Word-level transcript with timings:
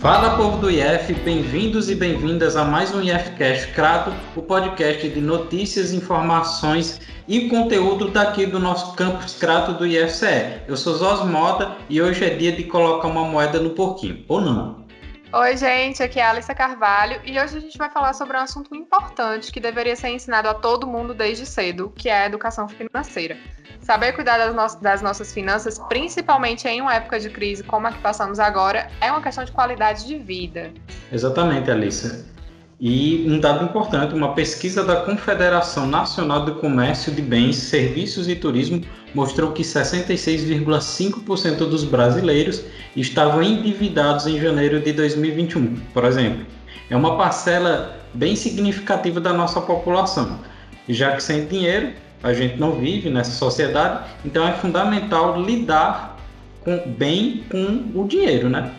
Fala 0.00 0.36
povo 0.36 0.58
do 0.58 0.70
IF, 0.70 1.12
bem-vindos 1.24 1.90
e 1.90 1.94
bem-vindas 1.96 2.54
a 2.54 2.64
mais 2.64 2.94
um 2.94 3.02
IFcast 3.02 3.72
Crato, 3.72 4.12
o 4.36 4.42
podcast 4.42 5.08
de 5.08 5.20
notícias, 5.20 5.92
informações 5.92 7.00
e 7.26 7.48
conteúdo 7.48 8.08
daqui 8.12 8.46
do 8.46 8.60
nosso 8.60 8.94
campus 8.94 9.34
Crato 9.34 9.72
do 9.72 9.84
IFCE. 9.84 10.62
Eu 10.68 10.76
sou 10.76 10.94
Zos 10.94 11.26
Mota 11.26 11.76
e 11.90 12.00
hoje 12.00 12.24
é 12.24 12.30
dia 12.30 12.52
de 12.52 12.62
colocar 12.64 13.08
uma 13.08 13.24
moeda 13.24 13.58
no 13.58 13.70
porquinho, 13.70 14.24
ou 14.28 14.40
não? 14.40 14.85
Oi, 15.32 15.56
gente, 15.56 16.02
aqui 16.02 16.20
é 16.20 16.24
a 16.24 16.30
Alissa 16.30 16.54
Carvalho 16.54 17.20
e 17.24 17.32
hoje 17.32 17.56
a 17.56 17.60
gente 17.60 17.76
vai 17.76 17.90
falar 17.90 18.12
sobre 18.12 18.36
um 18.36 18.40
assunto 18.40 18.74
importante 18.76 19.50
que 19.50 19.58
deveria 19.58 19.96
ser 19.96 20.08
ensinado 20.08 20.48
a 20.48 20.54
todo 20.54 20.86
mundo 20.86 21.12
desde 21.12 21.44
cedo, 21.44 21.92
que 21.96 22.08
é 22.08 22.22
a 22.22 22.26
educação 22.26 22.68
financeira. 22.68 23.36
Saber 23.80 24.12
cuidar 24.12 24.38
das, 24.38 24.54
no 24.54 24.80
das, 24.80 25.02
nossas 25.02 25.34
finanças, 25.34 25.80
principalmente 25.88 26.68
em 26.68 26.80
uma 26.80 26.94
época 26.94 27.18
de 27.18 27.28
crise 27.28 27.64
como 27.64 27.88
a 27.88 27.92
que 27.92 27.98
passamos 27.98 28.38
agora, 28.38 28.88
é 29.00 29.10
uma 29.10 29.20
questão 29.20 29.44
de 29.44 29.50
qualidade 29.50 30.06
de 30.06 30.16
vida. 30.16 30.72
Exatamente, 31.12 31.70
Alissa. 31.72 32.24
E 32.78 33.24
um 33.26 33.40
dado 33.40 33.64
importante, 33.64 34.14
uma 34.14 34.34
pesquisa 34.34 34.84
da 34.84 34.96
Confederação 34.96 35.86
Nacional 35.86 36.44
do 36.44 36.56
Comércio 36.56 37.10
de 37.10 37.22
Bens, 37.22 37.56
Serviços 37.56 38.28
e 38.28 38.36
Turismo 38.36 38.82
mostrou 39.14 39.52
que 39.52 39.62
66,5% 39.62 41.56
dos 41.60 41.84
brasileiros 41.84 42.62
estavam 42.94 43.42
endividados 43.42 44.26
em 44.26 44.38
janeiro 44.38 44.78
de 44.78 44.92
2021, 44.92 45.76
por 45.94 46.04
exemplo. 46.04 46.44
É 46.90 46.96
uma 46.96 47.16
parcela 47.16 47.98
bem 48.12 48.36
significativa 48.36 49.22
da 49.22 49.32
nossa 49.32 49.58
população, 49.62 50.38
já 50.86 51.16
que 51.16 51.22
sem 51.22 51.46
dinheiro 51.46 51.92
a 52.22 52.34
gente 52.34 52.58
não 52.58 52.72
vive 52.72 53.08
nessa 53.08 53.30
sociedade, 53.30 54.04
então 54.22 54.46
é 54.46 54.52
fundamental 54.52 55.40
lidar 55.40 56.18
com, 56.60 56.78
bem 56.90 57.42
com 57.48 57.90
o 57.94 58.06
dinheiro, 58.06 58.50
né? 58.50 58.70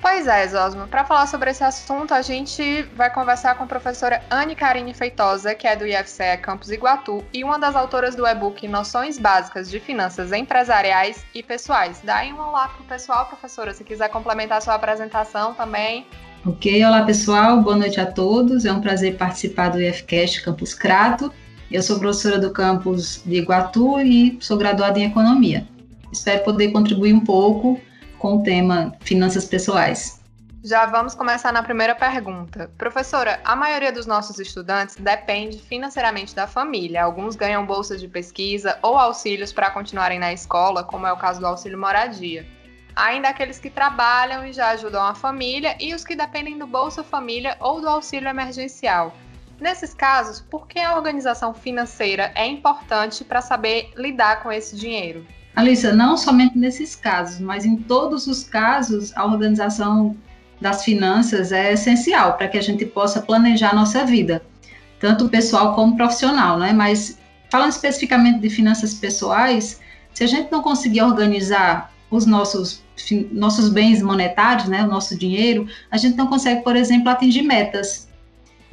Pois 0.00 0.26
é, 0.26 0.46
Zosmo. 0.46 0.86
Para 0.86 1.04
falar 1.04 1.26
sobre 1.26 1.50
esse 1.50 1.64
assunto, 1.64 2.12
a 2.12 2.22
gente 2.22 2.82
vai 2.94 3.12
conversar 3.12 3.54
com 3.56 3.64
a 3.64 3.66
professora 3.66 4.22
Anne 4.30 4.54
Karine 4.54 4.92
Feitosa, 4.92 5.54
que 5.54 5.66
é 5.66 5.74
do 5.74 5.86
IFCE 5.86 6.36
Campus 6.42 6.70
Iguatu 6.70 7.24
e 7.32 7.42
uma 7.42 7.58
das 7.58 7.74
autoras 7.74 8.14
do 8.14 8.26
e-book 8.26 8.68
Noções 8.68 9.18
Básicas 9.18 9.70
de 9.70 9.80
Finanças 9.80 10.32
Empresariais 10.32 11.24
e 11.34 11.42
Pessoais. 11.42 12.00
Dá 12.04 12.16
aí 12.16 12.32
um 12.32 12.38
olá 12.38 12.68
pro 12.68 12.84
pessoal, 12.84 13.26
professora, 13.26 13.72
se 13.72 13.82
quiser 13.84 14.08
complementar 14.10 14.58
a 14.58 14.60
sua 14.60 14.74
apresentação 14.74 15.54
também. 15.54 16.06
Ok, 16.44 16.84
olá 16.84 17.02
pessoal, 17.02 17.60
boa 17.60 17.76
noite 17.76 18.00
a 18.00 18.06
todos. 18.06 18.64
É 18.64 18.72
um 18.72 18.80
prazer 18.80 19.16
participar 19.16 19.70
do 19.70 19.80
IFCast 19.80 20.44
Campus 20.44 20.74
Crato. 20.74 21.32
Eu 21.70 21.82
sou 21.82 21.98
professora 21.98 22.38
do 22.38 22.52
campus 22.52 23.22
de 23.24 23.38
Iguatu 23.38 23.98
e 23.98 24.38
sou 24.40 24.56
graduada 24.56 24.98
em 25.00 25.06
Economia. 25.06 25.66
Espero 26.12 26.44
poder 26.44 26.70
contribuir 26.70 27.12
um 27.12 27.20
pouco 27.20 27.80
com 28.18 28.36
o 28.36 28.42
tema 28.42 28.94
finanças 29.00 29.44
pessoais. 29.44 30.20
Já 30.64 30.84
vamos 30.84 31.14
começar 31.14 31.52
na 31.52 31.62
primeira 31.62 31.94
pergunta. 31.94 32.68
Professora, 32.76 33.40
a 33.44 33.54
maioria 33.54 33.92
dos 33.92 34.04
nossos 34.04 34.40
estudantes 34.40 34.96
depende 34.96 35.60
financeiramente 35.60 36.34
da 36.34 36.48
família. 36.48 37.04
Alguns 37.04 37.36
ganham 37.36 37.64
bolsas 37.64 38.00
de 38.00 38.08
pesquisa 38.08 38.76
ou 38.82 38.98
auxílios 38.98 39.52
para 39.52 39.70
continuarem 39.70 40.18
na 40.18 40.32
escola, 40.32 40.82
como 40.82 41.06
é 41.06 41.12
o 41.12 41.16
caso 41.16 41.38
do 41.38 41.46
auxílio 41.46 41.78
moradia. 41.78 42.44
Ainda 42.96 43.28
aqueles 43.28 43.60
que 43.60 43.70
trabalham 43.70 44.44
e 44.44 44.52
já 44.52 44.70
ajudam 44.70 45.04
a 45.04 45.14
família 45.14 45.76
e 45.78 45.94
os 45.94 46.02
que 46.02 46.16
dependem 46.16 46.58
do 46.58 46.66
Bolsa 46.66 47.04
Família 47.04 47.56
ou 47.60 47.80
do 47.80 47.88
auxílio 47.88 48.28
emergencial. 48.28 49.14
Nesses 49.60 49.94
casos, 49.94 50.40
por 50.40 50.66
que 50.66 50.80
a 50.80 50.96
organização 50.96 51.54
financeira 51.54 52.32
é 52.34 52.44
importante 52.44 53.22
para 53.22 53.40
saber 53.40 53.92
lidar 53.96 54.42
com 54.42 54.50
esse 54.50 54.74
dinheiro? 54.74 55.24
Alissa, 55.56 55.90
não 55.90 56.18
somente 56.18 56.58
nesses 56.58 56.94
casos, 56.94 57.40
mas 57.40 57.64
em 57.64 57.76
todos 57.76 58.26
os 58.26 58.44
casos, 58.44 59.10
a 59.16 59.24
organização 59.24 60.14
das 60.60 60.84
finanças 60.84 61.50
é 61.50 61.72
essencial 61.72 62.34
para 62.34 62.46
que 62.46 62.58
a 62.58 62.62
gente 62.62 62.84
possa 62.84 63.22
planejar 63.22 63.70
a 63.70 63.74
nossa 63.74 64.04
vida, 64.04 64.42
tanto 65.00 65.30
pessoal 65.30 65.74
como 65.74 65.96
profissional, 65.96 66.58
né? 66.58 66.74
Mas 66.74 67.18
falando 67.50 67.70
especificamente 67.70 68.40
de 68.40 68.50
finanças 68.50 68.92
pessoais, 68.92 69.80
se 70.12 70.22
a 70.22 70.26
gente 70.26 70.52
não 70.52 70.60
conseguir 70.60 71.00
organizar 71.00 71.90
os 72.10 72.26
nossos 72.26 72.84
nossos 73.30 73.68
bens 73.68 74.00
monetários, 74.00 74.68
né, 74.68 74.82
o 74.82 74.86
nosso 74.86 75.18
dinheiro, 75.18 75.68
a 75.90 75.98
gente 75.98 76.16
não 76.16 76.26
consegue, 76.26 76.62
por 76.62 76.74
exemplo, 76.74 77.10
atingir 77.10 77.42
metas. 77.42 78.08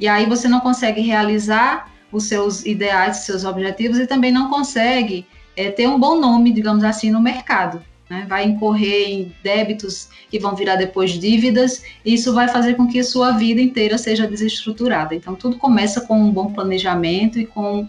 E 0.00 0.08
aí 0.08 0.26
você 0.26 0.48
não 0.48 0.60
consegue 0.60 1.02
realizar 1.02 1.90
os 2.10 2.24
seus 2.24 2.64
ideais, 2.64 3.18
os 3.18 3.24
seus 3.24 3.44
objetivos 3.44 3.98
e 3.98 4.06
também 4.06 4.32
não 4.32 4.48
consegue 4.48 5.26
é, 5.56 5.70
ter 5.70 5.88
um 5.88 5.98
bom 5.98 6.20
nome, 6.20 6.52
digamos 6.52 6.84
assim, 6.84 7.10
no 7.10 7.20
mercado. 7.20 7.82
Né? 8.08 8.26
Vai 8.28 8.44
incorrer 8.44 9.08
em 9.08 9.34
débitos 9.42 10.08
que 10.30 10.38
vão 10.38 10.54
virar 10.54 10.76
depois 10.76 11.12
dívidas, 11.12 11.82
e 12.04 12.14
isso 12.14 12.34
vai 12.34 12.48
fazer 12.48 12.74
com 12.74 12.86
que 12.86 13.00
a 13.00 13.04
sua 13.04 13.32
vida 13.32 13.60
inteira 13.60 13.96
seja 13.96 14.26
desestruturada. 14.26 15.14
Então, 15.14 15.34
tudo 15.34 15.56
começa 15.56 16.00
com 16.02 16.18
um 16.18 16.30
bom 16.30 16.52
planejamento 16.52 17.38
e 17.38 17.46
com 17.46 17.88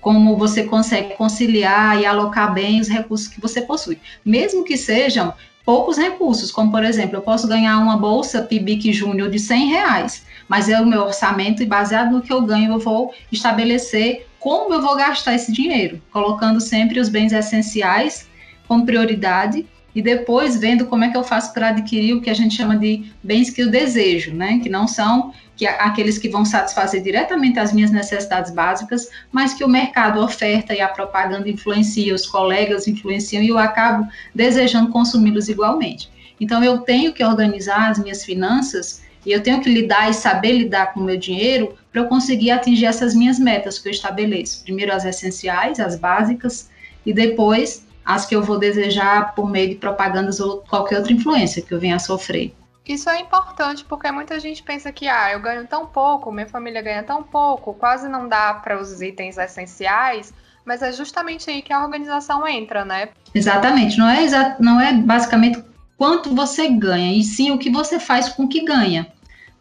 como 0.00 0.36
você 0.36 0.64
consegue 0.64 1.14
conciliar 1.14 2.00
e 2.00 2.04
alocar 2.04 2.52
bem 2.52 2.80
os 2.80 2.88
recursos 2.88 3.28
que 3.28 3.40
você 3.40 3.62
possui, 3.62 4.00
mesmo 4.24 4.64
que 4.64 4.76
sejam 4.76 5.32
poucos 5.64 5.96
recursos, 5.96 6.50
como 6.50 6.72
por 6.72 6.82
exemplo, 6.82 7.16
eu 7.16 7.22
posso 7.22 7.46
ganhar 7.46 7.78
uma 7.78 7.96
bolsa 7.96 8.42
PIBIC 8.42 8.92
Júnior 8.92 9.30
de 9.30 9.38
100 9.38 9.68
reais, 9.68 10.26
mas 10.48 10.68
é 10.68 10.80
o 10.80 10.84
meu 10.84 11.02
orçamento 11.02 11.62
e 11.62 11.66
baseado 11.66 12.10
no 12.10 12.20
que 12.20 12.32
eu 12.32 12.42
ganho, 12.42 12.72
eu 12.72 12.78
vou 12.80 13.14
estabelecer 13.30 14.26
como 14.42 14.74
eu 14.74 14.82
vou 14.82 14.96
gastar 14.96 15.36
esse 15.36 15.52
dinheiro, 15.52 16.02
colocando 16.10 16.60
sempre 16.60 16.98
os 16.98 17.08
bens 17.08 17.32
essenciais 17.32 18.28
como 18.66 18.84
prioridade 18.84 19.64
e 19.94 20.02
depois 20.02 20.58
vendo 20.58 20.86
como 20.86 21.04
é 21.04 21.10
que 21.10 21.16
eu 21.16 21.22
faço 21.22 21.54
para 21.54 21.68
adquirir 21.68 22.14
o 22.14 22.20
que 22.20 22.28
a 22.28 22.34
gente 22.34 22.56
chama 22.56 22.76
de 22.76 23.12
bens 23.22 23.50
que 23.50 23.62
eu 23.62 23.70
desejo, 23.70 24.34
né? 24.34 24.58
Que 24.60 24.68
não 24.68 24.88
são 24.88 25.32
que 25.56 25.64
aqueles 25.64 26.18
que 26.18 26.28
vão 26.28 26.44
satisfazer 26.44 27.02
diretamente 27.04 27.60
as 27.60 27.72
minhas 27.72 27.92
necessidades 27.92 28.50
básicas, 28.50 29.08
mas 29.30 29.54
que 29.54 29.62
o 29.62 29.68
mercado 29.68 30.20
oferta 30.20 30.74
e 30.74 30.80
a 30.80 30.88
propaganda 30.88 31.48
influencia, 31.48 32.12
os 32.12 32.26
colegas 32.26 32.88
influenciam 32.88 33.44
e 33.44 33.48
eu 33.48 33.58
acabo 33.58 34.08
desejando 34.34 34.90
consumi-los 34.90 35.48
igualmente. 35.48 36.10
Então 36.40 36.64
eu 36.64 36.78
tenho 36.78 37.12
que 37.12 37.22
organizar 37.22 37.90
as 37.90 37.98
minhas 38.00 38.24
finanças 38.24 39.02
e 39.24 39.30
eu 39.30 39.40
tenho 39.40 39.60
que 39.60 39.70
lidar 39.70 40.10
e 40.10 40.14
saber 40.14 40.52
lidar 40.52 40.92
com 40.92 40.98
o 40.98 41.04
meu 41.04 41.16
dinheiro 41.16 41.76
para 41.92 42.00
eu 42.00 42.08
conseguir 42.08 42.50
atingir 42.50 42.86
essas 42.86 43.14
minhas 43.14 43.38
metas 43.38 43.78
que 43.78 43.86
eu 43.86 43.92
estabeleço. 43.92 44.64
Primeiro 44.64 44.92
as 44.92 45.04
essenciais, 45.04 45.78
as 45.78 45.94
básicas, 45.94 46.70
e 47.04 47.12
depois 47.12 47.86
as 48.04 48.26
que 48.26 48.34
eu 48.34 48.42
vou 48.42 48.58
desejar 48.58 49.34
por 49.34 49.48
meio 49.48 49.68
de 49.68 49.74
propagandas 49.76 50.40
ou 50.40 50.58
qualquer 50.68 50.98
outra 50.98 51.12
influência 51.12 51.62
que 51.62 51.72
eu 51.72 51.78
venha 51.78 51.96
a 51.96 52.00
sofrer. 52.00 52.52
Isso 52.88 53.08
é 53.08 53.20
importante 53.20 53.84
porque 53.84 54.10
muita 54.10 54.40
gente 54.40 54.62
pensa 54.62 54.90
que 54.90 55.06
ah, 55.06 55.32
eu 55.32 55.40
ganho 55.40 55.66
tão 55.66 55.86
pouco, 55.86 56.32
minha 56.32 56.48
família 56.48 56.82
ganha 56.82 57.02
tão 57.02 57.22
pouco, 57.22 57.74
quase 57.74 58.08
não 58.08 58.26
dá 58.26 58.54
para 58.54 58.80
os 58.80 59.00
itens 59.00 59.38
essenciais, 59.38 60.34
mas 60.64 60.82
é 60.82 60.90
justamente 60.90 61.48
aí 61.48 61.62
que 61.62 61.72
a 61.72 61.80
organização 61.80 62.46
entra, 62.46 62.84
né? 62.84 63.10
Exatamente, 63.32 63.96
não 63.98 64.08
é, 64.08 64.24
exa 64.24 64.56
não 64.58 64.80
é 64.80 64.92
basicamente 64.94 65.62
quanto 65.96 66.34
você 66.34 66.68
ganha, 66.68 67.16
e 67.16 67.22
sim 67.22 67.52
o 67.52 67.58
que 67.58 67.70
você 67.70 68.00
faz 68.00 68.28
com 68.28 68.44
o 68.44 68.48
que 68.48 68.64
ganha. 68.64 69.06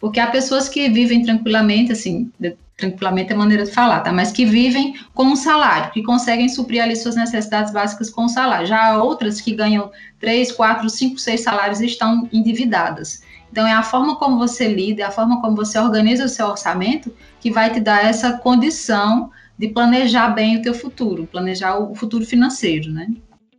Porque 0.01 0.19
há 0.19 0.27
pessoas 0.27 0.67
que 0.67 0.89
vivem 0.89 1.23
tranquilamente, 1.23 1.91
assim, 1.91 2.31
tranquilamente 2.75 3.31
é 3.31 3.35
maneira 3.35 3.63
de 3.63 3.71
falar, 3.71 3.99
tá? 3.99 4.11
Mas 4.11 4.31
que 4.31 4.43
vivem 4.43 4.95
com 5.13 5.25
um 5.25 5.35
salário, 5.35 5.91
que 5.91 6.01
conseguem 6.01 6.49
suprir 6.49 6.81
ali 6.81 6.95
suas 6.95 7.15
necessidades 7.15 7.71
básicas 7.71 8.09
com 8.09 8.25
o 8.25 8.29
salário. 8.29 8.65
Já 8.65 8.87
há 8.87 9.03
outras 9.03 9.39
que 9.39 9.53
ganham 9.53 9.91
três, 10.19 10.51
quatro, 10.51 10.89
cinco, 10.89 11.19
seis 11.19 11.41
salários 11.41 11.79
e 11.79 11.85
estão 11.85 12.27
endividadas. 12.33 13.21
Então 13.51 13.67
é 13.67 13.73
a 13.73 13.83
forma 13.83 14.15
como 14.15 14.39
você 14.39 14.67
lida, 14.67 15.03
é 15.03 15.05
a 15.05 15.11
forma 15.11 15.39
como 15.39 15.55
você 15.55 15.77
organiza 15.77 16.25
o 16.25 16.29
seu 16.29 16.47
orçamento 16.47 17.13
que 17.39 17.51
vai 17.51 17.71
te 17.71 17.79
dar 17.79 18.03
essa 18.03 18.33
condição 18.33 19.29
de 19.57 19.67
planejar 19.67 20.29
bem 20.29 20.57
o 20.57 20.61
teu 20.63 20.73
futuro, 20.73 21.27
planejar 21.31 21.77
o 21.77 21.93
futuro 21.93 22.25
financeiro, 22.25 22.89
né? 22.89 23.07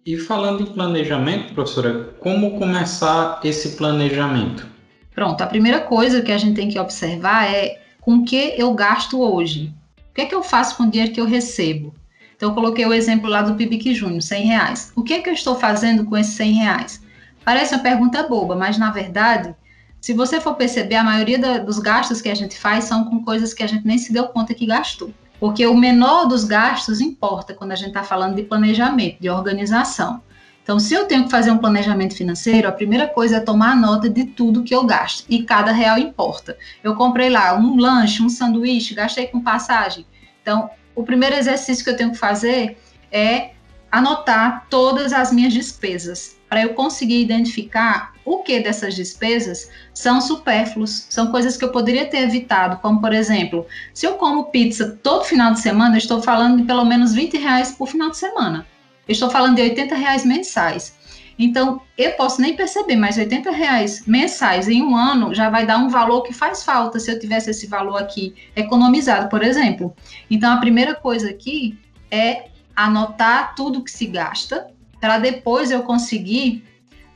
E 0.05 0.17
falando 0.17 0.63
em 0.63 0.67
planejamento, 0.67 1.55
professora, 1.55 2.15
como 2.19 2.59
começar 2.59 3.39
esse 3.45 3.77
planejamento? 3.77 4.72
Pronto, 5.15 5.43
a 5.43 5.47
primeira 5.47 5.81
coisa 5.81 6.23
que 6.23 6.33
a 6.33 6.39
gente 6.39 6.57
tem 6.57 6.69
que 6.69 6.79
observar 6.79 7.53
é 7.53 7.81
com 8.01 8.25
que 8.25 8.55
eu 8.57 8.73
gasto 8.75 9.21
hoje. 9.21 9.73
O 10.11 10.15
que 10.15 10.23
é 10.23 10.27
que 10.27 10.35
eu 10.35 10.43
faço 10.43 10.77
com 10.77 10.85
o 10.85 10.91
dinheiro 10.91 11.13
que 11.13 11.21
eu 11.21 11.27
recebo? 11.27 11.95
Então, 12.37 12.51
eu 12.51 12.55
coloquei 12.55 12.85
o 12.85 12.93
exemplo 12.93 13.31
lá 13.31 13.41
do 13.41 13.55
PIBIC 13.55 13.95
Júnior, 13.95 14.21
100 14.21 14.47
reais. 14.47 14.93
O 14.97 15.03
que 15.03 15.15
é 15.15 15.21
que 15.21 15.29
eu 15.29 15.35
estou 15.35 15.55
fazendo 15.55 16.05
com 16.05 16.17
esses 16.17 16.35
100 16.35 16.53
reais? 16.55 17.03
Parece 17.45 17.75
uma 17.75 17.83
pergunta 17.83 18.23
boba, 18.25 18.57
mas 18.57 18.77
na 18.79 18.91
verdade, 18.91 19.55
se 20.01 20.13
você 20.13 20.41
for 20.41 20.55
perceber, 20.55 20.97
a 20.97 21.05
maioria 21.05 21.39
da, 21.39 21.59
dos 21.59 21.79
gastos 21.79 22.21
que 22.21 22.29
a 22.29 22.35
gente 22.35 22.59
faz 22.59 22.85
são 22.85 23.05
com 23.05 23.25
coisas 23.25 23.55
que 23.55 23.63
a 23.63 23.67
gente 23.67 23.87
nem 23.87 23.97
se 23.97 24.13
deu 24.13 24.25
conta 24.25 24.55
que 24.55 24.67
gastou. 24.67 25.13
Porque 25.39 25.65
o 25.67 25.77
menor 25.77 26.27
dos 26.27 26.45
gastos 26.45 27.01
importa 27.01 27.55
quando 27.55 27.71
a 27.71 27.77
gente 27.77 27.89
está 27.89 28.03
falando 28.03 28.35
de 28.35 28.43
planejamento, 28.43 29.21
de 29.21 29.31
organização. 29.31 30.21
Então, 30.63 30.79
se 30.79 30.95
eu 30.95 31.07
tenho 31.07 31.25
que 31.25 31.31
fazer 31.31 31.51
um 31.51 31.59
planejamento 31.59 32.15
financeiro, 32.15 32.69
a 32.69 32.73
primeira 32.73 33.09
coisa 33.09 33.37
é 33.37 33.41
tomar 33.41 33.77
nota 33.77 34.09
de 34.09 34.25
tudo 34.25 34.63
que 34.63 34.75
eu 34.75 34.85
gasto 34.85 35.25
e 35.29 35.43
cada 35.43 35.73
real 35.73 35.99
importa. 35.99 36.57
Eu 36.85 36.95
comprei 36.95 37.29
lá 37.29 37.57
um 37.57 37.77
lanche, 37.77 38.23
um 38.23 38.29
sanduíche, 38.29 38.95
gastei 38.95 39.27
com 39.27 39.41
passagem. 39.41 40.07
Então, 40.41 40.71
o 40.95 41.03
primeiro 41.03 41.35
exercício 41.35 41.83
que 41.83 41.91
eu 41.91 41.97
tenho 41.97 42.13
que 42.13 42.19
fazer 42.19 42.79
é 43.11 43.51
anotar 43.91 44.67
todas 44.71 45.13
as 45.13 45.33
minhas 45.33 45.53
despesas, 45.53 46.37
para 46.49 46.63
eu 46.63 46.75
conseguir 46.75 47.21
identificar 47.21 48.13
o 48.25 48.39
que 48.39 48.61
dessas 48.61 48.95
despesas 48.95 49.71
são 49.93 50.21
supérfluos, 50.21 51.07
são 51.11 51.31
coisas 51.31 51.57
que 51.57 51.65
eu 51.65 51.73
poderia 51.73 52.07
ter 52.07 52.19
evitado, 52.19 52.77
como 52.79 53.01
por 53.01 53.13
exemplo, 53.13 53.67
se 53.93 54.07
eu 54.07 54.15
como 54.15 54.45
pizza 54.45 54.99
todo 55.03 55.25
final 55.25 55.53
de 55.53 55.61
semana, 55.61 55.95
eu 55.95 55.99
estou 55.99 56.23
falando 56.23 56.59
de 56.59 56.65
pelo 56.65 56.85
menos 56.85 57.13
20 57.13 57.37
reais 57.37 57.73
por 57.73 57.89
final 57.89 58.11
de 58.11 58.17
semana. 58.17 58.67
Eu 59.13 59.15
estou 59.15 59.31
falando 59.31 59.57
de 59.57 59.63
80 59.63 59.95
reais 59.95 60.25
mensais. 60.25 60.97
Então, 61.39 61.83
eu 61.99 62.13
posso 62.13 62.41
nem 62.41 62.57
perceber, 62.57 62.97
mas 62.97 63.19
80 63.19 63.51
reais 63.51 64.07
mensais 64.07 64.69
em 64.69 64.83
um 64.83 64.97
ano 64.97 65.35
já 65.35 65.51
vai 65.51 65.67
dar 65.67 65.79
um 65.79 65.89
valor 65.89 66.23
que 66.23 66.33
faz 66.33 66.63
falta 66.63 66.99
se 66.99 67.11
eu 67.11 67.19
tivesse 67.19 67.51
esse 67.51 67.67
valor 67.67 67.97
aqui 67.97 68.35
economizado, 68.57 69.29
por 69.29 69.43
exemplo. 69.43 69.95
Então, 70.31 70.53
a 70.53 70.57
primeira 70.57 70.95
coisa 70.95 71.29
aqui 71.29 71.79
é 72.11 72.47
anotar 72.75 73.55
tudo 73.55 73.85
que 73.85 73.91
se 73.91 74.07
gasta, 74.07 74.69
para 74.99 75.19
depois 75.19 75.71
eu 75.71 75.83
conseguir 75.83 76.65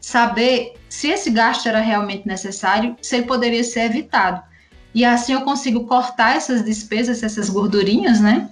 saber 0.00 0.75
se 0.88 1.08
esse 1.08 1.31
gasto 1.31 1.66
era 1.66 1.81
realmente 1.81 2.26
necessário, 2.26 2.94
se 3.00 3.16
ele 3.16 3.26
poderia 3.26 3.64
ser 3.64 3.87
evitado. 3.87 4.43
E 4.94 5.04
assim 5.04 5.32
eu 5.32 5.43
consigo 5.43 5.84
cortar 5.87 6.37
essas 6.37 6.64
despesas, 6.64 7.22
essas 7.22 7.48
gordurinhas, 7.48 8.20
né? 8.20 8.50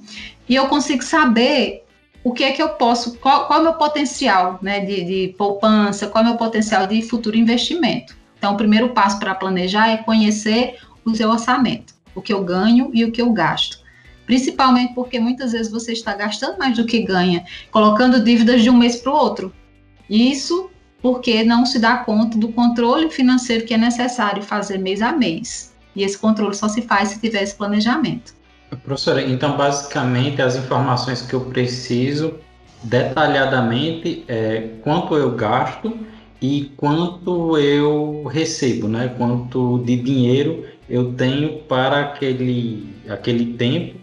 E 0.49 0.55
eu 0.55 0.67
consigo 0.69 1.03
saber 1.03 1.84
o 2.25 2.33
que 2.33 2.43
é 2.43 2.53
que 2.53 2.63
eu 2.63 2.71
posso, 2.71 3.19
qual, 3.19 3.47
qual 3.47 3.59
é 3.59 3.61
o 3.61 3.65
meu 3.65 3.75
potencial 3.75 4.59
né, 4.63 4.81
de, 4.81 5.05
de 5.05 5.35
poupança, 5.37 6.07
qual 6.07 6.25
é 6.25 6.27
o 6.27 6.31
meu 6.31 6.39
potencial 6.39 6.87
de 6.87 7.03
futuro 7.03 7.37
investimento. 7.37 8.17
Então, 8.39 8.55
o 8.55 8.57
primeiro 8.57 8.89
passo 8.89 9.19
para 9.19 9.35
planejar 9.35 9.89
é 9.89 9.99
conhecer 9.99 10.79
o 11.05 11.15
seu 11.15 11.31
orçamento, 11.31 11.95
o 12.15 12.23
que 12.23 12.33
eu 12.33 12.43
ganho 12.43 12.91
e 12.95 13.05
o 13.05 13.13
que 13.13 13.21
eu 13.21 13.31
gasto. 13.31 13.79
Principalmente 14.25 14.95
porque 14.95 15.21
muitas 15.21 15.53
vezes 15.53 15.71
você 15.71 15.93
está 15.93 16.15
gastando 16.15 16.59
mais 16.59 16.77
do 16.77 16.87
que 16.87 17.03
ganha, 17.03 17.45
colocando 17.71 18.25
dívidas 18.25 18.63
de 18.63 18.71
um 18.71 18.77
mês 18.77 18.97
para 18.97 19.13
o 19.13 19.17
outro. 19.17 19.53
Isso 20.09 20.71
porque 21.03 21.45
não 21.45 21.67
se 21.67 21.79
dá 21.79 21.99
conta 21.99 22.39
do 22.39 22.49
controle 22.49 23.11
financeiro 23.11 23.67
que 23.67 23.75
é 23.75 23.79
necessário 23.79 24.43
fazer 24.43 24.79
mês 24.79 25.03
a 25.03 25.13
mês. 25.13 25.75
E 25.95 26.03
esse 26.03 26.17
controle 26.17 26.55
só 26.55 26.69
se 26.69 26.81
faz 26.81 27.11
se 27.11 27.21
tiver 27.21 27.43
esse 27.43 27.55
planejamento. 27.55 28.35
Professora, 28.83 29.23
então 29.23 29.57
basicamente 29.57 30.41
as 30.41 30.57
informações 30.57 31.23
que 31.23 31.35
eu 31.35 31.43
preciso 31.43 32.35
detalhadamente 32.83 34.25
é 34.29 34.69
quanto 34.83 35.15
eu 35.15 35.31
gasto 35.33 35.97
e 36.41 36.73
quanto 36.77 37.57
eu 37.59 38.25
recebo, 38.25 38.89
né? 38.89 39.15
Quanto 39.17 39.83
de 39.85 39.97
dinheiro 39.97 40.65
eu 40.89 41.13
tenho 41.15 41.61
para 41.63 42.01
aquele, 42.01 42.87
aquele 43.09 43.55
tempo 43.55 43.99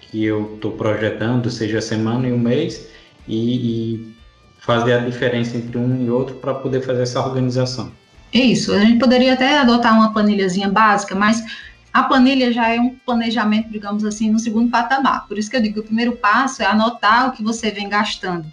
que 0.00 0.24
eu 0.24 0.54
estou 0.54 0.72
projetando, 0.72 1.50
seja 1.50 1.80
semana 1.80 2.28
e 2.28 2.32
um 2.32 2.38
mês, 2.38 2.88
e, 3.28 3.94
e 3.94 4.16
fazer 4.58 4.94
a 4.94 4.98
diferença 4.98 5.56
entre 5.56 5.78
um 5.78 6.04
e 6.04 6.10
outro 6.10 6.36
para 6.36 6.54
poder 6.54 6.80
fazer 6.80 7.02
essa 7.02 7.20
organização. 7.20 7.92
Isso, 8.32 8.72
a 8.72 8.80
gente 8.80 8.98
poderia 8.98 9.34
até 9.34 9.58
adotar 9.58 9.94
uma 9.94 10.12
planilhazinha 10.12 10.68
básica, 10.68 11.14
mas 11.14 11.42
a 11.96 12.02
planilha 12.02 12.52
já 12.52 12.68
é 12.68 12.78
um 12.78 12.90
planejamento, 12.90 13.70
digamos 13.70 14.04
assim, 14.04 14.30
no 14.30 14.38
segundo 14.38 14.70
patamar. 14.70 15.26
Por 15.26 15.38
isso 15.38 15.48
que 15.48 15.56
eu 15.56 15.62
digo 15.62 15.76
que 15.76 15.80
o 15.80 15.84
primeiro 15.84 16.14
passo 16.14 16.62
é 16.62 16.66
anotar 16.66 17.26
o 17.26 17.32
que 17.32 17.42
você 17.42 17.70
vem 17.70 17.88
gastando. 17.88 18.52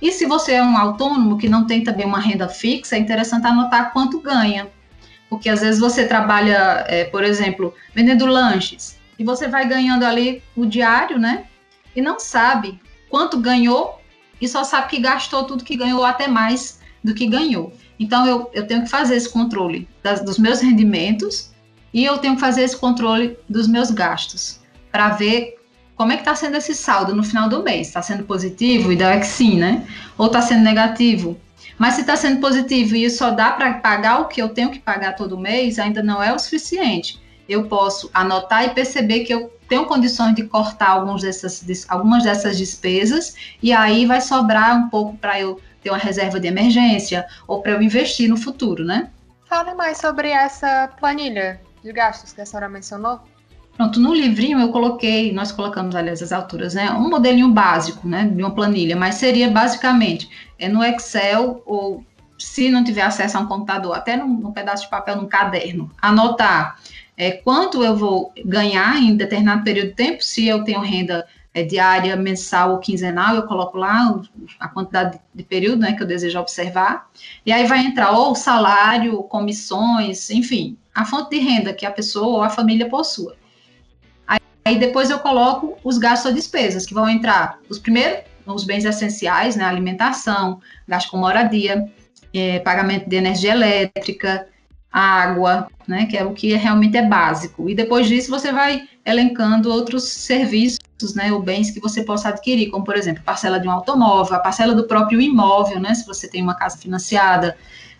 E 0.00 0.12
se 0.12 0.24
você 0.24 0.52
é 0.52 0.62
um 0.62 0.78
autônomo 0.78 1.36
que 1.36 1.48
não 1.48 1.66
tem 1.66 1.82
também 1.82 2.06
uma 2.06 2.20
renda 2.20 2.48
fixa, 2.48 2.94
é 2.94 3.00
interessante 3.00 3.44
anotar 3.44 3.92
quanto 3.92 4.20
ganha. 4.20 4.68
Porque 5.28 5.48
às 5.48 5.62
vezes 5.62 5.80
você 5.80 6.06
trabalha, 6.06 6.84
é, 6.86 7.02
por 7.06 7.24
exemplo, 7.24 7.74
vendendo 7.92 8.24
lanches, 8.24 8.96
e 9.18 9.24
você 9.24 9.48
vai 9.48 9.66
ganhando 9.66 10.04
ali 10.04 10.40
o 10.54 10.64
diário, 10.64 11.18
né? 11.18 11.46
E 11.96 12.00
não 12.00 12.20
sabe 12.20 12.78
quanto 13.10 13.40
ganhou 13.40 14.00
e 14.40 14.46
só 14.46 14.62
sabe 14.62 14.90
que 14.90 15.00
gastou 15.00 15.42
tudo 15.42 15.64
que 15.64 15.76
ganhou, 15.76 16.04
até 16.04 16.28
mais 16.28 16.78
do 17.02 17.12
que 17.14 17.26
ganhou. 17.26 17.72
Então 17.98 18.24
eu, 18.28 18.48
eu 18.54 18.64
tenho 18.64 18.84
que 18.84 18.88
fazer 18.88 19.16
esse 19.16 19.28
controle 19.28 19.88
das, 20.04 20.20
dos 20.20 20.38
meus 20.38 20.60
rendimentos 20.60 21.50
e 21.96 22.04
eu 22.04 22.18
tenho 22.18 22.34
que 22.34 22.40
fazer 22.42 22.60
esse 22.60 22.76
controle 22.76 23.38
dos 23.48 23.66
meus 23.66 23.90
gastos 23.90 24.60
para 24.92 25.08
ver 25.08 25.56
como 25.96 26.12
é 26.12 26.16
que 26.16 26.20
está 26.20 26.34
sendo 26.34 26.58
esse 26.58 26.74
saldo 26.74 27.16
no 27.16 27.24
final 27.24 27.48
do 27.48 27.62
mês. 27.62 27.86
Está 27.86 28.02
sendo 28.02 28.24
positivo? 28.24 28.92
Ideal 28.92 29.12
é 29.12 29.18
que 29.18 29.26
sim, 29.26 29.56
né? 29.56 29.86
Ou 30.18 30.26
está 30.26 30.42
sendo 30.42 30.62
negativo? 30.62 31.40
Mas 31.78 31.94
se 31.94 32.02
está 32.02 32.14
sendo 32.14 32.38
positivo 32.38 32.94
e 32.94 33.08
só 33.08 33.30
dá 33.30 33.50
para 33.52 33.72
pagar 33.74 34.20
o 34.20 34.26
que 34.26 34.42
eu 34.42 34.50
tenho 34.50 34.70
que 34.70 34.78
pagar 34.78 35.16
todo 35.16 35.38
mês, 35.38 35.78
ainda 35.78 36.02
não 36.02 36.22
é 36.22 36.34
o 36.34 36.38
suficiente. 36.38 37.18
Eu 37.48 37.64
posso 37.64 38.10
anotar 38.12 38.66
e 38.66 38.74
perceber 38.74 39.20
que 39.20 39.32
eu 39.32 39.50
tenho 39.66 39.86
condições 39.86 40.34
de 40.34 40.44
cortar 40.44 40.90
algumas 40.90 41.22
dessas, 41.22 41.64
algumas 41.88 42.24
dessas 42.24 42.58
despesas 42.58 43.34
e 43.62 43.72
aí 43.72 44.04
vai 44.04 44.20
sobrar 44.20 44.76
um 44.76 44.90
pouco 44.90 45.16
para 45.16 45.40
eu 45.40 45.58
ter 45.82 45.88
uma 45.88 45.98
reserva 45.98 46.38
de 46.38 46.46
emergência 46.46 47.24
ou 47.48 47.62
para 47.62 47.72
eu 47.72 47.80
investir 47.80 48.28
no 48.28 48.36
futuro, 48.36 48.84
né? 48.84 49.08
Fale 49.48 49.72
mais 49.72 49.96
sobre 49.96 50.28
essa 50.28 50.88
planilha 51.00 51.64
de 51.86 51.92
gastos 51.92 52.32
que 52.32 52.40
a 52.40 52.46
senhora 52.46 52.68
mencionou? 52.68 53.20
Pronto, 53.76 54.00
no 54.00 54.14
livrinho 54.14 54.58
eu 54.58 54.72
coloquei, 54.72 55.32
nós 55.32 55.52
colocamos, 55.52 55.94
aliás, 55.94 56.22
as 56.22 56.32
alturas, 56.32 56.74
né? 56.74 56.90
Um 56.90 57.08
modelinho 57.08 57.50
básico, 57.50 58.08
né? 58.08 58.26
De 58.26 58.42
uma 58.42 58.54
planilha, 58.54 58.96
mas 58.96 59.16
seria 59.16 59.50
basicamente 59.50 60.28
é 60.58 60.68
no 60.68 60.82
Excel 60.82 61.62
ou 61.64 62.04
se 62.38 62.70
não 62.70 62.82
tiver 62.82 63.02
acesso 63.02 63.38
a 63.38 63.40
um 63.40 63.46
computador, 63.46 63.94
até 63.94 64.16
num, 64.16 64.28
num 64.28 64.52
pedaço 64.52 64.84
de 64.84 64.90
papel, 64.90 65.16
num 65.16 65.26
caderno, 65.26 65.90
anotar 66.00 66.76
é, 67.16 67.30
quanto 67.30 67.82
eu 67.82 67.96
vou 67.96 68.32
ganhar 68.44 68.96
em 68.96 69.16
determinado 69.16 69.64
período 69.64 69.88
de 69.88 69.94
tempo, 69.94 70.22
se 70.22 70.46
eu 70.46 70.64
tenho 70.64 70.80
renda 70.80 71.26
é, 71.56 71.62
diária, 71.62 72.14
mensal 72.16 72.72
ou 72.72 72.78
quinzenal, 72.78 73.34
eu 73.34 73.44
coloco 73.44 73.78
lá 73.78 74.14
a 74.60 74.68
quantidade 74.68 75.18
de 75.34 75.42
período 75.42 75.80
né, 75.80 75.94
que 75.94 76.02
eu 76.02 76.06
desejo 76.06 76.38
observar, 76.38 77.08
e 77.46 77.50
aí 77.50 77.66
vai 77.66 77.78
entrar 77.78 78.10
ou 78.10 78.34
salário, 78.34 79.22
comissões, 79.22 80.28
enfim, 80.28 80.76
a 80.94 81.06
fonte 81.06 81.30
de 81.30 81.38
renda 81.38 81.72
que 81.72 81.86
a 81.86 81.90
pessoa 81.90 82.26
ou 82.26 82.42
a 82.42 82.50
família 82.50 82.90
possua. 82.90 83.36
Aí, 84.28 84.38
aí 84.66 84.78
depois 84.78 85.08
eu 85.08 85.18
coloco 85.18 85.78
os 85.82 85.96
gastos 85.96 86.26
ou 86.26 86.34
despesas, 86.34 86.84
que 86.84 86.92
vão 86.92 87.08
entrar 87.08 87.58
os 87.70 87.78
primeiros, 87.78 88.24
os 88.46 88.64
bens 88.64 88.84
essenciais, 88.84 89.56
né, 89.56 89.64
alimentação, 89.64 90.60
gasto 90.86 91.10
com 91.10 91.16
moradia, 91.16 91.90
é, 92.34 92.58
pagamento 92.58 93.08
de 93.08 93.16
energia 93.16 93.52
elétrica, 93.52 94.46
água, 94.92 95.68
né, 95.88 96.04
que 96.04 96.18
é 96.18 96.24
o 96.24 96.34
que 96.34 96.54
realmente 96.54 96.98
é 96.98 97.02
básico. 97.02 97.70
E 97.70 97.74
depois 97.74 98.06
disso 98.06 98.30
você 98.30 98.52
vai 98.52 98.86
elencando 99.06 99.72
outros 99.72 100.04
serviços, 100.04 100.85
né, 101.14 101.32
ou 101.32 101.42
bens 101.42 101.70
que 101.70 101.80
você 101.80 102.02
possa 102.02 102.30
adquirir, 102.30 102.70
como 102.70 102.84
por 102.84 102.96
exemplo, 102.96 103.22
parcela 103.22 103.60
de 103.60 103.68
um 103.68 103.70
automóvel, 103.70 104.36
a 104.36 104.40
parcela 104.40 104.74
do 104.74 104.86
próprio 104.86 105.20
imóvel, 105.20 105.80
né, 105.80 105.94
se 105.94 106.06
você 106.06 106.28
tem 106.28 106.42
uma 106.42 106.54
casa 106.54 106.78
financiada, 106.78 107.56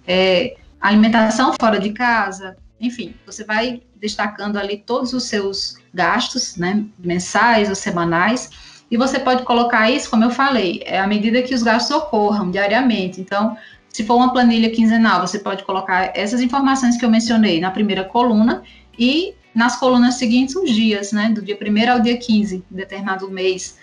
é, 0.07 0.57
alimentação 0.81 1.53
fora 1.61 1.79
de 1.79 1.91
casa, 1.91 2.57
enfim, 2.81 3.15
você 3.25 3.45
vai 3.45 3.83
destacando 3.97 4.57
ali 4.57 4.79
todos 4.79 5.12
os 5.12 5.25
seus 5.25 5.79
gastos, 5.93 6.57
né, 6.57 6.85
mensais 6.99 7.69
ou 7.69 7.75
semanais, 7.75 8.50
e 8.91 8.97
você 8.97 9.19
pode 9.19 9.43
colocar 9.43 9.91
isso, 9.91 10.09
como 10.09 10.25
eu 10.25 10.31
falei, 10.31 10.83
é 10.87 10.99
à 10.99 11.07
medida 11.07 11.43
que 11.43 11.55
os 11.55 11.62
gastos 11.62 11.97
ocorram 11.97 12.50
diariamente. 12.50 13.21
Então, 13.21 13.57
se 13.88 14.05
for 14.05 14.17
uma 14.17 14.33
planilha 14.33 14.71
quinzenal, 14.71 15.26
você 15.26 15.38
pode 15.38 15.65
colocar 15.65 16.12
essas 16.15 16.41
informações 16.41 16.97
que 16.97 17.05
eu 17.05 17.11
mencionei 17.11 17.61
na 17.61 17.71
primeira 17.71 18.05
coluna 18.05 18.62
e 18.99 19.35
nas 19.57 19.77
colunas 19.77 20.17
seguintes 20.17 20.55
os 20.55 20.71
dias, 20.71 21.13
né? 21.13 21.31
Do 21.31 21.41
dia 21.41 21.59
1 21.59 21.91
ao 21.91 21.99
dia 21.99 22.19
15, 22.19 22.59
de 22.59 22.77
determinado 22.77 23.31
mês. 23.31 23.79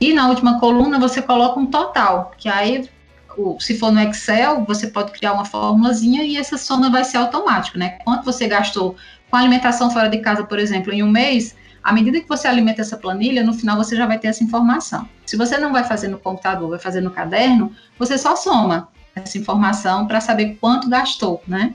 E 0.00 0.14
na 0.14 0.26
última 0.26 0.58
coluna 0.58 0.98
você 0.98 1.20
coloca 1.20 1.60
um 1.60 1.66
total, 1.66 2.32
que 2.38 2.48
aí, 2.48 2.88
se 3.60 3.78
for 3.78 3.92
no 3.92 4.00
Excel, 4.00 4.64
você 4.64 4.86
pode 4.86 5.12
criar 5.12 5.34
uma 5.34 5.44
formulazinha 5.44 6.22
e 6.22 6.38
essa 6.38 6.56
soma 6.56 6.90
vai 6.90 7.04
ser 7.04 7.18
automática, 7.18 7.78
né? 7.78 7.98
Quanto 8.04 8.24
você 8.24 8.48
gastou 8.48 8.96
com 9.30 9.36
alimentação 9.36 9.90
fora 9.90 10.08
de 10.08 10.16
casa, 10.18 10.44
por 10.44 10.58
exemplo, 10.58 10.94
em 10.94 11.02
um 11.02 11.10
mês, 11.10 11.54
à 11.82 11.92
medida 11.92 12.20
que 12.22 12.28
você 12.28 12.48
alimenta 12.48 12.80
essa 12.80 12.96
planilha, 12.96 13.44
no 13.44 13.52
final 13.52 13.76
você 13.76 13.94
já 13.94 14.06
vai 14.06 14.18
ter 14.18 14.28
essa 14.28 14.42
informação. 14.42 15.06
Se 15.26 15.36
você 15.36 15.58
não 15.58 15.72
vai 15.72 15.84
fazer 15.84 16.08
no 16.08 16.18
computador, 16.18 16.70
vai 16.70 16.78
fazer 16.78 17.02
no 17.02 17.10
caderno, 17.10 17.70
você 17.98 18.16
só 18.16 18.34
soma 18.34 18.88
essa 19.14 19.36
informação 19.36 20.06
para 20.06 20.22
saber 20.22 20.56
quanto 20.58 20.88
gastou, 20.88 21.42
né? 21.46 21.74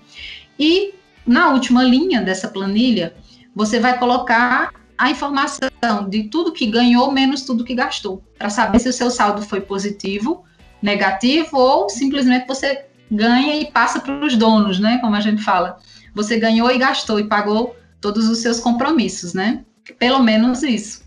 E 0.57 0.95
na 1.25 1.49
última 1.49 1.83
linha 1.83 2.19
dessa 2.21 2.47
planilha, 2.47 3.13
você 3.55 3.79
vai 3.79 3.97
colocar 3.97 4.71
a 4.97 5.09
informação 5.09 5.69
de 6.09 6.23
tudo 6.29 6.51
que 6.51 6.67
ganhou 6.67 7.11
menos 7.11 7.41
tudo 7.41 7.63
que 7.63 7.75
gastou, 7.75 8.23
para 8.37 8.49
saber 8.49 8.79
se 8.79 8.89
o 8.89 8.93
seu 8.93 9.09
saldo 9.09 9.41
foi 9.41 9.61
positivo, 9.61 10.43
negativo 10.81 11.57
ou 11.57 11.89
simplesmente 11.89 12.47
você 12.47 12.85
ganha 13.11 13.55
e 13.55 13.71
passa 13.71 13.99
para 13.99 14.25
os 14.25 14.35
donos, 14.35 14.79
né? 14.79 14.97
Como 14.99 15.15
a 15.15 15.21
gente 15.21 15.41
fala. 15.41 15.77
Você 16.13 16.39
ganhou 16.39 16.69
e 16.71 16.77
gastou 16.77 17.19
e 17.19 17.27
pagou 17.27 17.75
todos 17.99 18.27
os 18.27 18.39
seus 18.39 18.59
compromissos, 18.59 19.33
né? 19.33 19.63
Pelo 19.97 20.19
menos 20.19 20.63
isso. 20.63 21.03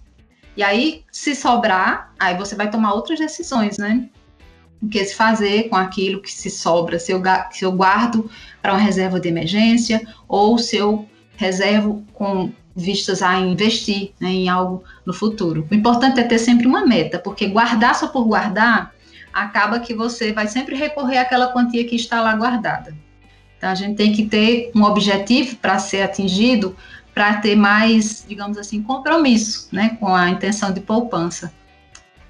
E 0.57 0.63
aí, 0.63 1.05
se 1.13 1.35
sobrar, 1.35 2.13
aí 2.19 2.37
você 2.37 2.55
vai 2.55 2.71
tomar 2.71 2.95
outras 2.95 3.19
decisões, 3.19 3.77
né? 3.79 4.09
o 4.81 4.89
que 4.89 5.05
se 5.05 5.15
fazer 5.15 5.69
com 5.69 5.77
aquilo 5.77 6.21
que 6.21 6.31
se 6.31 6.51
sobra, 6.51 6.99
se 6.99 7.13
eu, 7.13 7.23
se 7.51 7.65
eu 7.65 7.73
guardo 7.73 8.31
para 8.61 8.73
uma 8.73 8.81
reserva 8.81 9.19
de 9.19 9.29
emergência 9.29 10.07
ou 10.29 10.59
se 10.59 10.77
eu 10.77 11.09
reservo 11.37 12.05
com 12.13 12.53
vistas 12.75 13.23
a 13.23 13.39
investir 13.39 14.13
né, 14.21 14.29
em 14.29 14.49
algo 14.49 14.85
no 15.05 15.15
futuro. 15.15 15.67
O 15.71 15.75
importante 15.75 16.21
é 16.21 16.23
ter 16.23 16.39
sempre 16.39 16.67
uma 16.67 16.85
meta, 16.85 17.19
porque 17.19 17.47
guardar 17.47 17.95
só 17.95 18.09
por 18.09 18.25
guardar, 18.25 18.93
acaba 19.33 19.81
que 19.81 19.95
você 19.95 20.33
vai 20.33 20.47
sempre 20.47 20.77
recorrer 20.77 21.19
àquela 21.19 21.53
quantia 21.53 21.85
que 21.85 21.97
está 21.97 22.21
lá 22.21 22.35
guardada. 22.35 22.95
Então, 23.57 23.71
a 23.71 23.75
gente 23.75 23.97
tem 23.97 24.13
que 24.13 24.27
ter 24.27 24.71
um 24.75 24.83
objetivo 24.83 25.57
para 25.57 25.79
ser 25.79 26.03
atingido, 26.03 26.77
para 27.15 27.39
ter 27.39 27.57
mais, 27.57 28.25
digamos 28.29 28.59
assim, 28.59 28.83
compromisso 28.83 29.69
né, 29.73 29.97
com 29.99 30.15
a 30.15 30.29
intenção 30.29 30.73
de 30.73 30.81
poupança. 30.81 31.53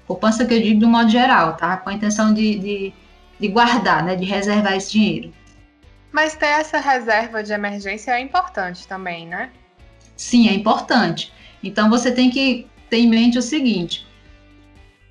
Poupança 0.07 0.45
que 0.45 0.53
eu 0.53 0.61
digo 0.61 0.85
um 0.85 0.89
modo 0.89 1.09
geral, 1.09 1.57
tá? 1.57 1.75
Com 1.75 1.89
a 1.89 1.93
intenção 1.93 2.33
de, 2.33 2.57
de, 2.57 2.93
de 3.37 3.47
guardar, 3.49 4.05
né, 4.05 4.15
de 4.15 4.23
reservar 4.23 4.77
esse 4.77 4.93
dinheiro. 4.93 5.33
Mas 6.17 6.35
ter 6.35 6.47
essa 6.47 6.79
reserva 6.79 7.43
de 7.43 7.53
emergência 7.53 8.09
é 8.09 8.19
importante 8.19 8.87
também, 8.87 9.27
né? 9.27 9.51
Sim, 10.15 10.49
é 10.49 10.53
importante. 10.55 11.31
Então 11.61 11.91
você 11.91 12.11
tem 12.11 12.31
que 12.31 12.65
ter 12.89 12.97
em 12.97 13.07
mente 13.07 13.37
o 13.37 13.41
seguinte: 13.43 14.03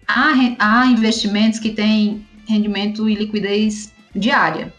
há, 0.04 0.32
há 0.58 0.86
investimentos 0.86 1.60
que 1.60 1.70
têm 1.70 2.26
rendimento 2.48 3.08
e 3.08 3.14
liquidez 3.14 3.94
diária. 4.16 4.74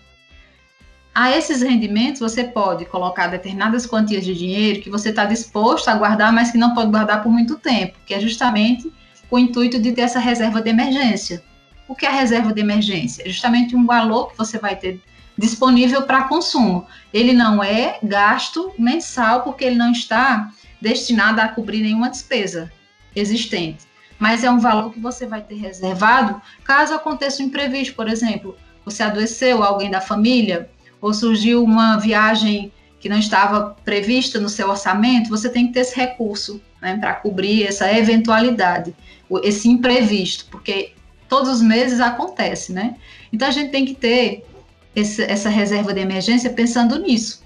A 1.15 1.31
esses 1.31 1.61
rendimentos 1.61 2.19
você 2.19 2.43
pode 2.43 2.83
colocar 2.83 3.27
determinadas 3.27 3.85
quantias 3.85 4.25
de 4.25 4.35
dinheiro 4.35 4.81
que 4.81 4.89
você 4.89 5.11
está 5.11 5.23
disposto 5.23 5.87
a 5.87 5.95
guardar, 5.95 6.33
mas 6.33 6.51
que 6.51 6.57
não 6.57 6.73
pode 6.73 6.91
guardar 6.91 7.23
por 7.23 7.31
muito 7.31 7.57
tempo, 7.57 7.97
que 8.05 8.13
é 8.13 8.19
justamente 8.19 8.91
o 9.31 9.39
intuito 9.39 9.79
de 9.79 9.93
ter 9.93 10.01
essa 10.01 10.19
reserva 10.19 10.61
de 10.61 10.71
emergência. 10.71 11.41
O 11.87 11.95
que 11.95 12.05
é 12.05 12.09
a 12.09 12.11
reserva 12.19 12.53
de 12.53 12.59
emergência? 12.59 13.23
É 13.25 13.29
justamente 13.29 13.77
um 13.77 13.85
valor 13.85 14.31
que 14.31 14.37
você 14.37 14.59
vai 14.59 14.75
ter 14.75 15.01
disponível 15.37 16.03
para 16.03 16.23
consumo. 16.23 16.85
Ele 17.13 17.33
não 17.33 17.63
é 17.63 17.99
gasto 18.01 18.73
mensal, 18.77 19.43
porque 19.43 19.63
ele 19.63 19.75
não 19.75 19.91
está 19.91 20.51
destinado 20.81 21.41
a 21.41 21.47
cobrir 21.47 21.81
nenhuma 21.81 22.09
despesa 22.09 22.71
existente. 23.15 23.85
Mas 24.19 24.43
é 24.43 24.49
um 24.49 24.59
valor 24.59 24.91
que 24.91 24.99
você 24.99 25.25
vai 25.27 25.41
ter 25.41 25.55
reservado 25.55 26.41
caso 26.63 26.93
aconteça 26.93 27.43
um 27.43 27.47
imprevisto, 27.47 27.95
por 27.95 28.07
exemplo, 28.07 28.57
você 28.83 29.03
adoeceu 29.03 29.63
alguém 29.63 29.91
da 29.91 30.01
família, 30.01 30.69
ou 30.99 31.13
surgiu 31.13 31.63
uma 31.63 31.97
viagem 31.97 32.71
que 32.99 33.09
não 33.09 33.19
estava 33.19 33.75
prevista 33.85 34.39
no 34.39 34.49
seu 34.49 34.69
orçamento, 34.69 35.29
você 35.29 35.49
tem 35.49 35.67
que 35.67 35.73
ter 35.73 35.81
esse 35.81 35.95
recurso 35.95 36.59
né, 36.81 36.97
para 36.97 37.13
cobrir 37.13 37.63
essa 37.63 37.91
eventualidade, 37.93 38.95
esse 39.43 39.69
imprevisto, 39.69 40.45
porque 40.49 40.93
todos 41.29 41.49
os 41.49 41.61
meses 41.61 41.99
acontece, 41.99 42.71
né? 42.71 42.95
Então 43.31 43.47
a 43.47 43.51
gente 43.51 43.71
tem 43.71 43.85
que 43.85 43.93
ter 43.93 44.45
esse, 44.97 45.21
essa 45.21 45.47
reserva 45.47 45.93
de 45.93 45.99
emergência 45.99 46.49
pensando 46.49 46.97
nisso, 46.97 47.43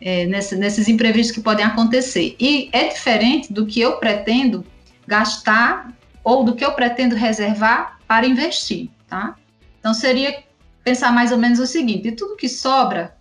é, 0.00 0.26
nesse, 0.26 0.56
nesses 0.56 0.88
imprevistos 0.88 1.32
que 1.32 1.40
podem 1.40 1.64
acontecer. 1.64 2.34
E 2.40 2.68
é 2.72 2.88
diferente 2.88 3.52
do 3.52 3.64
que 3.64 3.80
eu 3.80 3.98
pretendo 3.98 4.66
gastar 5.06 5.96
ou 6.24 6.42
do 6.42 6.56
que 6.56 6.64
eu 6.64 6.72
pretendo 6.72 7.14
reservar 7.14 8.00
para 8.08 8.26
investir, 8.26 8.90
tá? 9.06 9.36
Então 9.78 9.94
seria 9.94 10.42
pensar 10.82 11.12
mais 11.12 11.30
ou 11.30 11.38
menos 11.38 11.60
o 11.60 11.66
seguinte: 11.66 12.10
de 12.10 12.12
tudo 12.12 12.36
que 12.36 12.48
sobra, 12.48 13.16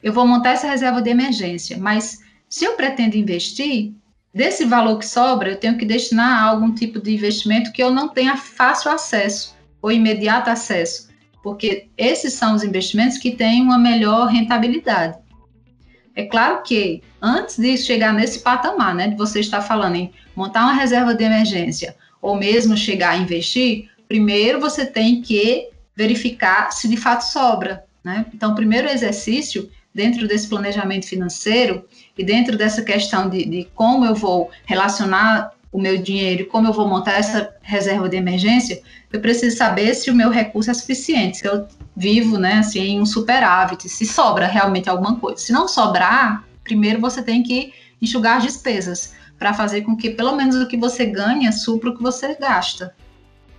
eu 0.00 0.12
vou 0.12 0.24
montar 0.24 0.50
essa 0.50 0.68
reserva 0.68 1.02
de 1.02 1.10
emergência, 1.10 1.76
mas 1.78 2.20
se 2.48 2.64
eu 2.64 2.74
pretendo 2.74 3.16
investir, 3.16 3.92
desse 4.32 4.64
valor 4.64 5.00
que 5.00 5.06
sobra, 5.06 5.50
eu 5.50 5.56
tenho 5.56 5.76
que 5.76 5.84
destinar 5.84 6.44
a 6.44 6.48
algum 6.48 6.72
tipo 6.72 7.00
de 7.00 7.12
investimento 7.12 7.72
que 7.72 7.82
eu 7.82 7.90
não 7.90 8.08
tenha 8.08 8.36
fácil 8.36 8.92
acesso 8.92 9.56
ou 9.82 9.90
imediato 9.90 10.48
acesso 10.48 11.09
porque 11.42 11.88
esses 11.96 12.34
são 12.34 12.54
os 12.54 12.62
investimentos 12.62 13.18
que 13.18 13.32
têm 13.32 13.62
uma 13.62 13.78
melhor 13.78 14.28
rentabilidade. 14.28 15.18
É 16.14 16.24
claro 16.24 16.62
que 16.62 17.02
antes 17.20 17.56
de 17.56 17.76
chegar 17.78 18.12
nesse 18.12 18.40
patamar, 18.40 18.94
né, 18.94 19.08
de 19.08 19.16
você 19.16 19.40
estar 19.40 19.62
falando 19.62 19.96
em 19.96 20.12
montar 20.34 20.64
uma 20.64 20.74
reserva 20.74 21.14
de 21.14 21.24
emergência 21.24 21.96
ou 22.20 22.36
mesmo 22.36 22.76
chegar 22.76 23.10
a 23.10 23.16
investir, 23.16 23.88
primeiro 24.06 24.60
você 24.60 24.84
tem 24.84 25.22
que 25.22 25.68
verificar 25.96 26.72
se 26.72 26.88
de 26.88 26.96
fato 26.96 27.22
sobra, 27.22 27.84
né? 28.02 28.26
Então, 28.34 28.52
o 28.52 28.54
primeiro 28.54 28.88
exercício 28.88 29.70
dentro 29.94 30.26
desse 30.26 30.48
planejamento 30.48 31.06
financeiro 31.06 31.84
e 32.16 32.24
dentro 32.24 32.56
dessa 32.56 32.82
questão 32.82 33.28
de, 33.28 33.44
de 33.44 33.68
como 33.74 34.04
eu 34.04 34.14
vou 34.14 34.50
relacionar 34.64 35.52
o 35.72 35.80
meu 35.80 36.02
dinheiro 36.02 36.42
e 36.42 36.46
como 36.46 36.66
eu 36.66 36.72
vou 36.72 36.88
montar 36.88 37.12
essa 37.12 37.54
reserva 37.62 38.08
de 38.08 38.16
emergência, 38.16 38.82
eu 39.12 39.20
preciso 39.20 39.56
saber 39.56 39.94
se 39.94 40.10
o 40.10 40.14
meu 40.14 40.30
recurso 40.30 40.70
é 40.70 40.74
suficiente, 40.74 41.38
se 41.38 41.46
eu 41.46 41.66
vivo, 41.96 42.38
né, 42.38 42.54
assim, 42.54 42.80
em 42.80 43.00
um 43.00 43.06
superávit, 43.06 43.88
se 43.88 44.06
sobra 44.06 44.46
realmente 44.46 44.88
alguma 44.88 45.16
coisa. 45.16 45.38
Se 45.38 45.52
não 45.52 45.68
sobrar, 45.68 46.44
primeiro 46.64 47.00
você 47.00 47.22
tem 47.22 47.42
que 47.42 47.72
enxugar 48.00 48.38
as 48.38 48.44
despesas 48.44 49.14
para 49.38 49.54
fazer 49.54 49.82
com 49.82 49.96
que 49.96 50.10
pelo 50.10 50.34
menos 50.34 50.56
o 50.56 50.66
que 50.66 50.76
você 50.76 51.06
ganha 51.06 51.52
supra 51.52 51.90
o 51.90 51.96
que 51.96 52.02
você 52.02 52.34
gasta. 52.34 52.94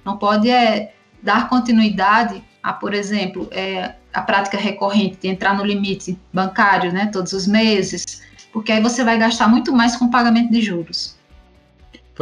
Não 0.03 0.17
pode 0.17 0.49
é 0.49 0.93
dar 1.23 1.47
continuidade 1.49 2.43
a, 2.61 2.73
por 2.73 2.93
exemplo, 2.93 3.47
é, 3.51 3.95
a 4.13 4.21
prática 4.21 4.57
recorrente 4.57 5.17
de 5.21 5.27
entrar 5.27 5.55
no 5.55 5.65
limite 5.65 6.19
bancário, 6.33 6.91
né, 6.91 7.07
todos 7.07 7.33
os 7.33 7.47
meses, 7.47 8.21
porque 8.51 8.71
aí 8.71 8.81
você 8.81 9.03
vai 9.03 9.17
gastar 9.17 9.47
muito 9.47 9.71
mais 9.71 9.95
com 9.95 10.09
pagamento 10.09 10.51
de 10.51 10.61
juros. 10.61 11.20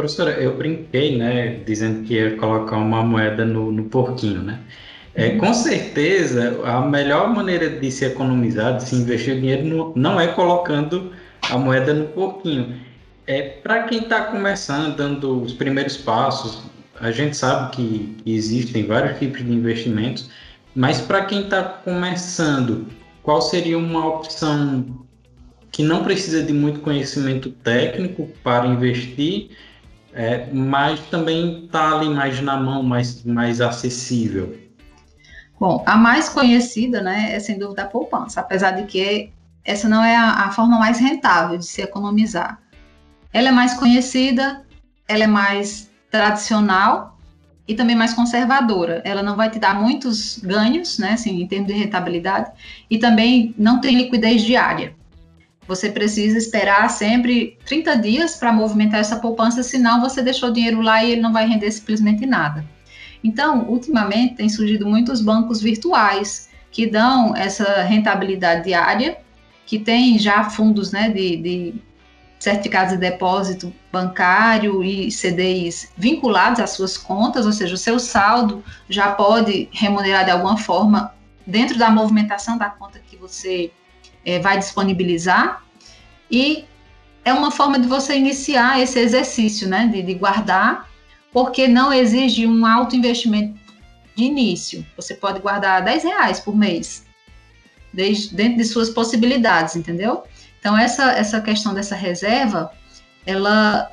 Professora, 0.00 0.30
eu 0.30 0.56
brinquei, 0.56 1.18
né, 1.18 1.60
dizendo 1.66 2.04
que 2.04 2.14
ia 2.14 2.34
colocar 2.38 2.78
uma 2.78 3.02
moeda 3.02 3.44
no, 3.44 3.70
no 3.70 3.84
porquinho, 3.84 4.40
né? 4.40 4.58
É, 5.14 5.36
com 5.36 5.52
certeza, 5.52 6.58
a 6.64 6.80
melhor 6.80 7.34
maneira 7.34 7.68
de 7.68 7.90
se 7.90 8.06
economizar, 8.06 8.78
de 8.78 8.84
se 8.84 8.96
investir 8.96 9.36
o 9.36 9.40
dinheiro, 9.40 9.62
no, 9.64 9.92
não 9.94 10.18
é 10.18 10.28
colocando 10.28 11.12
a 11.50 11.58
moeda 11.58 11.92
no 11.92 12.06
porquinho. 12.06 12.80
É 13.26 13.42
para 13.42 13.82
quem 13.82 13.98
está 13.98 14.22
começando, 14.22 14.96
dando 14.96 15.42
os 15.42 15.52
primeiros 15.52 15.98
passos, 15.98 16.62
a 16.98 17.10
gente 17.10 17.36
sabe 17.36 17.72
que 17.72 18.16
existem 18.24 18.86
vários 18.86 19.18
tipos 19.18 19.44
de 19.44 19.52
investimentos, 19.52 20.30
mas 20.74 21.02
para 21.02 21.26
quem 21.26 21.42
está 21.42 21.62
começando, 21.62 22.86
qual 23.22 23.42
seria 23.42 23.76
uma 23.76 24.08
opção 24.08 24.86
que 25.70 25.82
não 25.82 26.02
precisa 26.02 26.42
de 26.42 26.54
muito 26.54 26.80
conhecimento 26.80 27.50
técnico 27.50 28.30
para 28.42 28.66
investir, 28.66 29.50
é, 30.12 30.46
mas 30.52 31.00
também 31.08 31.64
está 31.64 31.96
ali 31.96 32.08
mais 32.08 32.40
na 32.40 32.56
mão, 32.56 32.82
mais, 32.82 33.22
mais 33.24 33.60
acessível. 33.60 34.58
Bom, 35.58 35.82
a 35.86 35.96
mais 35.96 36.28
conhecida, 36.28 37.02
né, 37.02 37.34
é 37.34 37.40
sem 37.40 37.58
dúvida 37.58 37.82
a 37.82 37.86
poupança, 37.86 38.40
apesar 38.40 38.72
de 38.72 38.84
que 38.84 39.30
essa 39.64 39.88
não 39.88 40.02
é 40.02 40.16
a, 40.16 40.46
a 40.46 40.50
forma 40.50 40.78
mais 40.78 40.98
rentável 40.98 41.58
de 41.58 41.66
se 41.66 41.82
economizar. 41.82 42.58
Ela 43.32 43.48
é 43.48 43.52
mais 43.52 43.74
conhecida, 43.74 44.64
ela 45.06 45.24
é 45.24 45.26
mais 45.26 45.90
tradicional 46.10 47.18
e 47.68 47.74
também 47.74 47.94
mais 47.94 48.14
conservadora. 48.14 49.02
Ela 49.04 49.22
não 49.22 49.36
vai 49.36 49.50
te 49.50 49.58
dar 49.58 49.78
muitos 49.78 50.38
ganhos, 50.38 50.98
né, 50.98 51.12
assim, 51.12 51.42
em 51.42 51.46
termos 51.46 51.68
de 51.68 51.74
rentabilidade, 51.74 52.50
e 52.88 52.98
também 52.98 53.54
não 53.56 53.80
tem 53.80 53.96
liquidez 53.96 54.42
diária. 54.42 54.96
Você 55.70 55.88
precisa 55.88 56.36
esperar 56.36 56.90
sempre 56.90 57.56
30 57.64 57.96
dias 57.98 58.34
para 58.34 58.52
movimentar 58.52 58.98
essa 58.98 59.20
poupança, 59.20 59.62
senão 59.62 60.00
você 60.00 60.20
deixou 60.20 60.48
o 60.48 60.52
dinheiro 60.52 60.80
lá 60.80 61.04
e 61.04 61.12
ele 61.12 61.20
não 61.20 61.32
vai 61.32 61.46
render 61.46 61.70
simplesmente 61.70 62.26
nada. 62.26 62.66
Então, 63.22 63.68
ultimamente, 63.68 64.34
tem 64.34 64.48
surgido 64.48 64.84
muitos 64.84 65.20
bancos 65.20 65.60
virtuais 65.60 66.48
que 66.72 66.88
dão 66.88 67.36
essa 67.36 67.82
rentabilidade 67.82 68.64
diária, 68.64 69.18
que 69.64 69.78
tem 69.78 70.18
já 70.18 70.50
fundos 70.50 70.90
né, 70.90 71.08
de, 71.08 71.36
de 71.36 71.74
certificados 72.40 72.94
de 72.94 72.98
depósito 72.98 73.72
bancário 73.92 74.82
e 74.82 75.08
CDIs 75.12 75.92
vinculados 75.96 76.58
às 76.58 76.70
suas 76.70 76.98
contas, 76.98 77.46
ou 77.46 77.52
seja, 77.52 77.76
o 77.76 77.78
seu 77.78 78.00
saldo 78.00 78.64
já 78.88 79.12
pode 79.12 79.68
remunerar 79.70 80.24
de 80.24 80.32
alguma 80.32 80.56
forma 80.56 81.14
dentro 81.46 81.78
da 81.78 81.92
movimentação 81.92 82.58
da 82.58 82.68
conta 82.68 82.98
que 82.98 83.16
você 83.16 83.70
é, 84.24 84.38
vai 84.38 84.58
disponibilizar. 84.58 85.62
E 86.30 86.64
é 87.24 87.32
uma 87.32 87.50
forma 87.50 87.78
de 87.78 87.86
você 87.86 88.16
iniciar 88.16 88.80
esse 88.80 88.98
exercício, 88.98 89.68
né, 89.68 89.88
de, 89.92 90.02
de 90.02 90.14
guardar, 90.14 90.88
porque 91.32 91.68
não 91.68 91.92
exige 91.92 92.46
um 92.46 92.64
alto 92.66 92.96
investimento 92.96 93.58
de 94.16 94.24
início. 94.24 94.84
Você 94.96 95.14
pode 95.14 95.40
guardar 95.40 95.84
10 95.84 96.04
reais 96.04 96.40
por 96.40 96.56
mês, 96.56 97.04
desde, 97.92 98.34
dentro 98.34 98.58
de 98.58 98.64
suas 98.64 98.90
possibilidades, 98.90 99.76
entendeu? 99.76 100.24
Então, 100.58 100.76
essa, 100.76 101.12
essa 101.12 101.40
questão 101.40 101.72
dessa 101.72 101.94
reserva, 101.94 102.70
ela, 103.24 103.90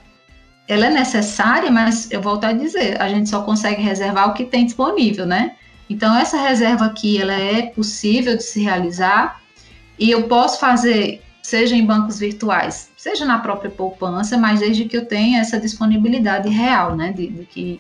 ela 0.68 0.88
é 0.88 0.90
necessária, 0.90 1.72
mas 1.72 2.12
eu 2.12 2.22
volto 2.22 2.44
a 2.44 2.54
dizer, 2.54 3.02
a 3.02 3.08
gente 3.08 3.30
só 3.30 3.42
consegue 3.44 3.82
reservar 3.82 4.30
o 4.30 4.34
que 4.34 4.46
tem 4.46 4.66
disponível, 4.66 5.26
né? 5.26 5.56
Então, 5.90 6.16
essa 6.16 6.38
reserva 6.38 6.86
aqui, 6.86 7.22
ela 7.22 7.34
é 7.34 7.68
possível 7.68 8.36
de 8.36 8.44
se 8.44 8.62
realizar, 8.62 9.42
e 10.00 10.12
eu 10.12 10.24
posso 10.24 10.60
fazer, 10.60 11.22
seja 11.42 11.76
em 11.76 11.86
bancos 11.86 12.20
virtuais, 12.20 12.92
seja 12.98 13.26
na 13.26 13.40
própria 13.40 13.72
poupança, 13.72 14.38
mas 14.38 14.60
desde 14.60 14.86
que 14.86 14.98
eu 14.98 15.06
tenha 15.06 15.40
essa 15.40 15.60
disponibilidade 15.60 16.50
real, 16.50 16.96
né, 16.96 17.12
de, 17.12 17.28
de, 17.28 17.80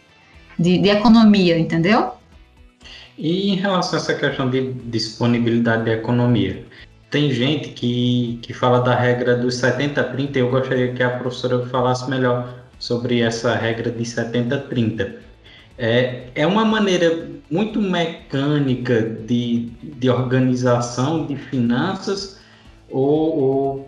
de, 0.57 0.77
de 0.79 0.89
economia, 0.89 1.57
entendeu? 1.57 2.13
E 3.17 3.49
em 3.51 3.55
relação 3.55 3.97
a 3.97 4.01
essa 4.01 4.13
questão 4.13 4.49
de 4.49 4.73
disponibilidade 4.73 5.85
de 5.85 5.91
economia, 5.91 6.65
tem 7.09 7.31
gente 7.31 7.69
que, 7.69 8.39
que 8.41 8.53
fala 8.53 8.81
da 8.81 8.93
regra 8.95 9.35
dos 9.35 9.55
70-30, 9.55 10.35
eu 10.35 10.51
gostaria 10.51 10.93
que 10.93 11.01
a 11.01 11.17
professora 11.17 11.65
falasse 11.67 12.09
melhor 12.09 12.53
sobre 12.79 13.21
essa 13.21 13.55
regra 13.55 13.89
de 13.89 14.03
70-30. 14.03 15.26
É, 15.77 16.27
é 16.33 16.47
uma 16.47 16.65
maneira 16.65 17.29
muito 17.49 17.81
mecânica 17.81 19.01
de, 19.01 19.69
de 19.83 20.09
organização 20.09 21.25
de 21.25 21.35
finanças 21.35 22.39
ou, 22.89 23.39
ou, 23.39 23.87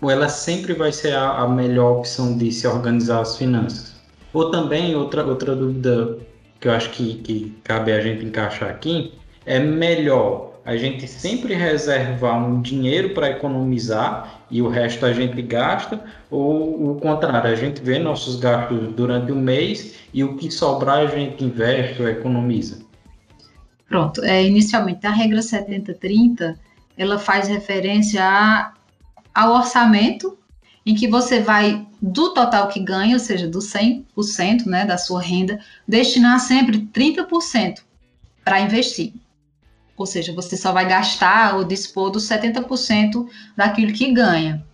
ou 0.00 0.10
ela 0.10 0.28
sempre 0.28 0.72
vai 0.74 0.92
ser 0.92 1.14
a, 1.14 1.42
a, 1.42 1.48
melhor 1.48 1.98
opção 1.98 2.36
de 2.36 2.50
se 2.50 2.66
organizar 2.66 3.20
as 3.20 3.36
finanças? 3.36 3.96
Ou 4.32 4.50
também, 4.50 4.94
outra, 4.94 5.24
outra 5.24 5.54
dúvida 5.54 6.18
que 6.60 6.68
eu 6.68 6.72
acho 6.72 6.90
que, 6.90 7.14
que 7.14 7.56
cabe 7.64 7.92
a 7.92 8.00
gente 8.00 8.24
encaixar 8.24 8.68
aqui, 8.68 9.14
é 9.46 9.58
melhor 9.58 10.47
a 10.68 10.76
gente 10.76 11.08
sempre 11.08 11.54
reservar 11.54 12.46
um 12.46 12.60
dinheiro 12.60 13.14
para 13.14 13.30
economizar 13.30 14.42
e 14.50 14.60
o 14.60 14.68
resto 14.68 15.06
a 15.06 15.14
gente 15.14 15.40
gasta, 15.40 16.04
ou 16.30 16.90
o 16.90 17.00
contrário, 17.00 17.50
a 17.50 17.54
gente 17.54 17.80
vê 17.80 17.98
nossos 17.98 18.36
gastos 18.36 18.92
durante 18.92 19.32
o 19.32 19.34
mês 19.34 19.94
e 20.12 20.22
o 20.22 20.36
que 20.36 20.50
sobrar 20.50 20.98
a 20.98 21.06
gente 21.06 21.42
investe 21.42 22.02
ou 22.02 22.06
economiza? 22.06 22.80
Pronto, 23.88 24.22
é, 24.22 24.44
inicialmente 24.44 25.06
a 25.06 25.10
regra 25.10 25.40
70-30 25.40 26.54
ela 26.98 27.18
faz 27.18 27.48
referência 27.48 28.22
a, 28.22 28.74
ao 29.34 29.54
orçamento 29.54 30.36
em 30.84 30.94
que 30.94 31.08
você 31.08 31.40
vai 31.40 31.86
do 32.02 32.34
total 32.34 32.68
que 32.68 32.80
ganha, 32.80 33.14
ou 33.14 33.20
seja, 33.20 33.48
do 33.48 33.60
100% 33.60 34.66
né, 34.66 34.84
da 34.84 34.98
sua 34.98 35.22
renda, 35.22 35.58
destinar 35.88 36.38
sempre 36.40 36.86
30% 36.92 37.78
para 38.44 38.60
investir. 38.60 39.14
Ou 39.98 40.06
seja, 40.06 40.32
você 40.32 40.56
só 40.56 40.72
vai 40.72 40.86
gastar 40.86 41.56
ou 41.56 41.64
dispor 41.64 42.10
dos 42.10 42.28
70% 42.28 43.26
daquilo 43.56 43.92
que 43.92 44.12
ganha. 44.12 44.64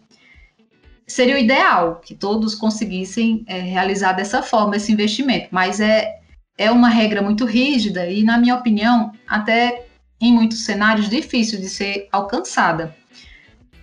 Seria 1.06 1.34
o 1.34 1.38
ideal 1.38 2.00
que 2.04 2.14
todos 2.14 2.54
conseguissem 2.54 3.44
é, 3.46 3.58
realizar 3.58 4.12
dessa 4.12 4.42
forma 4.42 4.76
esse 4.76 4.92
investimento, 4.92 5.48
mas 5.50 5.80
é, 5.80 6.20
é 6.56 6.70
uma 6.70 6.88
regra 6.88 7.20
muito 7.20 7.44
rígida 7.44 8.06
e, 8.06 8.22
na 8.22 8.38
minha 8.38 8.54
opinião, 8.54 9.12
até 9.26 9.86
em 10.20 10.32
muitos 10.32 10.64
cenários 10.64 11.08
difícil 11.08 11.60
de 11.60 11.68
ser 11.68 12.08
alcançada. 12.10 12.94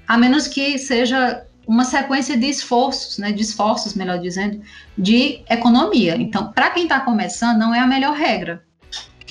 A 0.07 0.17
menos 0.17 0.47
que 0.47 0.77
seja 0.77 1.45
uma 1.67 1.85
sequência 1.85 2.35
de 2.35 2.47
esforços, 2.47 3.17
né, 3.17 3.31
de 3.31 3.41
esforços, 3.41 3.93
melhor 3.93 4.19
dizendo, 4.19 4.61
de 4.97 5.43
economia. 5.49 6.15
Então, 6.15 6.51
para 6.51 6.71
quem 6.71 6.83
está 6.83 6.99
começando, 6.99 7.59
não 7.59 7.73
é 7.73 7.79
a 7.79 7.87
melhor 7.87 8.13
regra, 8.13 8.63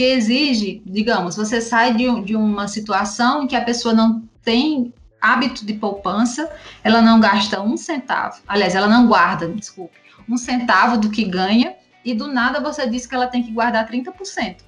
porque 0.01 0.13
exige, 0.13 0.83
digamos, 0.87 1.37
você 1.37 1.61
sai 1.61 1.93
de, 1.93 2.23
de 2.23 2.35
uma 2.35 2.67
situação 2.67 3.43
em 3.43 3.47
que 3.47 3.55
a 3.55 3.61
pessoa 3.61 3.93
não 3.93 4.23
tem 4.43 4.95
hábito 5.21 5.67
de 5.67 5.75
poupança, 5.75 6.51
ela 6.83 7.03
não 7.03 7.21
gasta 7.21 7.61
um 7.61 7.77
centavo, 7.77 8.41
aliás, 8.49 8.75
ela 8.75 8.89
não 8.89 9.07
guarda, 9.07 9.47
desculpe, 9.49 9.99
um 10.27 10.39
centavo 10.39 10.97
do 10.97 11.11
que 11.11 11.23
ganha, 11.23 11.75
e 12.03 12.15
do 12.15 12.29
nada 12.29 12.61
você 12.61 12.89
diz 12.89 13.07
que 13.07 13.15
ela 13.15 13.27
tem 13.27 13.43
que 13.43 13.53
guardar 13.53 13.87
30%. 13.87 14.63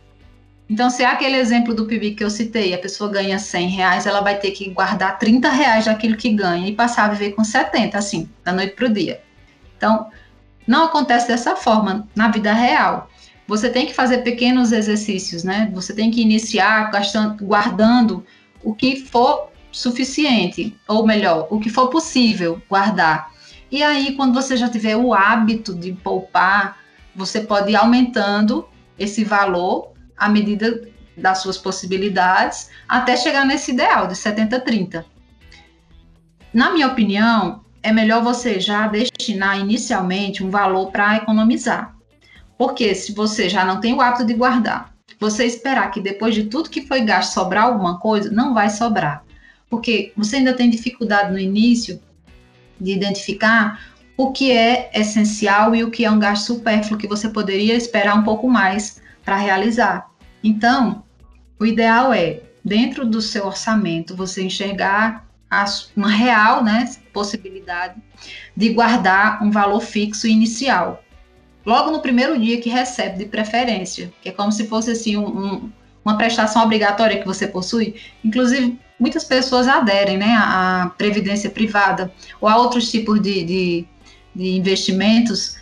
Então, 0.68 0.90
se 0.90 1.02
é 1.02 1.06
aquele 1.06 1.38
exemplo 1.38 1.74
do 1.74 1.86
PIB 1.86 2.10
que 2.10 2.22
eu 2.22 2.28
citei, 2.28 2.74
a 2.74 2.78
pessoa 2.78 3.10
ganha 3.10 3.38
100 3.38 3.68
reais, 3.68 4.04
ela 4.04 4.20
vai 4.20 4.38
ter 4.38 4.50
que 4.50 4.68
guardar 4.68 5.18
30 5.18 5.48
reais 5.48 5.86
daquilo 5.86 6.14
que 6.14 6.28
ganha 6.28 6.68
e 6.68 6.74
passar 6.74 7.06
a 7.06 7.08
viver 7.08 7.30
com 7.30 7.42
70, 7.42 7.96
assim, 7.96 8.28
da 8.44 8.52
noite 8.52 8.74
para 8.74 8.84
o 8.84 8.92
dia. 8.92 9.22
Então, 9.78 10.10
não 10.66 10.84
acontece 10.84 11.26
dessa 11.26 11.56
forma 11.56 12.06
na 12.14 12.28
vida 12.28 12.52
real. 12.52 13.08
Você 13.46 13.68
tem 13.68 13.86
que 13.86 13.94
fazer 13.94 14.18
pequenos 14.18 14.72
exercícios, 14.72 15.44
né? 15.44 15.70
Você 15.74 15.94
tem 15.94 16.10
que 16.10 16.20
iniciar 16.20 16.90
gastando, 16.90 17.44
guardando 17.44 18.24
o 18.62 18.74
que 18.74 19.04
for 19.04 19.50
suficiente, 19.70 20.76
ou 20.86 21.06
melhor, 21.06 21.48
o 21.50 21.58
que 21.58 21.70
for 21.70 21.88
possível 21.88 22.62
guardar. 22.68 23.32
E 23.70 23.82
aí, 23.82 24.14
quando 24.16 24.34
você 24.34 24.56
já 24.56 24.68
tiver 24.68 24.96
o 24.96 25.14
hábito 25.14 25.74
de 25.74 25.92
poupar, 25.92 26.78
você 27.16 27.40
pode 27.40 27.72
ir 27.72 27.76
aumentando 27.76 28.68
esse 28.98 29.24
valor 29.24 29.92
à 30.16 30.28
medida 30.28 30.88
das 31.16 31.38
suas 31.38 31.58
possibilidades, 31.58 32.70
até 32.88 33.16
chegar 33.16 33.44
nesse 33.44 33.72
ideal 33.72 34.06
de 34.06 34.14
70-30. 34.14 35.04
Na 36.52 36.70
minha 36.70 36.86
opinião, 36.86 37.64
é 37.82 37.92
melhor 37.92 38.22
você 38.22 38.60
já 38.60 38.86
destinar 38.86 39.58
inicialmente 39.58 40.44
um 40.44 40.50
valor 40.50 40.90
para 40.90 41.16
economizar. 41.16 41.96
Porque 42.62 42.94
se 42.94 43.12
você 43.12 43.48
já 43.48 43.64
não 43.64 43.80
tem 43.80 43.92
o 43.92 44.00
hábito 44.00 44.24
de 44.24 44.34
guardar, 44.34 44.94
você 45.18 45.44
esperar 45.44 45.90
que 45.90 46.00
depois 46.00 46.32
de 46.32 46.44
tudo 46.44 46.70
que 46.70 46.86
foi 46.86 47.00
gasto 47.00 47.32
sobrar 47.32 47.64
alguma 47.64 47.98
coisa, 47.98 48.30
não 48.30 48.54
vai 48.54 48.70
sobrar. 48.70 49.24
Porque 49.68 50.12
você 50.16 50.36
ainda 50.36 50.54
tem 50.54 50.70
dificuldade 50.70 51.32
no 51.32 51.40
início 51.40 52.00
de 52.80 52.92
identificar 52.92 53.84
o 54.16 54.30
que 54.30 54.52
é 54.52 54.92
essencial 54.94 55.74
e 55.74 55.82
o 55.82 55.90
que 55.90 56.04
é 56.04 56.10
um 56.12 56.20
gasto 56.20 56.54
supérfluo 56.54 56.96
que 56.96 57.08
você 57.08 57.28
poderia 57.28 57.74
esperar 57.74 58.16
um 58.16 58.22
pouco 58.22 58.48
mais 58.48 59.02
para 59.24 59.34
realizar. 59.34 60.08
Então, 60.40 61.02
o 61.58 61.66
ideal 61.66 62.12
é, 62.12 62.42
dentro 62.64 63.04
do 63.04 63.20
seu 63.20 63.44
orçamento, 63.44 64.14
você 64.14 64.40
enxergar 64.40 65.26
uma 65.96 66.10
real 66.10 66.62
né, 66.62 66.88
possibilidade 67.12 68.00
de 68.56 68.68
guardar 68.68 69.42
um 69.42 69.50
valor 69.50 69.80
fixo 69.80 70.28
inicial. 70.28 71.02
Logo 71.64 71.90
no 71.90 72.00
primeiro 72.00 72.38
dia 72.38 72.60
que 72.60 72.68
recebe, 72.68 73.18
de 73.18 73.26
preferência, 73.26 74.12
que 74.20 74.28
é 74.28 74.32
como 74.32 74.50
se 74.50 74.66
fosse 74.66 74.90
assim 74.90 75.16
um, 75.16 75.26
um, 75.26 75.70
uma 76.04 76.16
prestação 76.16 76.62
obrigatória 76.62 77.18
que 77.18 77.26
você 77.26 77.46
possui. 77.46 77.94
Inclusive, 78.24 78.78
muitas 78.98 79.24
pessoas 79.24 79.68
aderem 79.68 80.16
né, 80.16 80.34
à 80.36 80.92
previdência 80.98 81.50
privada 81.50 82.12
ou 82.40 82.48
a 82.48 82.56
outros 82.56 82.90
tipos 82.90 83.20
de, 83.20 83.44
de, 83.44 83.84
de 84.34 84.56
investimentos 84.56 85.56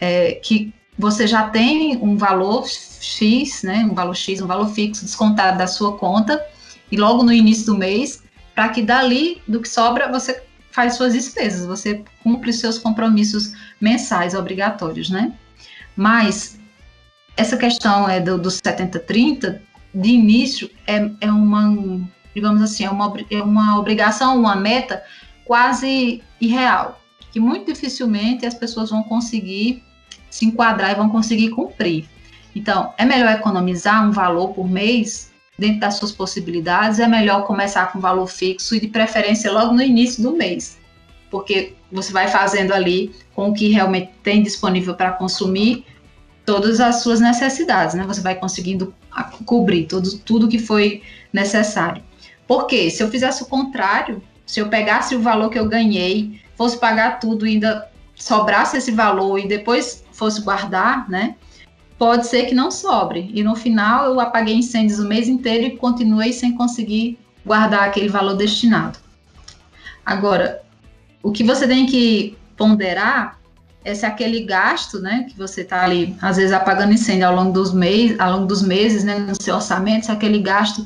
é, 0.00 0.32
que 0.32 0.72
você 0.98 1.26
já 1.26 1.48
tem 1.48 1.96
um 1.98 2.16
valor 2.16 2.66
X, 2.66 3.62
né, 3.62 3.86
um 3.90 3.94
valor 3.94 4.14
X, 4.14 4.40
um 4.40 4.46
valor 4.46 4.68
fixo 4.68 5.04
descontado 5.04 5.58
da 5.58 5.66
sua 5.66 5.96
conta, 5.96 6.42
e 6.90 6.96
logo 6.96 7.22
no 7.22 7.32
início 7.32 7.66
do 7.66 7.76
mês, 7.76 8.22
para 8.54 8.68
que 8.68 8.82
dali 8.82 9.42
do 9.46 9.60
que 9.60 9.68
sobra 9.68 10.10
você 10.10 10.42
faz 10.70 10.94
suas 10.94 11.12
despesas, 11.12 11.66
você 11.66 12.02
cumpre 12.22 12.52
seus 12.52 12.78
compromissos 12.78 13.52
mensais 13.80 14.34
obrigatórios, 14.34 15.10
né? 15.10 15.32
Mas 15.96 16.58
essa 17.36 17.56
questão 17.56 18.08
é 18.08 18.20
do, 18.20 18.38
do 18.38 18.48
70-30, 18.48 19.60
de 19.94 20.10
início, 20.10 20.70
é, 20.86 21.10
é 21.22 21.30
uma, 21.30 21.74
digamos 22.34 22.62
assim, 22.62 22.84
é 22.84 22.90
uma, 22.90 23.14
é 23.30 23.42
uma 23.42 23.78
obrigação, 23.78 24.38
uma 24.38 24.54
meta 24.54 25.02
quase 25.44 26.22
irreal, 26.40 27.00
que 27.32 27.40
muito 27.40 27.72
dificilmente 27.72 28.44
as 28.44 28.54
pessoas 28.54 28.90
vão 28.90 29.02
conseguir 29.02 29.82
se 30.30 30.44
enquadrar 30.44 30.90
e 30.90 30.94
vão 30.94 31.08
conseguir 31.08 31.50
cumprir. 31.50 32.06
Então, 32.54 32.92
é 32.98 33.04
melhor 33.04 33.32
economizar 33.32 34.06
um 34.06 34.10
valor 34.10 34.48
por 34.48 34.68
mês 34.68 35.32
dentro 35.58 35.80
das 35.80 35.94
suas 35.94 36.12
possibilidades, 36.12 36.98
é 36.98 37.06
melhor 37.06 37.46
começar 37.46 37.90
com 37.92 38.00
valor 38.00 38.26
fixo 38.26 38.74
e 38.74 38.80
de 38.80 38.88
preferência 38.88 39.50
logo 39.50 39.72
no 39.72 39.82
início 39.82 40.22
do 40.22 40.32
mês, 40.32 40.78
porque 41.30 41.74
você 41.90 42.12
vai 42.12 42.28
fazendo 42.28 42.72
ali 42.72 43.14
com 43.34 43.50
o 43.50 43.54
que 43.54 43.68
realmente 43.68 44.12
tem 44.22 44.42
disponível 44.42 44.94
para 44.94 45.12
consumir 45.12 45.84
todas 46.44 46.80
as 46.80 46.96
suas 47.02 47.20
necessidades, 47.20 47.94
né? 47.94 48.04
Você 48.06 48.20
vai 48.20 48.34
conseguindo 48.34 48.94
cobrir 49.44 49.86
tudo, 49.86 50.18
tudo 50.18 50.48
que 50.48 50.58
foi 50.58 51.02
necessário. 51.32 52.02
Porque 52.46 52.90
se 52.90 53.02
eu 53.02 53.10
fizesse 53.10 53.42
o 53.42 53.46
contrário, 53.46 54.22
se 54.46 54.60
eu 54.60 54.68
pegasse 54.68 55.16
o 55.16 55.20
valor 55.20 55.50
que 55.50 55.58
eu 55.58 55.68
ganhei, 55.68 56.40
fosse 56.56 56.78
pagar 56.78 57.18
tudo 57.18 57.46
e 57.46 57.54
ainda 57.54 57.90
sobrasse 58.14 58.76
esse 58.76 58.92
valor 58.92 59.38
e 59.38 59.48
depois 59.48 60.04
fosse 60.12 60.40
guardar, 60.42 61.08
né? 61.08 61.34
pode 61.98 62.26
ser 62.26 62.46
que 62.46 62.54
não 62.54 62.70
sobre. 62.70 63.30
E 63.32 63.42
no 63.42 63.54
final 63.54 64.06
eu 64.06 64.20
apaguei 64.20 64.54
incêndios 64.54 64.98
o 64.98 65.06
mês 65.06 65.28
inteiro 65.28 65.64
e 65.64 65.76
continuei 65.76 66.32
sem 66.32 66.54
conseguir 66.54 67.18
guardar 67.44 67.84
aquele 67.84 68.08
valor 68.08 68.34
destinado. 68.34 68.98
Agora, 70.04 70.62
o 71.22 71.32
que 71.32 71.42
você 71.42 71.66
tem 71.66 71.86
que 71.86 72.36
ponderar 72.56 73.38
é 73.84 73.94
se 73.94 74.04
aquele 74.04 74.44
gasto, 74.44 74.98
né, 74.98 75.26
que 75.30 75.36
você 75.36 75.60
está 75.60 75.84
ali, 75.84 76.16
às 76.20 76.36
vezes 76.36 76.52
apagando 76.52 76.92
incêndio 76.92 77.28
ao 77.28 77.34
longo 77.36 77.52
dos 77.52 77.72
meses, 77.72 78.18
ao 78.18 78.32
longo 78.32 78.46
dos 78.46 78.62
meses, 78.62 79.04
né, 79.04 79.18
no 79.18 79.40
seu 79.40 79.54
orçamento, 79.54 80.06
se 80.06 80.12
aquele 80.12 80.40
gasto 80.40 80.84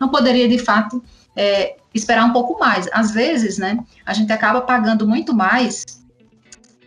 não 0.00 0.08
poderia 0.08 0.48
de 0.48 0.58
fato 0.58 1.02
é, 1.34 1.76
esperar 1.94 2.24
um 2.24 2.32
pouco 2.32 2.58
mais. 2.58 2.88
Às 2.92 3.10
vezes, 3.10 3.58
né, 3.58 3.78
a 4.04 4.14
gente 4.14 4.32
acaba 4.32 4.62
pagando 4.62 5.06
muito 5.06 5.34
mais 5.34 5.84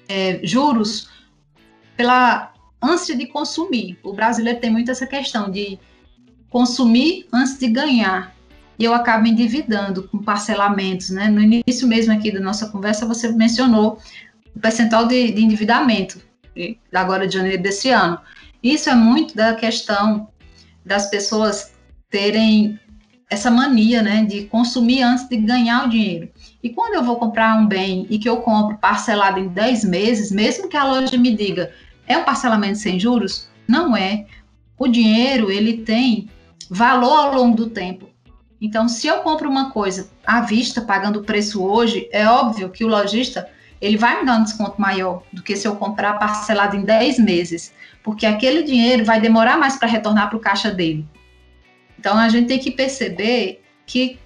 é, 0.08 0.40
juros 0.44 1.10
pela 1.96 2.52
ânsia 2.82 3.16
de 3.16 3.28
consumir. 3.28 4.00
O 4.04 4.14
brasileiro 4.14 4.60
tem 4.60 4.72
muito 4.72 4.90
essa 4.90 5.06
questão 5.06 5.52
de 5.52 5.78
consumir 6.50 7.28
antes 7.32 7.60
de 7.60 7.68
ganhar. 7.68 8.36
E 8.80 8.86
eu 8.86 8.94
acabo 8.94 9.28
endividando 9.28 10.08
com 10.08 10.20
parcelamentos, 10.20 11.10
né? 11.10 11.28
No 11.28 11.42
início 11.42 11.86
mesmo 11.86 12.14
aqui 12.14 12.32
da 12.32 12.40
nossa 12.40 12.70
conversa, 12.70 13.06
você 13.06 13.30
mencionou 13.30 14.00
o 14.56 14.60
percentual 14.60 15.06
de, 15.06 15.34
de 15.34 15.44
endividamento 15.44 16.22
agora 16.94 17.28
de 17.28 17.36
janeiro 17.36 17.62
desse 17.62 17.90
ano. 17.90 18.20
Isso 18.64 18.90
é 18.90 18.96
muito 18.96 19.36
da 19.36 19.54
questão 19.54 20.30
das 20.86 21.10
pessoas 21.10 21.74
terem 22.10 22.80
essa 23.30 23.52
mania, 23.52 24.02
né, 24.02 24.26
de 24.26 24.46
consumir 24.46 25.04
antes 25.04 25.30
de 25.30 25.38
ganhar 25.38 25.86
o 25.86 25.90
dinheiro. 25.90 26.30
E 26.64 26.70
quando 26.70 26.96
eu 26.96 27.04
vou 27.04 27.18
comprar 27.18 27.56
um 27.58 27.68
bem 27.68 28.08
e 28.10 28.18
que 28.18 28.28
eu 28.28 28.38
compro 28.38 28.78
parcelado 28.78 29.40
em 29.40 29.50
10 29.50 29.84
meses, 29.86 30.32
mesmo 30.32 30.68
que 30.68 30.76
a 30.76 30.84
loja 30.84 31.16
me 31.16 31.36
diga, 31.36 31.72
é 32.08 32.18
um 32.18 32.24
parcelamento 32.24 32.80
sem 32.80 33.00
juros, 33.00 33.48
Não 33.68 33.96
é. 33.96 34.26
O 34.80 34.88
dinheiro, 34.88 35.52
ele 35.52 35.84
tem 35.84 36.28
valor 36.72 37.20
ao 37.20 37.36
longo 37.36 37.56
do 37.56 37.70
tempo. 37.70 38.09
Então, 38.62 38.90
se 38.90 39.08
eu 39.08 39.20
compro 39.20 39.50
uma 39.50 39.72
coisa 39.72 40.10
à 40.26 40.42
vista, 40.42 40.82
pagando 40.82 41.20
o 41.20 41.24
preço 41.24 41.64
hoje, 41.64 42.10
é 42.12 42.28
óbvio 42.28 42.70
que 42.70 42.84
o 42.84 42.88
lojista 42.88 43.50
ele 43.80 43.96
vai 43.96 44.20
me 44.20 44.26
dar 44.26 44.38
um 44.38 44.44
desconto 44.44 44.80
maior 44.80 45.24
do 45.32 45.42
que 45.42 45.56
se 45.56 45.66
eu 45.68 45.76
comprar 45.78 46.20
parcelado 46.20 46.76
em 46.76 46.84
10 46.84 47.20
meses, 47.20 47.74
porque 48.04 48.26
aquele 48.26 48.64
dinheiro 48.64 49.06
vai 49.06 49.22
demorar 49.22 49.58
mais 49.58 49.78
para 49.78 49.88
retornar 49.88 50.30
para 50.30 50.38
o 50.38 50.42
caixa 50.42 50.70
dele. 50.70 51.08
Então, 51.98 52.18
a 52.18 52.28
gente 52.28 52.48
tem 52.48 52.60
que 52.60 52.72
perceber 52.72 53.62
que 53.86 54.20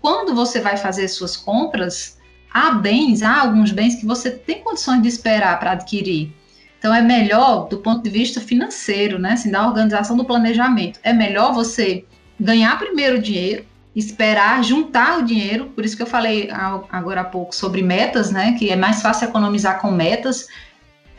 quando 0.00 0.34
você 0.34 0.60
vai 0.60 0.76
fazer 0.76 1.06
suas 1.08 1.36
compras, 1.36 2.18
há 2.52 2.72
bens, 2.72 3.22
há 3.22 3.40
alguns 3.40 3.70
bens 3.70 3.94
que 3.94 4.06
você 4.06 4.30
tem 4.30 4.62
condições 4.62 5.02
de 5.02 5.08
esperar 5.08 5.58
para 5.60 5.72
adquirir. 5.72 6.34
Então 6.78 6.94
é 6.94 7.02
melhor 7.02 7.68
do 7.68 7.78
ponto 7.78 8.02
de 8.02 8.08
vista 8.08 8.40
financeiro, 8.40 9.18
né, 9.18 9.32
assim, 9.32 9.50
da 9.50 9.66
organização 9.66 10.16
do 10.16 10.24
planejamento. 10.24 10.98
É 11.02 11.12
melhor 11.12 11.52
você 11.52 12.06
ganhar 12.40 12.78
primeiro 12.78 13.18
o 13.18 13.22
dinheiro, 13.22 13.66
esperar 13.94 14.64
juntar 14.64 15.18
o 15.18 15.22
dinheiro, 15.22 15.66
por 15.66 15.84
isso 15.84 15.96
que 15.96 16.02
eu 16.02 16.06
falei 16.06 16.48
agora 16.90 17.20
há 17.20 17.24
pouco 17.24 17.54
sobre 17.54 17.82
metas, 17.82 18.30
né, 18.30 18.56
que 18.58 18.70
é 18.70 18.76
mais 18.76 19.02
fácil 19.02 19.28
economizar 19.28 19.80
com 19.80 19.90
metas, 19.90 20.46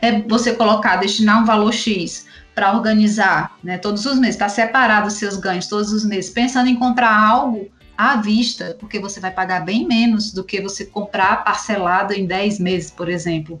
é 0.00 0.20
você 0.22 0.52
colocar, 0.54 0.96
destinar 0.96 1.40
um 1.40 1.44
valor 1.44 1.72
X 1.72 2.26
para 2.54 2.74
organizar, 2.74 3.56
né, 3.62 3.78
todos 3.78 4.04
os 4.04 4.18
meses, 4.18 4.34
está 4.34 4.48
separado 4.48 5.06
os 5.06 5.14
seus 5.14 5.36
ganhos 5.36 5.66
todos 5.66 5.92
os 5.92 6.04
meses, 6.04 6.30
pensando 6.30 6.68
em 6.68 6.74
comprar 6.74 7.16
algo 7.16 7.70
à 7.96 8.16
vista, 8.16 8.76
porque 8.80 8.98
você 8.98 9.20
vai 9.20 9.30
pagar 9.30 9.64
bem 9.64 9.86
menos 9.86 10.32
do 10.32 10.42
que 10.42 10.60
você 10.60 10.84
comprar 10.84 11.44
parcelado 11.44 12.12
em 12.12 12.26
10 12.26 12.58
meses, 12.58 12.90
por 12.90 13.08
exemplo. 13.08 13.60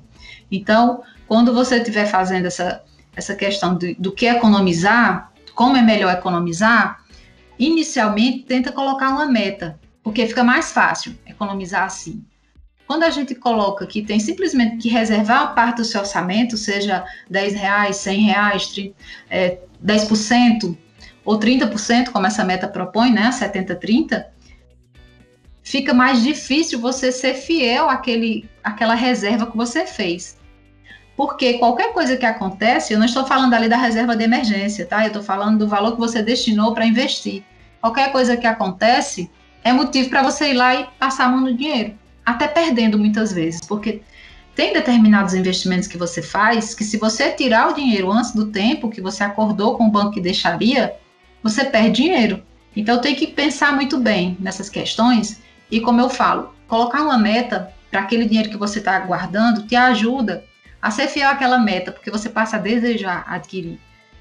Então, 0.50 1.02
quando 1.28 1.54
você 1.54 1.76
estiver 1.76 2.06
fazendo 2.06 2.46
essa, 2.46 2.82
essa 3.14 3.36
questão 3.36 3.76
de, 3.76 3.94
do 3.94 4.10
que 4.10 4.26
economizar, 4.26 5.30
como 5.54 5.76
é 5.76 5.82
melhor 5.82 6.12
economizar, 6.12 7.01
inicialmente 7.58 8.44
tenta 8.44 8.72
colocar 8.72 9.10
uma 9.10 9.26
meta, 9.26 9.78
porque 10.02 10.26
fica 10.26 10.42
mais 10.42 10.72
fácil 10.72 11.16
economizar 11.26 11.84
assim. 11.84 12.24
Quando 12.86 13.04
a 13.04 13.10
gente 13.10 13.34
coloca 13.34 13.86
que 13.86 14.02
tem 14.02 14.18
simplesmente 14.18 14.76
que 14.76 14.88
reservar 14.88 15.54
parte 15.54 15.78
do 15.78 15.84
seu 15.84 16.00
orçamento, 16.00 16.56
seja 16.56 17.04
10 17.30 17.54
reais, 17.54 17.96
100 17.96 18.20
reais, 18.20 18.66
30, 18.68 18.94
é, 19.30 19.58
10% 19.82 20.76
ou 21.24 21.38
30%, 21.38 22.10
como 22.10 22.26
essa 22.26 22.44
meta 22.44 22.68
propõe, 22.68 23.10
né, 23.12 23.30
70-30, 23.30 24.26
fica 25.62 25.94
mais 25.94 26.22
difícil 26.22 26.80
você 26.80 27.12
ser 27.12 27.34
fiel 27.34 27.88
àquele, 27.88 28.48
àquela 28.62 28.94
reserva 28.94 29.46
que 29.46 29.56
você 29.56 29.86
fez. 29.86 30.36
Porque 31.22 31.54
qualquer 31.54 31.92
coisa 31.92 32.16
que 32.16 32.26
acontece, 32.26 32.92
eu 32.92 32.98
não 32.98 33.06
estou 33.06 33.24
falando 33.24 33.54
ali 33.54 33.68
da 33.68 33.76
reserva 33.76 34.16
de 34.16 34.24
emergência, 34.24 34.84
tá? 34.84 35.02
Eu 35.04 35.06
estou 35.06 35.22
falando 35.22 35.56
do 35.56 35.68
valor 35.68 35.92
que 35.92 36.00
você 36.00 36.20
destinou 36.20 36.74
para 36.74 36.84
investir. 36.84 37.44
Qualquer 37.80 38.10
coisa 38.10 38.36
que 38.36 38.44
acontece 38.44 39.30
é 39.62 39.72
motivo 39.72 40.10
para 40.10 40.24
você 40.24 40.50
ir 40.50 40.54
lá 40.54 40.74
e 40.74 40.84
passar 40.98 41.26
a 41.26 41.28
mão 41.28 41.42
no 41.42 41.54
dinheiro, 41.54 41.94
até 42.26 42.48
perdendo 42.48 42.98
muitas 42.98 43.32
vezes, 43.32 43.60
porque 43.60 44.02
tem 44.56 44.72
determinados 44.72 45.32
investimentos 45.32 45.86
que 45.86 45.96
você 45.96 46.20
faz 46.20 46.74
que 46.74 46.82
se 46.82 46.96
você 46.96 47.30
tirar 47.30 47.70
o 47.70 47.74
dinheiro 47.74 48.10
antes 48.10 48.32
do 48.32 48.46
tempo 48.46 48.90
que 48.90 49.00
você 49.00 49.22
acordou 49.22 49.76
com 49.76 49.86
o 49.86 49.92
banco 49.92 50.14
que 50.14 50.20
deixaria, 50.20 50.92
você 51.40 51.64
perde 51.64 52.02
dinheiro. 52.02 52.42
Então 52.74 53.00
tem 53.00 53.14
que 53.14 53.28
pensar 53.28 53.72
muito 53.72 53.96
bem 53.96 54.36
nessas 54.40 54.68
questões 54.68 55.40
e 55.70 55.78
como 55.78 56.00
eu 56.00 56.10
falo, 56.10 56.52
colocar 56.66 57.00
uma 57.00 57.16
meta 57.16 57.72
para 57.92 58.00
aquele 58.00 58.24
dinheiro 58.24 58.50
que 58.50 58.56
você 58.56 58.80
está 58.80 58.98
guardando 58.98 59.68
te 59.68 59.76
ajuda 59.76 60.50
a 60.82 60.90
ser 60.90 61.06
fiel 61.06 61.30
àquela 61.30 61.58
meta, 61.58 61.92
porque 61.92 62.10
você 62.10 62.28
passa 62.28 62.56
a 62.56 62.58
desejar 62.58 63.24
adquirir. 63.28 63.78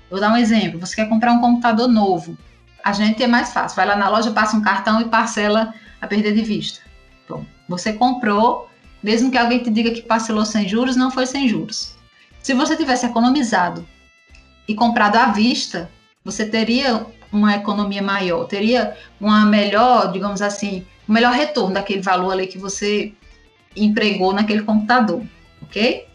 vou 0.10 0.20
dar 0.20 0.32
um 0.32 0.38
exemplo: 0.38 0.80
você 0.80 0.96
quer 0.96 1.10
comprar 1.10 1.34
um 1.34 1.42
computador 1.42 1.88
novo. 1.88 2.38
A 2.84 2.94
gente 2.94 3.22
é 3.22 3.28
mais 3.28 3.52
fácil, 3.52 3.76
vai 3.76 3.86
lá 3.86 3.96
na 3.96 4.10
loja, 4.10 4.32
passa 4.32 4.56
um 4.56 4.62
cartão 4.62 5.02
e 5.02 5.06
parcela 5.06 5.74
a 6.00 6.08
perder 6.08 6.34
de 6.34 6.42
vista. 6.42 6.82
Bom, 7.28 7.46
você 7.68 7.94
comprou, 7.94 8.70
mesmo 9.04 9.32
que 9.32 9.38
alguém 9.38 9.60
te 9.60 9.70
diga 9.70 9.92
que 9.92 10.02
parcelou 10.02 10.46
sem 10.46 10.68
juros, 10.68 10.96
não 10.96 11.12
foi 11.12 11.26
sem 11.26 11.48
juros. 11.48 11.96
Se 12.42 12.54
você 12.54 12.76
tivesse 12.76 13.06
economizado 13.06 13.88
e 14.68 14.74
comprado 14.74 15.16
à 15.18 15.28
vista, 15.28 15.90
você 16.24 16.46
teria 16.46 17.06
uma 17.32 17.56
economia 17.56 18.02
maior, 18.02 18.46
teria 18.46 18.98
uma 19.20 19.46
melhor, 19.46 20.12
digamos 20.12 20.42
assim, 20.42 20.86
um 21.08 21.14
melhor 21.14 21.34
retorno 21.34 21.76
daquele 21.76 22.02
valor 22.02 22.32
ali 22.32 22.48
que 22.48 22.58
você 22.58 23.14
empregou 23.76 24.34
naquele 24.34 24.64
computador, 24.64 25.22
ok? 25.62 26.08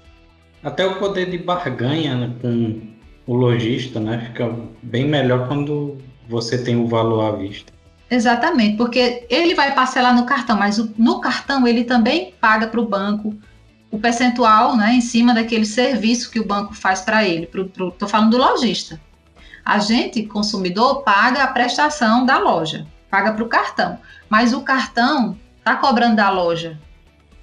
Até 0.66 0.84
o 0.84 0.98
poder 0.98 1.30
de 1.30 1.38
barganha 1.38 2.16
né, 2.16 2.34
com 2.42 2.80
o 3.24 3.34
lojista, 3.36 4.00
né? 4.00 4.18
Fica 4.26 4.52
bem 4.82 5.06
melhor 5.06 5.46
quando 5.46 5.96
você 6.28 6.58
tem 6.58 6.74
o 6.74 6.88
valor 6.88 7.20
à 7.20 7.36
vista. 7.36 7.72
Exatamente, 8.10 8.76
porque 8.76 9.24
ele 9.30 9.54
vai 9.54 9.72
parcelar 9.76 10.12
no 10.12 10.26
cartão, 10.26 10.58
mas 10.58 10.76
no 10.98 11.20
cartão 11.20 11.68
ele 11.68 11.84
também 11.84 12.34
paga 12.40 12.66
para 12.66 12.80
o 12.80 12.84
banco 12.84 13.32
o 13.92 13.98
percentual 14.00 14.76
né, 14.76 14.92
em 14.94 15.00
cima 15.00 15.32
daquele 15.32 15.64
serviço 15.64 16.32
que 16.32 16.40
o 16.40 16.46
banco 16.46 16.74
faz 16.74 17.00
para 17.00 17.24
ele. 17.24 17.48
Estou 17.48 18.08
falando 18.08 18.32
do 18.32 18.36
lojista. 18.36 19.00
A 19.64 19.78
gente, 19.78 20.24
consumidor, 20.24 21.04
paga 21.04 21.44
a 21.44 21.46
prestação 21.46 22.26
da 22.26 22.38
loja, 22.38 22.88
paga 23.08 23.32
para 23.32 23.44
o 23.44 23.48
cartão. 23.48 24.00
Mas 24.28 24.52
o 24.52 24.62
cartão 24.62 25.38
está 25.58 25.76
cobrando 25.76 26.16
da 26.16 26.28
loja, 26.28 26.76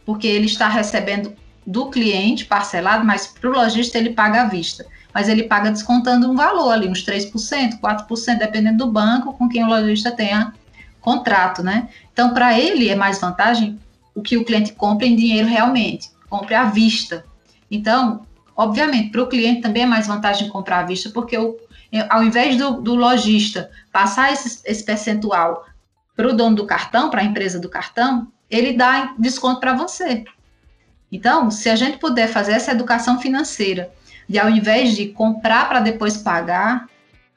porque 0.06 0.28
ele 0.28 0.48
está 0.48 0.68
recebendo 0.68 1.34
do 1.66 1.90
cliente 1.90 2.46
parcelado, 2.46 3.06
mas 3.06 3.28
para 3.28 3.50
o 3.50 3.54
lojista 3.54 3.98
ele 3.98 4.12
paga 4.12 4.42
à 4.42 4.46
vista. 4.46 4.86
Mas 5.14 5.30
ele 5.30 5.44
paga 5.44 5.72
descontando 5.72 6.30
um 6.30 6.36
valor 6.36 6.72
ali, 6.72 6.88
uns 6.88 7.06
3%, 7.06 7.80
4%, 7.80 8.38
dependendo 8.38 8.86
do 8.86 8.92
banco 8.92 9.34
com 9.34 9.48
quem 9.48 9.64
o 9.64 9.68
lojista 9.68 10.12
tenha 10.12 10.54
contrato, 11.00 11.62
né? 11.62 11.90
Então, 12.12 12.34
para 12.34 12.58
ele 12.58 12.90
é 12.90 12.96
mais 12.96 13.20
vantagem 13.20 13.80
o 14.16 14.22
que 14.22 14.38
o 14.38 14.46
cliente 14.46 14.74
compra 14.74 15.06
em 15.06 15.16
dinheiro 15.16 15.48
realmente, 15.48 16.10
compre 16.30 16.56
à 16.56 16.66
vista. 16.66 17.26
Então, 17.70 18.26
obviamente, 18.56 19.12
para 19.12 19.22
o 19.22 19.28
cliente 19.28 19.62
também 19.62 19.84
é 19.84 19.86
mais 19.86 20.08
vantagem 20.08 20.50
comprar 20.50 20.80
à 20.80 20.84
vista, 20.84 21.10
porque 21.10 21.38
o, 21.38 21.58
ao 22.10 22.24
invés 22.24 22.58
do, 22.58 22.82
do 22.82 22.96
lojista 22.96 23.70
passar 23.92 24.32
esse, 24.32 24.62
esse 24.66 24.84
percentual 24.84 25.66
para 26.16 26.28
o 26.28 26.34
dono 26.34 26.56
do 26.56 26.66
cartão, 26.66 27.10
para 27.10 27.22
a 27.22 27.26
empresa 27.26 27.60
do 27.60 27.70
cartão, 27.70 28.28
ele 28.50 28.74
dá 28.74 29.14
desconto 29.18 29.60
para 29.60 29.74
você. 29.74 30.24
Então, 31.14 31.52
se 31.52 31.70
a 31.70 31.76
gente 31.76 32.00
puder 32.00 32.28
fazer 32.28 32.54
essa 32.54 32.72
educação 32.72 33.20
financeira, 33.20 33.94
de 34.28 34.40
ao 34.40 34.50
invés 34.50 34.96
de 34.96 35.10
comprar 35.10 35.70
para 35.70 35.80
depois 35.80 36.18
pagar, 36.18 36.88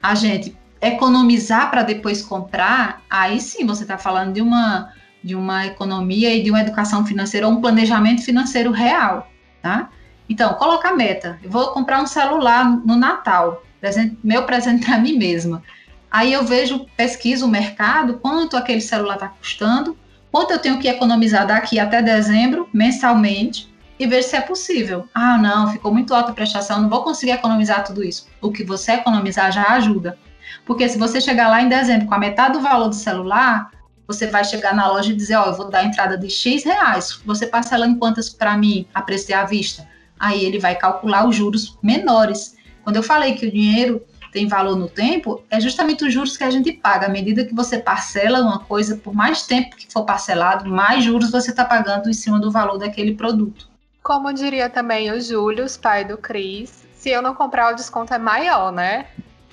a 0.02 0.14
gente 0.14 0.56
economizar 0.80 1.70
para 1.70 1.82
depois 1.82 2.22
comprar, 2.22 3.02
aí 3.10 3.38
sim 3.38 3.66
você 3.66 3.82
está 3.82 3.98
falando 3.98 4.32
de 4.32 4.40
uma, 4.40 4.90
de 5.22 5.34
uma 5.34 5.66
economia 5.66 6.34
e 6.34 6.42
de 6.42 6.50
uma 6.50 6.62
educação 6.62 7.04
financeira, 7.04 7.46
ou 7.46 7.52
um 7.52 7.60
planejamento 7.60 8.22
financeiro 8.22 8.70
real, 8.70 9.30
tá? 9.60 9.90
Então, 10.26 10.54
coloca 10.54 10.88
a 10.88 10.96
meta. 10.96 11.38
Eu 11.42 11.50
vou 11.50 11.68
comprar 11.72 12.00
um 12.00 12.06
celular 12.06 12.64
no 12.64 12.96
Natal, 12.96 13.62
presente, 13.78 14.16
meu 14.24 14.44
presente 14.44 14.86
para 14.86 14.98
mim 14.98 15.18
mesma. 15.18 15.62
Aí 16.10 16.32
eu 16.32 16.44
vejo, 16.44 16.86
pesquiso 16.96 17.44
o 17.44 17.48
mercado, 17.48 18.14
quanto 18.20 18.56
aquele 18.56 18.80
celular 18.80 19.14
está 19.16 19.28
custando, 19.28 19.94
quanto 20.30 20.52
eu 20.52 20.58
tenho 20.58 20.78
que 20.78 20.88
economizar 20.88 21.46
daqui 21.46 21.78
até 21.78 22.02
dezembro, 22.02 22.68
mensalmente, 22.72 23.74
e 23.98 24.06
ver 24.06 24.22
se 24.22 24.36
é 24.36 24.40
possível. 24.40 25.08
Ah, 25.14 25.38
não, 25.38 25.72
ficou 25.72 25.92
muito 25.92 26.14
alta 26.14 26.30
a 26.30 26.34
prestação, 26.34 26.82
não 26.82 26.88
vou 26.88 27.02
conseguir 27.02 27.32
economizar 27.32 27.84
tudo 27.84 28.04
isso. 28.04 28.26
O 28.40 28.50
que 28.50 28.62
você 28.62 28.92
economizar 28.92 29.50
já 29.50 29.70
ajuda. 29.70 30.18
Porque 30.64 30.88
se 30.88 30.98
você 30.98 31.20
chegar 31.20 31.48
lá 31.48 31.62
em 31.62 31.68
dezembro 31.68 32.06
com 32.06 32.14
a 32.14 32.18
metade 32.18 32.54
do 32.54 32.60
valor 32.60 32.88
do 32.88 32.94
celular, 32.94 33.70
você 34.06 34.26
vai 34.26 34.44
chegar 34.44 34.74
na 34.74 34.86
loja 34.86 35.12
e 35.12 35.16
dizer, 35.16 35.36
ó, 35.36 35.44
oh, 35.44 35.50
eu 35.50 35.56
vou 35.56 35.70
dar 35.70 35.84
entrada 35.84 36.16
de 36.16 36.30
X 36.30 36.64
reais. 36.64 37.20
Você 37.24 37.46
parcela 37.46 37.86
em 37.86 37.98
quantas 37.98 38.28
para 38.28 38.56
mim, 38.56 38.86
a 38.94 39.02
preço 39.02 39.34
à 39.34 39.44
vista? 39.44 39.88
Aí 40.18 40.44
ele 40.44 40.58
vai 40.58 40.76
calcular 40.76 41.26
os 41.26 41.34
juros 41.34 41.76
menores. 41.82 42.56
Quando 42.84 42.96
eu 42.96 43.02
falei 43.02 43.34
que 43.34 43.46
o 43.46 43.50
dinheiro 43.50 44.02
tem 44.32 44.48
valor 44.48 44.76
no 44.76 44.88
tempo, 44.88 45.42
é 45.50 45.60
justamente 45.60 46.04
os 46.04 46.12
juros 46.12 46.36
que 46.36 46.44
a 46.44 46.50
gente 46.50 46.72
paga. 46.72 47.06
À 47.06 47.08
medida 47.08 47.44
que 47.44 47.54
você 47.54 47.78
parcela 47.78 48.40
uma 48.40 48.60
coisa, 48.60 48.96
por 48.96 49.14
mais 49.14 49.46
tempo 49.46 49.76
que 49.76 49.92
for 49.92 50.04
parcelado, 50.04 50.68
mais 50.68 51.04
juros 51.04 51.30
você 51.30 51.50
está 51.50 51.64
pagando 51.64 52.08
em 52.08 52.14
cima 52.14 52.38
do 52.38 52.50
valor 52.50 52.78
daquele 52.78 53.14
produto. 53.14 53.68
Como 54.02 54.32
diria 54.32 54.70
também 54.70 55.10
o 55.10 55.20
Júlio, 55.20 55.66
pai 55.80 56.04
do 56.04 56.16
Cris, 56.16 56.84
se 56.94 57.10
eu 57.10 57.20
não 57.20 57.34
comprar, 57.34 57.72
o 57.72 57.76
desconto 57.76 58.14
é 58.14 58.18
maior, 58.18 58.72
né? 58.72 59.06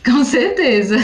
Com 0.05 0.23
certeza. 0.23 0.97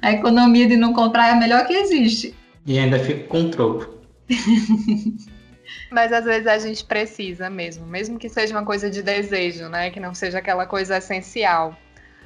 A 0.00 0.12
economia 0.12 0.66
de 0.66 0.76
não 0.76 0.92
comprar 0.92 1.28
é 1.28 1.30
a 1.32 1.36
melhor 1.36 1.66
que 1.66 1.72
existe. 1.72 2.34
E 2.64 2.78
ainda 2.78 2.98
fica 2.98 3.24
com 3.24 3.50
troco. 3.50 3.88
Mas 5.90 6.12
às 6.12 6.24
vezes 6.24 6.46
a 6.46 6.58
gente 6.58 6.84
precisa 6.84 7.48
mesmo, 7.48 7.86
mesmo 7.86 8.18
que 8.18 8.28
seja 8.28 8.54
uma 8.54 8.64
coisa 8.64 8.90
de 8.90 9.02
desejo, 9.02 9.68
né? 9.68 9.90
Que 9.90 10.00
não 10.00 10.14
seja 10.14 10.38
aquela 10.38 10.66
coisa 10.66 10.98
essencial. 10.98 11.76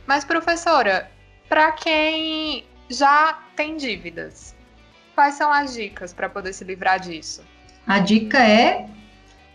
Mas, 0.07 0.25
professora, 0.25 1.11
para 1.49 1.73
quem 1.73 2.65
já 2.89 3.39
tem 3.57 3.77
dívidas, 3.77 4.55
quais 5.15 5.35
são 5.35 5.53
as 5.53 5.75
dicas 5.75 6.13
para 6.13 6.29
poder 6.29 6.53
se 6.53 6.65
livrar 6.65 7.01
disso? 7.01 7.43
A 7.87 7.99
dica 7.99 8.39
é 8.39 8.87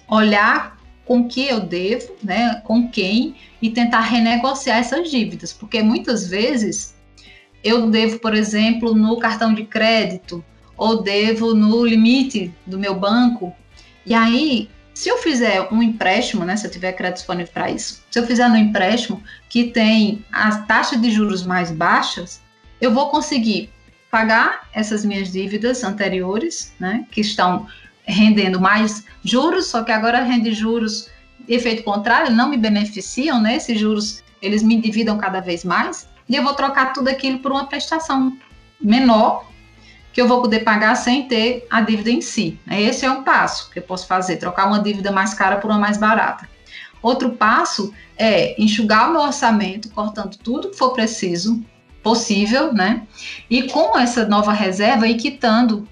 olhar 0.07 0.77
com 1.05 1.27
que 1.27 1.47
eu 1.47 1.61
devo, 1.61 2.15
né, 2.21 2.61
com 2.65 2.89
quem, 2.89 3.35
e 3.61 3.69
tentar 3.69 4.01
renegociar 4.01 4.77
essas 4.77 5.09
dívidas, 5.09 5.53
porque 5.53 5.81
muitas 5.81 6.27
vezes 6.27 6.95
eu 7.63 7.89
devo, 7.89 8.19
por 8.19 8.33
exemplo, 8.33 8.93
no 8.93 9.17
cartão 9.17 9.53
de 9.53 9.63
crédito, 9.63 10.43
ou 10.75 11.01
devo 11.01 11.53
no 11.53 11.85
limite 11.85 12.53
do 12.65 12.77
meu 12.77 12.93
banco, 12.93 13.55
e 14.05 14.13
aí, 14.13 14.69
se 14.97 15.09
eu 15.09 15.19
fizer 15.19 15.61
um 15.71 15.83
empréstimo, 15.83 16.43
né, 16.43 16.57
se 16.57 16.65
eu 16.65 16.71
tiver 16.71 16.91
crédito 16.91 17.17
disponível 17.17 17.53
para 17.53 17.69
isso, 17.69 18.03
se 18.09 18.17
eu 18.17 18.25
fizer 18.25 18.49
no 18.49 18.57
empréstimo 18.57 19.21
que 19.47 19.65
tem 19.65 20.25
as 20.31 20.65
taxas 20.65 20.99
de 20.99 21.11
juros 21.11 21.45
mais 21.45 21.69
baixas, 21.69 22.41
eu 22.81 22.91
vou 22.91 23.11
conseguir 23.11 23.69
pagar 24.09 24.67
essas 24.73 25.05
minhas 25.05 25.31
dívidas 25.31 25.83
anteriores, 25.83 26.73
né, 26.79 27.05
que 27.11 27.21
estão 27.21 27.67
rendendo 28.05 28.59
mais 28.59 29.05
juros, 29.23 29.67
só 29.67 29.83
que 29.83 29.91
agora 29.91 30.23
rende 30.23 30.51
juros 30.51 31.11
efeito 31.47 31.83
contrário, 31.83 32.33
não 32.33 32.49
me 32.49 32.57
beneficiam, 32.57 33.39
né? 33.39 33.57
Esses 33.57 33.79
juros, 33.79 34.23
eles 34.41 34.63
me 34.63 34.73
endividam 34.73 35.15
cada 35.19 35.41
vez 35.41 35.63
mais, 35.63 36.09
e 36.27 36.35
eu 36.35 36.43
vou 36.43 36.55
trocar 36.55 36.91
tudo 36.91 37.07
aquilo 37.07 37.37
por 37.37 37.51
uma 37.51 37.67
prestação 37.67 38.35
menor 38.81 39.47
que 40.17 40.21
eu 40.21 40.27
vou 40.27 40.41
poder 40.41 40.61
pagar 40.61 40.95
sem 40.95 41.27
ter 41.27 41.67
a 41.69 41.79
dívida 41.79 42.09
em 42.09 42.21
si. 42.21 42.59
Esse 42.71 43.05
é 43.05 43.11
um 43.11 43.21
passo 43.21 43.69
que 43.69 43.77
eu 43.77 43.83
posso 43.83 44.07
fazer, 44.07 44.37
trocar 44.37 44.65
uma 44.65 44.81
dívida 44.81 45.11
mais 45.11 45.31
cara 45.35 45.57
por 45.57 45.69
uma 45.69 45.77
mais 45.77 45.95
barata. 45.95 46.49
Outro 47.03 47.33
passo 47.33 47.93
é 48.17 48.59
enxugar 48.59 49.09
o 49.09 49.11
meu 49.11 49.21
orçamento, 49.21 49.91
cortando 49.91 50.35
tudo 50.35 50.71
que 50.71 50.75
for 50.75 50.91
preciso, 50.93 51.63
possível, 52.01 52.73
né? 52.73 53.03
E 53.47 53.69
com 53.69 53.95
essa 53.95 54.25
nova 54.25 54.51
reserva, 54.51 55.07
ir 55.07 55.17
quitando 55.17 55.87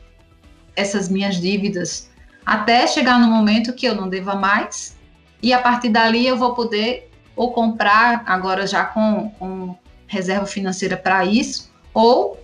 essas 0.75 1.07
minhas 1.07 1.39
dívidas 1.39 2.09
até 2.43 2.87
chegar 2.87 3.19
no 3.19 3.27
momento 3.27 3.73
que 3.73 3.85
eu 3.85 3.93
não 3.93 4.09
deva 4.09 4.33
mais 4.33 4.97
e 5.39 5.53
a 5.53 5.59
partir 5.59 5.89
dali 5.89 6.25
eu 6.25 6.35
vou 6.35 6.55
poder 6.55 7.11
ou 7.35 7.53
comprar 7.53 8.23
agora 8.25 8.65
já 8.65 8.85
com, 8.85 9.29
com 9.37 9.75
reserva 10.07 10.47
financeira 10.47 10.97
para 10.97 11.23
isso 11.23 11.71
ou 11.93 12.43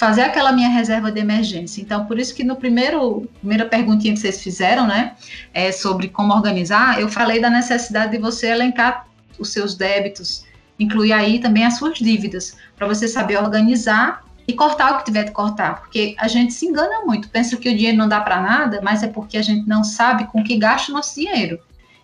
fazer 0.00 0.22
aquela 0.22 0.50
minha 0.50 0.70
reserva 0.70 1.12
de 1.12 1.20
emergência. 1.20 1.82
Então, 1.82 2.06
por 2.06 2.18
isso 2.18 2.34
que 2.34 2.42
no 2.42 2.56
primeiro 2.56 3.28
primeira 3.38 3.66
perguntinha 3.66 4.14
que 4.14 4.20
vocês 4.20 4.42
fizeram, 4.42 4.86
né, 4.86 5.14
é 5.52 5.70
sobre 5.70 6.08
como 6.08 6.32
organizar, 6.32 6.98
eu 6.98 7.06
falei 7.06 7.38
da 7.38 7.50
necessidade 7.50 8.12
de 8.12 8.16
você 8.16 8.46
elencar 8.46 9.06
os 9.38 9.52
seus 9.52 9.74
débitos, 9.74 10.46
incluir 10.78 11.12
aí 11.12 11.38
também 11.38 11.66
as 11.66 11.76
suas 11.76 11.98
dívidas, 11.98 12.56
para 12.76 12.86
você 12.86 13.06
saber 13.06 13.36
organizar 13.36 14.24
e 14.48 14.54
cortar 14.54 14.94
o 14.94 14.98
que 14.98 15.04
tiver 15.04 15.24
de 15.24 15.32
cortar, 15.32 15.82
porque 15.82 16.14
a 16.18 16.28
gente 16.28 16.54
se 16.54 16.64
engana 16.64 17.04
muito, 17.04 17.28
pensa 17.28 17.58
que 17.58 17.68
o 17.68 17.76
dinheiro 17.76 17.98
não 17.98 18.08
dá 18.08 18.22
para 18.22 18.40
nada, 18.40 18.80
mas 18.82 19.02
é 19.02 19.06
porque 19.06 19.36
a 19.36 19.42
gente 19.42 19.68
não 19.68 19.84
sabe 19.84 20.24
com 20.28 20.42
que 20.42 20.56
gasta 20.56 20.90
o 20.90 20.94
nosso 20.94 21.14
dinheiro. 21.14 21.60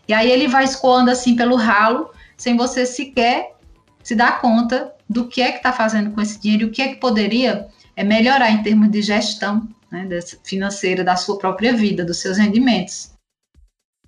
E 0.07 0.13
aí 0.13 0.31
ele 0.31 0.49
vai 0.49 0.65
escoando 0.65 1.11
assim 1.11 1.35
pelo 1.35 1.57
ralo, 1.57 2.11
sem 2.37 2.59
você 2.59 2.85
sequer 2.85 3.57
se 4.03 4.15
dar 4.15 4.39
conta 4.43 4.93
do 5.09 5.27
que 5.27 5.41
é 5.41 5.51
que 5.51 5.57
está 5.57 5.73
fazendo 5.73 6.11
com 6.11 6.21
esse 6.21 6.39
dinheiro 6.39 6.67
o 6.67 6.71
que 6.71 6.83
é 6.83 6.89
que 6.89 6.97
poderia 6.97 7.67
é, 7.97 8.05
melhorar 8.05 8.51
em 8.51 8.63
termos 8.63 8.91
de 8.91 9.03
gestão 9.03 9.67
né, 9.91 10.07
financeira 10.45 11.03
da 11.03 11.17
sua 11.17 11.39
própria 11.39 11.73
vida, 11.73 12.05
dos 12.05 12.21
seus 12.21 12.37
rendimentos. 12.37 13.11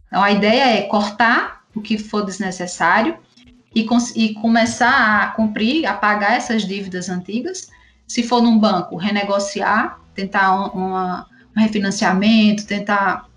Então 0.06 0.22
a 0.22 0.30
ideia 0.30 0.78
é 0.78 0.82
cortar 0.82 1.64
o 1.74 1.80
que 1.80 1.98
for 1.98 2.24
desnecessário 2.24 3.16
e, 3.74 3.86
e 4.14 4.34
começar 4.34 5.22
a 5.22 5.28
cumprir, 5.32 5.86
a 5.86 5.94
pagar 5.94 6.36
essas 6.36 6.66
dívidas 6.66 7.08
antigas 7.08 7.68
se 8.08 8.22
for 8.22 8.42
num 8.42 8.58
banco, 8.58 8.96
renegociar, 8.96 10.00
tentar 10.14 10.72
uma, 10.74 11.26
um 11.54 11.60
refinanciamento, 11.60 12.66
tentar 12.66 13.28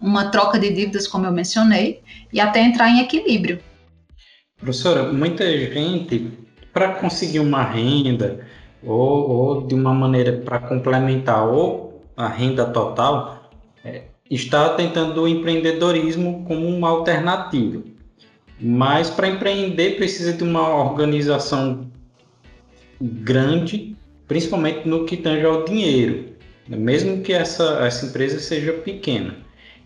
uma 0.00 0.30
troca 0.30 0.58
de 0.58 0.70
dívidas, 0.70 1.06
como 1.06 1.26
eu 1.26 1.32
mencionei, 1.32 2.00
e 2.32 2.40
até 2.40 2.60
entrar 2.60 2.88
em 2.88 3.00
equilíbrio. 3.00 3.60
Professora, 4.56 5.12
muita 5.12 5.44
gente, 5.44 6.32
para 6.72 6.94
conseguir 6.94 7.40
uma 7.40 7.62
renda, 7.62 8.47
ou, 8.82 9.30
ou 9.30 9.66
de 9.66 9.74
uma 9.74 9.92
maneira 9.94 10.32
para 10.32 10.58
complementar 10.58 11.46
ou 11.46 12.02
a 12.16 12.28
renda 12.28 12.64
total, 12.66 13.50
é, 13.84 14.02
está 14.30 14.70
tentando 14.70 15.22
o 15.22 15.28
empreendedorismo 15.28 16.44
como 16.46 16.66
uma 16.66 16.88
alternativa. 16.88 17.82
Mas 18.60 19.08
para 19.08 19.28
empreender 19.28 19.96
precisa 19.96 20.32
de 20.32 20.42
uma 20.42 20.68
organização 20.68 21.88
grande 23.00 23.96
principalmente 24.28 24.86
no 24.86 25.06
que 25.06 25.16
tange 25.16 25.44
ao 25.44 25.64
dinheiro, 25.64 26.26
mesmo 26.68 27.22
que 27.22 27.32
essa, 27.32 27.80
essa 27.86 28.06
empresa 28.06 28.38
seja 28.38 28.74
pequena. 28.74 29.34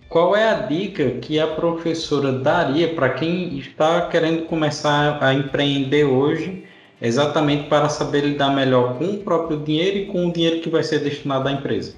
Qual 0.08 0.36
é 0.36 0.50
a 0.50 0.54
dica 0.54 1.12
que 1.12 1.38
a 1.38 1.46
professora 1.46 2.32
daria 2.32 2.92
para 2.92 3.10
quem 3.10 3.56
está 3.56 4.08
querendo 4.08 4.44
começar 4.44 5.22
a 5.22 5.32
empreender 5.32 6.04
hoje, 6.04 6.61
exatamente 7.08 7.68
para 7.68 7.88
saber 7.88 8.24
lidar 8.24 8.54
melhor 8.54 8.96
com 8.96 9.04
o 9.04 9.18
próprio 9.18 9.58
dinheiro 9.62 9.98
e 9.98 10.06
com 10.06 10.28
o 10.28 10.32
dinheiro 10.32 10.60
que 10.60 10.70
vai 10.70 10.84
ser 10.84 11.00
destinado 11.00 11.48
à 11.48 11.52
empresa? 11.52 11.94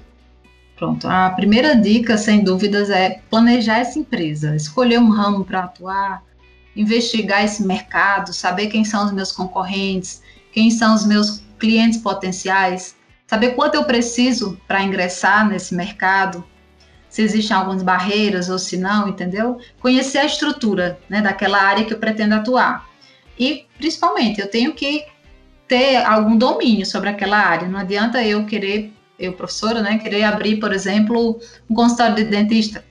Pronto, 0.75 1.07
a 1.07 1.29
primeira 1.29 1.75
dica, 1.75 2.17
sem 2.17 2.43
dúvidas, 2.43 2.89
é 2.89 3.21
planejar 3.29 3.79
essa 3.79 3.97
empresa, 3.97 4.55
escolher 4.55 4.99
um 4.99 5.09
ramo 5.09 5.45
para 5.45 5.61
atuar, 5.61 6.21
investigar 6.75 7.45
esse 7.45 7.65
mercado, 7.65 8.33
saber 8.33 8.67
quem 8.67 8.83
são 8.83 9.05
os 9.05 9.13
meus 9.13 9.31
concorrentes, 9.31 10.21
quem 10.51 10.69
são 10.69 10.93
os 10.93 11.05
meus 11.05 11.41
clientes 11.57 11.99
potenciais, 11.99 12.95
saber 13.25 13.51
quanto 13.51 13.75
eu 13.75 13.85
preciso 13.85 14.59
para 14.67 14.83
ingressar 14.83 15.47
nesse 15.47 15.73
mercado, 15.73 16.43
se 17.07 17.21
existem 17.21 17.55
algumas 17.55 17.81
barreiras 17.81 18.49
ou 18.49 18.59
se 18.59 18.75
não, 18.75 19.07
entendeu? 19.07 19.57
Conhecer 19.79 20.17
a 20.17 20.25
estrutura 20.25 20.99
né, 21.07 21.21
daquela 21.21 21.61
área 21.61 21.85
que 21.85 21.93
eu 21.93 21.97
pretendo 21.97 22.35
atuar. 22.35 22.85
E, 23.39 23.65
principalmente, 23.77 24.39
eu 24.39 24.49
tenho 24.49 24.73
que 24.73 25.05
ter 25.67 25.97
algum 25.97 26.37
domínio 26.37 26.85
sobre 26.85 27.09
aquela 27.09 27.37
área. 27.37 27.67
Não 27.67 27.79
adianta 27.79 28.23
eu 28.23 28.45
querer, 28.45 28.93
eu 29.19 29.33
professora, 29.33 29.81
né, 29.81 29.97
querer 29.97 30.23
abrir, 30.23 30.57
por 30.57 30.71
exemplo, 30.71 31.39
um 31.69 31.75
consultório 31.75 32.15
de 32.15 32.25
dentista. 32.25 32.83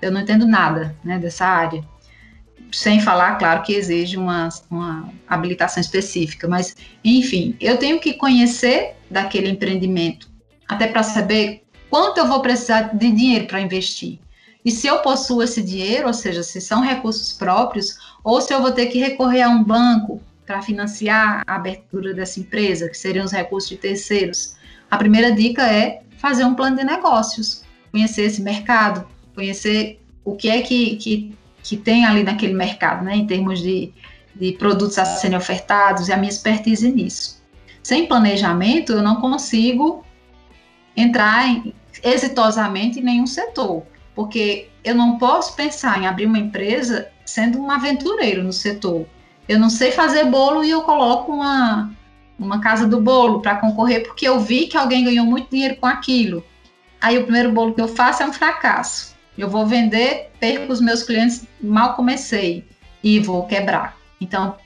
Eu 0.00 0.10
não 0.10 0.20
entendo 0.20 0.46
nada 0.46 0.96
né, 1.04 1.18
dessa 1.18 1.46
área 1.46 1.84
sem 2.72 3.00
falar, 3.00 3.36
claro, 3.36 3.62
que 3.62 3.74
exige 3.74 4.16
uma, 4.16 4.48
uma 4.70 5.12
habilitação 5.28 5.80
específica, 5.80 6.48
mas, 6.48 6.74
enfim, 7.04 7.54
eu 7.60 7.76
tenho 7.76 8.00
que 8.00 8.14
conhecer 8.14 8.96
daquele 9.10 9.50
empreendimento, 9.50 10.30
até 10.66 10.86
para 10.86 11.02
saber 11.02 11.62
quanto 11.90 12.18
eu 12.18 12.26
vou 12.26 12.40
precisar 12.40 12.94
de 12.96 13.12
dinheiro 13.12 13.46
para 13.46 13.60
investir. 13.60 14.18
E 14.64 14.70
se 14.70 14.86
eu 14.86 15.00
possuo 15.00 15.42
esse 15.42 15.62
dinheiro, 15.62 16.06
ou 16.06 16.14
seja, 16.14 16.42
se 16.42 16.60
são 16.60 16.80
recursos 16.80 17.32
próprios, 17.32 17.98
ou 18.24 18.40
se 18.40 18.52
eu 18.52 18.60
vou 18.60 18.72
ter 18.72 18.86
que 18.86 18.98
recorrer 18.98 19.42
a 19.42 19.48
um 19.48 19.62
banco 19.62 20.20
para 20.46 20.62
financiar 20.62 21.42
a 21.46 21.56
abertura 21.56 22.12
dessa 22.12 22.40
empresa, 22.40 22.88
que 22.88 22.96
seriam 22.96 23.24
os 23.24 23.32
recursos 23.32 23.70
de 23.70 23.76
terceiros. 23.76 24.56
A 24.90 24.96
primeira 24.96 25.32
dica 25.32 25.66
é 25.66 26.02
fazer 26.18 26.44
um 26.44 26.54
plano 26.54 26.76
de 26.76 26.84
negócios, 26.84 27.64
conhecer 27.90 28.22
esse 28.22 28.42
mercado, 28.42 29.06
conhecer 29.34 30.00
o 30.24 30.36
que 30.36 30.48
é 30.48 30.60
que, 30.62 30.96
que 30.96 31.34
que 31.62 31.76
tem 31.76 32.04
ali 32.04 32.22
naquele 32.22 32.54
mercado, 32.54 33.04
né, 33.04 33.16
em 33.16 33.26
termos 33.26 33.60
de, 33.60 33.92
de 34.34 34.52
produtos 34.52 34.98
a 34.98 35.04
serem 35.04 35.36
ofertados 35.36 36.08
e 36.08 36.12
a 36.12 36.16
minha 36.16 36.30
expertise 36.30 36.90
nisso. 36.90 37.40
Sem 37.82 38.06
planejamento, 38.06 38.92
eu 38.92 39.02
não 39.02 39.16
consigo 39.16 40.04
entrar 40.96 41.48
em, 41.48 41.74
exitosamente 42.02 42.98
em 42.98 43.02
nenhum 43.02 43.26
setor, 43.26 43.84
porque 44.14 44.68
eu 44.84 44.94
não 44.94 45.18
posso 45.18 45.54
pensar 45.54 46.00
em 46.00 46.06
abrir 46.06 46.26
uma 46.26 46.38
empresa 46.38 47.08
sendo 47.32 47.58
um 47.58 47.70
aventureiro 47.70 48.44
no 48.44 48.52
setor. 48.52 49.06
Eu 49.48 49.58
não 49.58 49.70
sei 49.70 49.90
fazer 49.90 50.24
bolo 50.26 50.62
e 50.62 50.70
eu 50.70 50.82
coloco 50.82 51.32
uma, 51.32 51.90
uma 52.38 52.60
casa 52.60 52.86
do 52.86 53.00
bolo 53.00 53.40
para 53.40 53.56
concorrer 53.56 54.06
porque 54.06 54.28
eu 54.28 54.38
vi 54.38 54.66
que 54.66 54.76
alguém 54.76 55.04
ganhou 55.04 55.24
muito 55.24 55.50
dinheiro 55.50 55.76
com 55.76 55.86
aquilo. 55.86 56.44
Aí 57.00 57.18
o 57.18 57.24
primeiro 57.24 57.50
bolo 57.50 57.72
que 57.72 57.80
eu 57.80 57.88
faço 57.88 58.22
é 58.22 58.26
um 58.26 58.32
fracasso. 58.32 59.14
Eu 59.36 59.48
vou 59.48 59.66
vender, 59.66 60.30
perco 60.38 60.70
os 60.70 60.80
meus 60.80 61.02
clientes, 61.02 61.46
mal 61.60 61.94
comecei 61.94 62.64
e 63.02 63.18
vou 63.18 63.46
quebrar. 63.46 63.96
Então, 64.20 64.56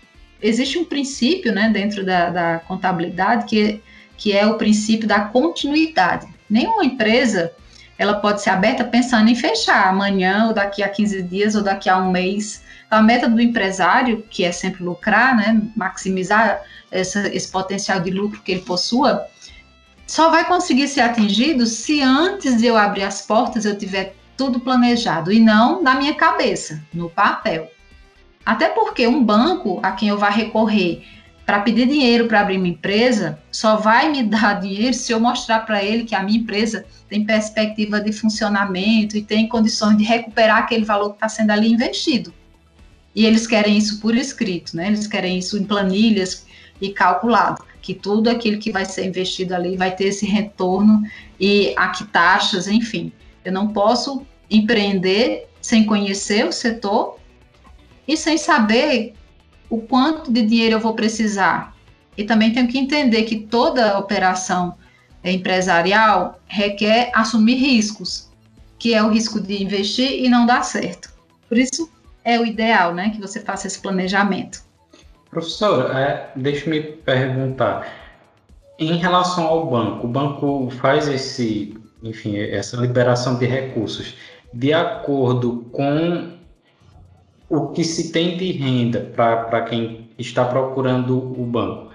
existe 0.42 0.76
um 0.76 0.84
princípio 0.84 1.52
né, 1.52 1.70
dentro 1.70 2.04
da, 2.04 2.30
da 2.30 2.58
contabilidade 2.58 3.46
que, 3.46 3.80
que 4.16 4.32
é 4.32 4.44
o 4.44 4.58
princípio 4.58 5.06
da 5.06 5.20
continuidade. 5.20 6.26
Nenhuma 6.50 6.84
empresa 6.84 7.52
ela 7.98 8.14
pode 8.14 8.42
ser 8.42 8.50
aberta 8.50 8.84
pensando 8.84 9.28
em 9.30 9.34
fechar 9.34 9.88
amanhã, 9.88 10.46
ou 10.48 10.52
daqui 10.52 10.82
a 10.82 10.88
15 10.88 11.22
dias, 11.22 11.54
ou 11.54 11.62
daqui 11.62 11.88
a 11.88 11.96
um 11.96 12.10
mês. 12.10 12.62
Então, 12.86 12.98
a 12.98 13.02
meta 13.02 13.28
do 13.28 13.40
empresário, 13.40 14.22
que 14.30 14.44
é 14.44 14.52
sempre 14.52 14.84
lucrar, 14.84 15.36
né, 15.36 15.60
maximizar 15.74 16.60
essa, 16.90 17.26
esse 17.34 17.50
potencial 17.50 18.00
de 18.00 18.10
lucro 18.10 18.42
que 18.42 18.52
ele 18.52 18.60
possua, 18.62 19.26
só 20.06 20.30
vai 20.30 20.46
conseguir 20.46 20.88
ser 20.88 21.00
atingido 21.00 21.66
se 21.66 22.00
antes 22.02 22.58
de 22.58 22.66
eu 22.66 22.76
abrir 22.76 23.02
as 23.02 23.22
portas 23.22 23.64
eu 23.64 23.76
tiver 23.76 24.14
tudo 24.36 24.60
planejado 24.60 25.32
e 25.32 25.40
não 25.40 25.82
na 25.82 25.94
minha 25.94 26.14
cabeça, 26.14 26.82
no 26.92 27.10
papel. 27.10 27.70
Até 28.44 28.68
porque 28.68 29.06
um 29.08 29.24
banco 29.24 29.80
a 29.82 29.90
quem 29.92 30.08
eu 30.08 30.18
vá 30.18 30.28
recorrer 30.28 31.02
para 31.46 31.60
pedir 31.60 31.86
dinheiro 31.86 32.26
para 32.26 32.40
abrir 32.40 32.58
uma 32.58 32.66
empresa, 32.66 33.38
só 33.52 33.76
vai 33.76 34.10
me 34.10 34.24
dar 34.28 34.60
dinheiro 34.60 34.92
se 34.92 35.12
eu 35.12 35.20
mostrar 35.20 35.60
para 35.60 35.82
ele 35.82 36.04
que 36.04 36.14
a 36.14 36.22
minha 36.22 36.40
empresa 36.40 36.84
tem 37.08 37.24
perspectiva 37.24 38.00
de 38.00 38.12
funcionamento 38.12 39.16
e 39.16 39.22
tem 39.22 39.48
condições 39.48 39.96
de 39.96 40.04
recuperar 40.04 40.58
aquele 40.58 40.84
valor 40.84 41.10
que 41.10 41.16
está 41.16 41.28
sendo 41.28 41.52
ali 41.52 41.72
investido. 41.72 42.34
E 43.14 43.24
eles 43.24 43.46
querem 43.46 43.78
isso 43.78 44.00
por 44.00 44.14
escrito, 44.14 44.76
né? 44.76 44.88
Eles 44.88 45.06
querem 45.06 45.38
isso 45.38 45.56
em 45.56 45.64
planilhas 45.64 46.44
e 46.80 46.90
calculado, 46.90 47.64
que 47.80 47.94
tudo 47.94 48.28
aquilo 48.28 48.58
que 48.58 48.70
vai 48.70 48.84
ser 48.84 49.06
investido 49.06 49.54
ali 49.54 49.76
vai 49.76 49.94
ter 49.94 50.08
esse 50.08 50.26
retorno 50.26 51.02
e 51.40 51.72
aqui 51.76 52.04
taxas, 52.04 52.66
enfim. 52.66 53.10
Eu 53.42 53.52
não 53.52 53.68
posso 53.68 54.26
empreender 54.50 55.48
sem 55.62 55.84
conhecer 55.84 56.44
o 56.44 56.52
setor 56.52 57.18
e 58.06 58.16
sem 58.16 58.36
saber 58.36 59.14
o 59.68 59.80
quanto 59.80 60.32
de 60.32 60.42
dinheiro 60.42 60.76
eu 60.76 60.80
vou 60.80 60.94
precisar. 60.94 61.74
E 62.16 62.24
também 62.24 62.52
tenho 62.52 62.68
que 62.68 62.78
entender 62.78 63.24
que 63.24 63.36
toda 63.36 63.98
operação 63.98 64.74
empresarial 65.22 66.40
requer 66.46 67.10
assumir 67.14 67.56
riscos, 67.56 68.30
que 68.78 68.94
é 68.94 69.02
o 69.02 69.10
risco 69.10 69.40
de 69.40 69.62
investir 69.62 70.24
e 70.24 70.28
não 70.28 70.46
dar 70.46 70.62
certo. 70.62 71.10
Por 71.48 71.58
isso 71.58 71.90
é 72.24 72.38
o 72.38 72.46
ideal, 72.46 72.94
né, 72.94 73.10
que 73.10 73.20
você 73.20 73.40
faça 73.40 73.66
esse 73.66 73.80
planejamento. 73.80 74.62
Professora, 75.30 75.98
é, 75.98 76.30
deixe-me 76.36 76.80
perguntar. 76.80 77.86
Em 78.78 78.96
relação 78.96 79.46
ao 79.46 79.68
banco, 79.68 80.06
o 80.06 80.10
banco 80.10 80.70
faz 80.80 81.08
esse, 81.08 81.76
enfim, 82.02 82.36
essa 82.38 82.76
liberação 82.76 83.38
de 83.38 83.46
recursos 83.46 84.14
de 84.56 84.72
acordo 84.72 85.66
com 85.70 86.35
o 87.48 87.68
que 87.68 87.84
se 87.84 88.12
tem 88.12 88.36
de 88.36 88.52
renda 88.52 89.12
para 89.14 89.62
quem 89.62 90.08
está 90.18 90.44
procurando 90.44 91.16
o 91.18 91.44
banco? 91.44 91.90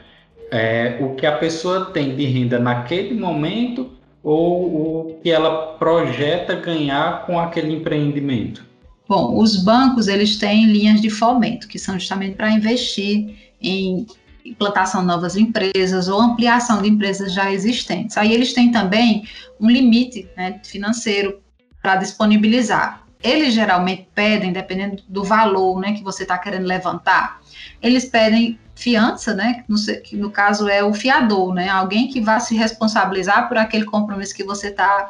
É, 0.52 0.98
o 1.02 1.16
que 1.16 1.26
a 1.26 1.38
pessoa 1.38 1.86
tem 1.86 2.16
de 2.16 2.26
renda 2.26 2.60
naquele 2.60 3.14
momento 3.14 3.90
ou 4.24 5.10
o 5.10 5.20
que 5.22 5.32
ela 5.32 5.74
projeta 5.78 6.56
ganhar 6.56 7.26
com 7.26 7.40
aquele 7.40 7.74
empreendimento? 7.74 8.66
Bom, 9.08 9.38
os 9.38 9.64
bancos 9.64 10.08
eles 10.08 10.38
têm 10.38 10.66
linhas 10.66 11.02
de 11.02 11.10
fomento 11.10 11.68
que 11.68 11.80
são 11.80 11.96
justamente 11.96 12.36
para 12.36 12.52
investir 12.52 13.36
em 13.62 14.06
implantação 14.46 15.02
de 15.02 15.08
novas 15.08 15.36
empresas 15.36 16.08
ou 16.08 16.20
ampliação 16.20 16.82
de 16.82 16.90
empresas 16.90 17.34
já 17.34 17.52
existentes. 17.52 18.18
Aí 18.18 18.34
eles 18.34 18.54
têm 18.54 18.72
também 18.72 19.24
um 19.60 19.70
limite 19.70 20.28
né, 20.36 20.60
financeiro 20.64 21.40
para 21.82 21.98
disponibilizar 21.98 23.06
eles 23.24 23.54
geralmente 23.54 24.08
pedem, 24.14 24.52
dependendo 24.52 25.04
do 25.08 25.24
valor 25.24 25.80
né, 25.80 25.94
que 25.94 26.04
você 26.04 26.24
está 26.24 26.38
querendo 26.38 26.66
levantar, 26.66 27.40
eles 27.82 28.06
pedem 28.06 28.60
fiança, 28.76 29.34
né, 29.34 29.64
no, 29.68 29.76
que 30.04 30.18
no 30.18 30.32
caso 30.32 30.68
é 30.68 30.84
o 30.84 30.94
fiador, 30.94 31.54
né, 31.54 31.70
alguém 31.70 32.08
que 32.08 32.20
vai 32.20 32.40
se 32.40 32.56
responsabilizar 32.56 33.48
por 33.48 33.58
aquele 33.58 33.86
compromisso 33.86 34.36
que 34.36 34.44
você 34.44 34.70
está 34.70 35.10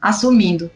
assumindo. 0.00 0.70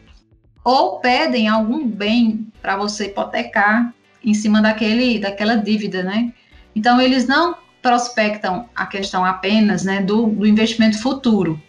Ou 0.63 0.99
pedem 0.99 1.47
algum 1.47 1.87
bem 1.87 2.47
para 2.61 2.75
você 2.75 3.07
hipotecar 3.07 3.93
em 4.23 4.33
cima 4.33 4.61
daquele, 4.61 5.17
daquela 5.17 5.55
dívida, 5.55 6.03
né? 6.03 6.33
Então, 6.75 6.99
eles 6.99 7.25
não 7.25 7.55
prospectam 7.81 8.69
a 8.75 8.85
questão 8.85 9.23
apenas 9.23 9.83
né, 9.83 10.01
do, 10.01 10.27
do 10.27 10.45
investimento 10.45 11.01
futuro, 11.01 11.61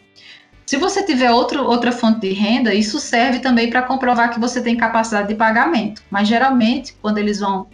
se 0.70 0.76
você 0.76 1.02
tiver 1.02 1.32
outro, 1.32 1.64
outra 1.64 1.90
fonte 1.90 2.20
de 2.20 2.32
renda, 2.32 2.72
isso 2.72 3.00
serve 3.00 3.40
também 3.40 3.68
para 3.68 3.82
comprovar 3.82 4.30
que 4.30 4.38
você 4.38 4.62
tem 4.62 4.76
capacidade 4.76 5.26
de 5.26 5.34
pagamento. 5.34 6.00
Mas 6.08 6.28
geralmente, 6.28 6.94
quando 7.02 7.18
eles 7.18 7.40
vão 7.40 7.66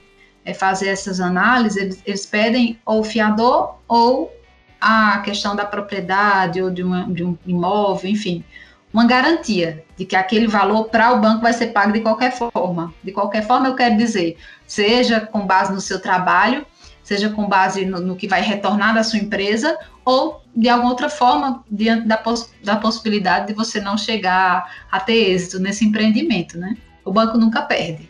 é, 0.43 0.55
fazer 0.55 0.89
essas 0.89 1.21
análises, 1.21 1.77
eles, 1.77 2.03
eles, 2.07 2.25
pedem 2.25 2.81
ou 2.87 3.01
o 3.01 3.05
fiador 3.05 3.75
ou 3.87 4.35
a 4.81 5.19
questão 5.19 5.55
da 5.55 5.67
propriedade 5.67 6.63
ou 6.63 6.71
de, 6.71 6.83
uma, 6.83 7.05
de 7.13 7.23
um 7.23 7.37
imóvel, 7.47 8.11
enfim, 8.11 8.43
uma 8.91 9.05
garantia 9.05 9.85
de 9.95 10.07
que 10.07 10.17
aquele 10.17 10.47
valor 10.47 10.85
para 10.85 11.13
o 11.13 11.21
banco 11.21 11.43
vai 11.43 11.53
ser 11.53 11.67
pago 11.75 11.93
de 11.93 12.01
qualquer 12.01 12.33
forma. 12.33 12.95
De 13.05 13.13
qualquer 13.13 13.47
forma, 13.47 13.69
eu 13.69 13.75
quero 13.75 13.99
dizer, 13.99 14.39
seja 14.67 15.21
com 15.21 15.47
base 15.47 15.71
no 15.71 15.83
seu 15.83 16.01
trabalho, 16.01 16.65
seja 17.05 17.29
com 17.29 17.47
base 17.47 17.85
no, 17.85 18.01
no 18.01 18.17
que 18.17 18.27
vai 18.27 18.41
retornar 18.41 18.95
da 18.95 19.05
sua 19.05 19.19
empresa, 19.19 19.77
ou 20.07 20.41
de 20.55 20.69
alguma 20.69 20.91
outra 20.91 21.11
forma, 21.11 21.65
diante 21.69 22.07
da, 22.07 22.17
poss 22.17 22.55
da 22.63 22.77
possibilidade 22.77 23.49
de 23.49 23.53
você 23.53 23.81
não 23.81 23.99
chegar 23.99 24.87
a 24.91 25.01
ter 25.01 25.33
êxito 25.33 25.59
nesse 25.59 25.85
empreendimento, 25.85 26.57
né? 26.57 26.77
O 27.05 27.13
banco 27.13 27.37
nunca 27.37 27.63
perde. 27.63 28.09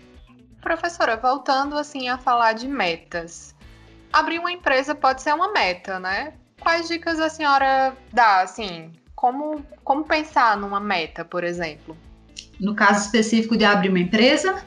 Professora, 0.60 1.16
voltando 1.16 1.76
assim 1.76 2.08
a 2.08 2.18
falar 2.18 2.52
de 2.52 2.68
metas. 2.68 3.54
Abrir 4.12 4.38
uma 4.38 4.52
empresa 4.52 4.94
pode 4.94 5.22
ser 5.22 5.34
uma 5.34 5.52
meta, 5.52 5.98
né? 5.98 6.34
Quais 6.60 6.86
dicas 6.86 7.18
a 7.18 7.30
senhora 7.30 7.96
dá, 8.12 8.42
assim? 8.42 8.92
Como, 9.14 9.64
como 9.82 10.04
pensar 10.04 10.56
numa 10.56 10.78
meta, 10.78 11.24
por 11.24 11.44
exemplo? 11.44 11.96
No 12.60 12.74
caso 12.74 13.06
específico 13.06 13.56
de 13.56 13.64
abrir 13.64 13.88
uma 13.88 13.98
empresa? 13.98 14.62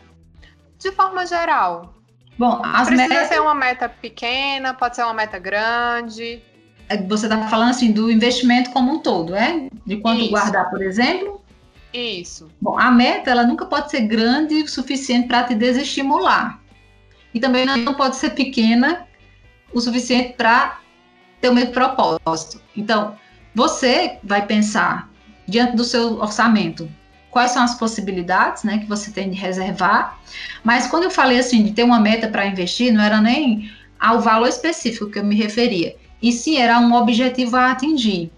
De 0.80 0.92
forma 0.92 1.26
geral. 1.28 1.94
Bom, 2.38 2.62
as 2.64 2.88
Precisa 2.88 3.10
metas... 3.10 3.28
ser 3.28 3.42
uma 3.42 3.54
meta 3.54 3.88
pequena, 3.88 4.74
pode 4.74 4.96
ser 4.96 5.04
uma 5.04 5.14
meta 5.14 5.38
grande. 5.38 6.42
É, 6.90 6.98
você 7.04 7.28
está 7.28 7.48
falando 7.48 7.70
assim 7.70 7.92
do 7.92 8.12
investimento 8.12 8.72
como 8.72 8.92
um 8.92 9.00
todo, 9.00 9.36
é? 9.36 9.70
De 9.86 9.98
quanto 9.98 10.22
Isso. 10.22 10.32
guardar, 10.32 10.70
por 10.72 10.82
exemplo? 10.82 11.40
Isso. 11.94 12.50
Bom, 12.60 12.78
a 12.78 12.92
meta 12.92 13.30
ela 13.30 13.46
nunca 13.46 13.66
pode 13.66 13.92
ser 13.92 14.02
grande 14.02 14.56
o 14.56 14.68
suficiente 14.68 15.28
para 15.28 15.44
te 15.44 15.56
desestimular. 15.56 16.60
E 17.34 17.40
também 17.40 17.66
não 17.66 17.94
pode 17.94 18.16
ser 18.16 18.32
pequena 18.32 19.08
o 19.72 19.80
suficiente 19.80 20.34
para 20.34 20.80
ter 21.40 21.50
o 21.50 21.54
mesmo 21.54 21.72
propósito. 21.72 22.60
Então, 22.76 23.16
você 23.54 24.18
vai 24.24 24.46
pensar 24.46 25.10
diante 25.48 25.76
do 25.76 25.84
seu 25.84 26.20
orçamento 26.20 26.90
quais 27.30 27.52
são 27.52 27.62
as 27.62 27.76
possibilidades, 27.76 28.64
né, 28.64 28.80
que 28.80 28.88
você 28.88 29.12
tem 29.12 29.30
de 29.30 29.38
reservar. 29.38 30.20
Mas 30.64 30.88
quando 30.88 31.04
eu 31.04 31.12
falei 31.12 31.38
assim 31.38 31.64
de 31.64 31.72
ter 31.72 31.84
uma 31.84 32.00
meta 32.00 32.28
para 32.28 32.48
investir, 32.48 32.92
não 32.92 33.04
era 33.04 33.22
nem 33.22 33.72
ao 34.00 34.20
valor 34.20 34.48
específico 34.48 35.12
que 35.12 35.20
eu 35.20 35.24
me 35.24 35.36
referia 35.36 35.96
e 36.22 36.32
sim 36.32 36.58
era 36.58 36.80
um 36.80 36.94
objetivo 36.94 37.56
a 37.56 37.72
atingir. 37.72 38.32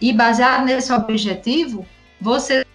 E 0.00 0.12
baseado 0.12 0.64
nesse 0.64 0.92
objetivo, 0.92 1.86
você 2.20 2.66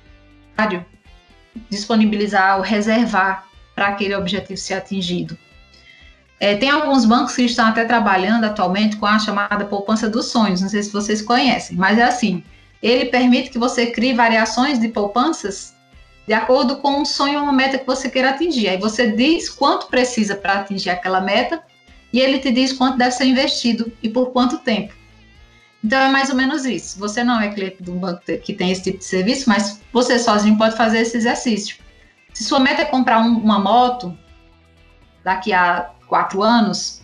disponibilizar 1.70 2.58
ou 2.58 2.64
reservar 2.64 3.48
para 3.74 3.88
aquele 3.88 4.16
objetivo 4.16 4.58
ser 4.58 4.76
atingido. 4.76 5.38
É, 6.40 6.56
tem 6.56 6.70
alguns 6.70 7.06
bancos 7.06 7.36
que 7.36 7.44
estão 7.44 7.68
até 7.68 7.86
trabalhando 7.86 8.44
atualmente 8.44 8.98
com 8.98 9.06
a 9.06 9.20
chamada 9.20 9.66
poupança 9.66 10.10
dos 10.10 10.28
sonhos, 10.28 10.62
não 10.62 10.70
sei 10.70 10.84
se 10.84 10.92
vocês 10.92 11.22
conhecem, 11.22 11.78
mas 11.78 11.98
é 11.98 12.04
assim: 12.04 12.44
ele 12.82 13.06
permite 13.06 13.50
que 13.50 13.58
você 13.58 13.88
crie 13.88 14.14
variações 14.14 14.80
de 14.80 14.90
poupanças 14.90 15.74
de 16.28 16.34
acordo 16.34 16.78
com 16.78 17.02
um 17.02 17.06
sonho 17.06 17.38
ou 17.38 17.44
uma 17.44 17.54
meta 17.54 17.78
que 17.78 17.86
você 17.86 18.10
queira 18.10 18.32
atingir. 18.32 18.68
Aí 18.68 18.78
você 18.78 19.12
diz 19.12 19.50
quanto 19.50 19.88
precisa 19.88 20.36
para 20.36 20.54
atingir 20.54 20.90
aquela 20.90 21.22
meta 21.22 21.62
e 22.16 22.20
ele 22.22 22.40
te 22.40 22.50
diz 22.50 22.72
quanto 22.72 22.98
deve 22.98 23.12
ser 23.12 23.26
investido 23.26 23.92
e 24.02 24.08
por 24.08 24.28
quanto 24.32 24.60
tempo. 24.60 24.94
Então 25.84 26.00
é 26.00 26.08
mais 26.08 26.30
ou 26.30 26.36
menos 26.38 26.64
isso. 26.64 26.98
Você 26.98 27.26
não 27.26 27.42
é 27.42 27.50
cliente 27.50 27.84
de 27.84 27.92
um 27.92 28.00
banco 28.00 28.22
que 28.42 28.54
tem 28.54 28.72
esse 28.72 28.84
tipo 28.84 29.00
de 29.00 29.04
serviço, 29.04 29.50
mas 29.50 29.82
você 29.92 30.18
sozinho 30.18 30.58
pode 30.58 30.78
fazer 30.78 31.00
esse 31.00 31.18
exercício. 31.18 31.76
Se 32.34 32.46
sua 32.46 32.62
meta 32.62 32.84
é 32.84 32.86
comprar 32.86 33.20
um, 33.20 33.38
uma 33.38 33.60
moto 33.60 34.18
daqui 35.26 35.52
a 35.52 35.92
quatro 36.08 36.42
anos, 36.42 37.02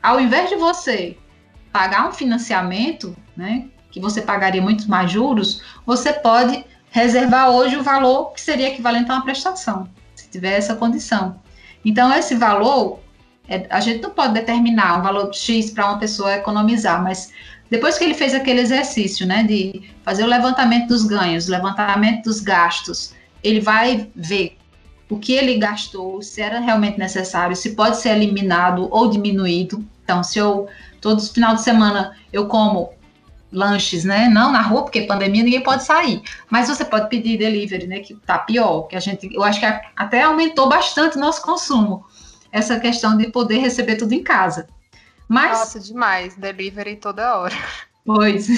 ao 0.00 0.20
invés 0.20 0.48
de 0.48 0.54
você 0.54 1.18
pagar 1.72 2.08
um 2.08 2.12
financiamento, 2.12 3.16
né, 3.36 3.66
que 3.90 3.98
você 3.98 4.22
pagaria 4.22 4.62
muito 4.62 4.88
mais 4.88 5.10
juros, 5.10 5.60
você 5.84 6.12
pode 6.12 6.64
reservar 6.92 7.50
hoje 7.50 7.76
o 7.76 7.82
valor 7.82 8.32
que 8.32 8.40
seria 8.40 8.68
equivalente 8.68 9.10
a 9.10 9.14
uma 9.14 9.24
prestação, 9.24 9.88
se 10.14 10.28
tiver 10.28 10.56
essa 10.56 10.76
condição. 10.76 11.40
Então, 11.84 12.14
esse 12.14 12.36
valor 12.36 13.00
é, 13.48 13.66
a 13.70 13.80
gente 13.80 14.02
não 14.02 14.10
pode 14.10 14.34
determinar 14.34 14.98
um 14.98 15.02
valor 15.02 15.32
X 15.32 15.70
para 15.70 15.86
uma 15.86 15.98
pessoa 15.98 16.34
economizar, 16.34 17.02
mas 17.02 17.32
depois 17.70 17.98
que 17.98 18.04
ele 18.04 18.14
fez 18.14 18.34
aquele 18.34 18.60
exercício, 18.60 19.26
né, 19.26 19.42
de 19.42 19.82
fazer 20.02 20.24
o 20.24 20.26
levantamento 20.26 20.88
dos 20.88 21.04
ganhos, 21.04 21.48
levantamento 21.48 22.24
dos 22.24 22.40
gastos, 22.40 23.14
ele 23.42 23.60
vai 23.60 24.08
ver 24.14 24.56
o 25.08 25.18
que 25.18 25.32
ele 25.32 25.56
gastou, 25.58 26.20
se 26.22 26.40
era 26.42 26.58
realmente 26.58 26.98
necessário, 26.98 27.54
se 27.54 27.74
pode 27.74 27.98
ser 27.98 28.10
eliminado 28.10 28.88
ou 28.90 29.08
diminuído. 29.08 29.84
Então, 30.02 30.22
se 30.22 30.38
eu 30.38 30.68
todo 31.00 31.22
final 31.22 31.54
de 31.54 31.62
semana 31.62 32.16
eu 32.32 32.46
como 32.48 32.90
lanches, 33.52 34.04
né? 34.04 34.28
Não 34.28 34.50
na 34.50 34.60
rua, 34.60 34.82
porque 34.82 35.02
pandemia 35.02 35.44
ninguém 35.44 35.62
pode 35.62 35.84
sair. 35.84 36.20
Mas 36.50 36.68
você 36.68 36.84
pode 36.84 37.08
pedir 37.08 37.38
delivery, 37.38 37.86
né? 37.86 38.00
Que 38.00 38.14
tá 38.14 38.38
pior, 38.38 38.82
que 38.82 38.96
a 38.96 39.00
gente, 39.00 39.32
eu 39.32 39.44
acho 39.44 39.60
que 39.60 39.66
até 39.96 40.22
aumentou 40.22 40.68
bastante 40.68 41.16
o 41.16 41.20
nosso 41.20 41.42
consumo 41.42 42.04
essa 42.56 42.80
questão 42.80 43.16
de 43.18 43.28
poder 43.28 43.58
receber 43.58 43.96
tudo 43.96 44.12
em 44.12 44.22
casa. 44.22 44.66
Mas, 45.28 45.58
Nossa, 45.58 45.80
demais, 45.80 46.36
delivery 46.36 46.96
toda 46.96 47.36
hora. 47.38 47.54
Pois. 48.04 48.48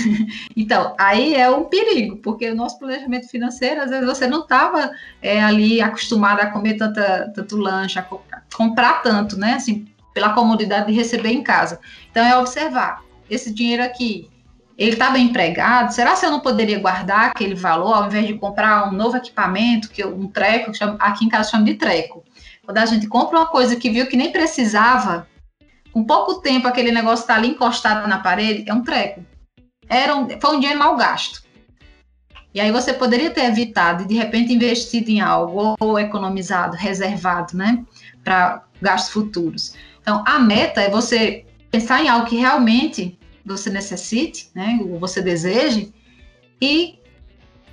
Então, 0.54 0.94
aí 0.98 1.34
é 1.34 1.48
um 1.48 1.64
perigo, 1.64 2.16
porque 2.16 2.50
o 2.50 2.54
nosso 2.54 2.78
planejamento 2.80 3.28
financeiro, 3.28 3.80
às 3.80 3.90
vezes 3.90 4.04
você 4.04 4.26
não 4.26 4.40
estava 4.40 4.90
é, 5.22 5.42
ali 5.42 5.80
acostumado 5.80 6.40
a 6.40 6.46
comer 6.46 6.74
tanta, 6.74 7.32
tanto 7.32 7.56
lanche, 7.56 7.98
a 7.98 8.06
comprar 8.54 9.02
tanto, 9.02 9.38
né? 9.38 9.54
Assim, 9.54 9.86
pela 10.12 10.34
comodidade 10.34 10.88
de 10.88 10.92
receber 10.92 11.30
em 11.30 11.42
casa. 11.42 11.78
Então 12.10 12.24
é 12.24 12.36
observar 12.36 13.04
esse 13.30 13.54
dinheiro 13.54 13.84
aqui, 13.84 14.28
ele 14.76 14.92
está 14.92 15.10
bem 15.10 15.26
empregado? 15.26 15.92
Será 15.92 16.14
que 16.14 16.26
eu 16.26 16.30
não 16.30 16.40
poderia 16.40 16.78
guardar 16.78 17.30
aquele 17.30 17.54
valor 17.54 17.94
ao 17.94 18.06
invés 18.06 18.26
de 18.26 18.34
comprar 18.34 18.88
um 18.88 18.92
novo 18.92 19.16
equipamento, 19.16 19.90
que 19.90 20.04
um 20.04 20.28
treco, 20.28 20.72
aqui 20.98 21.24
em 21.24 21.28
casa 21.28 21.50
chama 21.50 21.64
de 21.64 21.74
treco. 21.74 22.24
Quando 22.68 22.76
a 22.76 22.84
gente 22.84 23.06
compra 23.06 23.38
uma 23.38 23.46
coisa 23.46 23.76
que 23.76 23.88
viu 23.88 24.06
que 24.08 24.14
nem 24.14 24.30
precisava, 24.30 25.26
com 25.90 26.04
pouco 26.04 26.42
tempo 26.42 26.68
aquele 26.68 26.92
negócio 26.92 27.22
está 27.22 27.34
ali 27.34 27.48
encostado 27.48 28.06
na 28.06 28.18
parede, 28.18 28.68
é 28.68 28.74
um 28.74 28.82
treco. 28.82 29.24
Era 29.88 30.14
um, 30.14 30.28
foi 30.38 30.54
um 30.54 30.60
dinheiro 30.60 30.78
mal 30.78 30.94
gasto. 30.94 31.42
E 32.52 32.60
aí 32.60 32.70
você 32.70 32.92
poderia 32.92 33.30
ter 33.30 33.46
evitado 33.46 34.02
e 34.02 34.06
de 34.06 34.14
repente 34.14 34.52
investido 34.52 35.10
em 35.10 35.18
algo 35.18 35.76
ou 35.80 35.98
economizado, 35.98 36.76
reservado, 36.76 37.56
né, 37.56 37.82
para 38.22 38.62
gastos 38.82 39.14
futuros. 39.14 39.74
Então, 40.02 40.22
a 40.26 40.38
meta 40.38 40.82
é 40.82 40.90
você 40.90 41.46
pensar 41.70 42.04
em 42.04 42.10
algo 42.10 42.26
que 42.26 42.36
realmente 42.36 43.18
você 43.46 43.70
necessite, 43.70 44.50
né, 44.54 44.78
ou 44.82 44.98
você 44.98 45.22
deseje, 45.22 45.90
e 46.60 46.98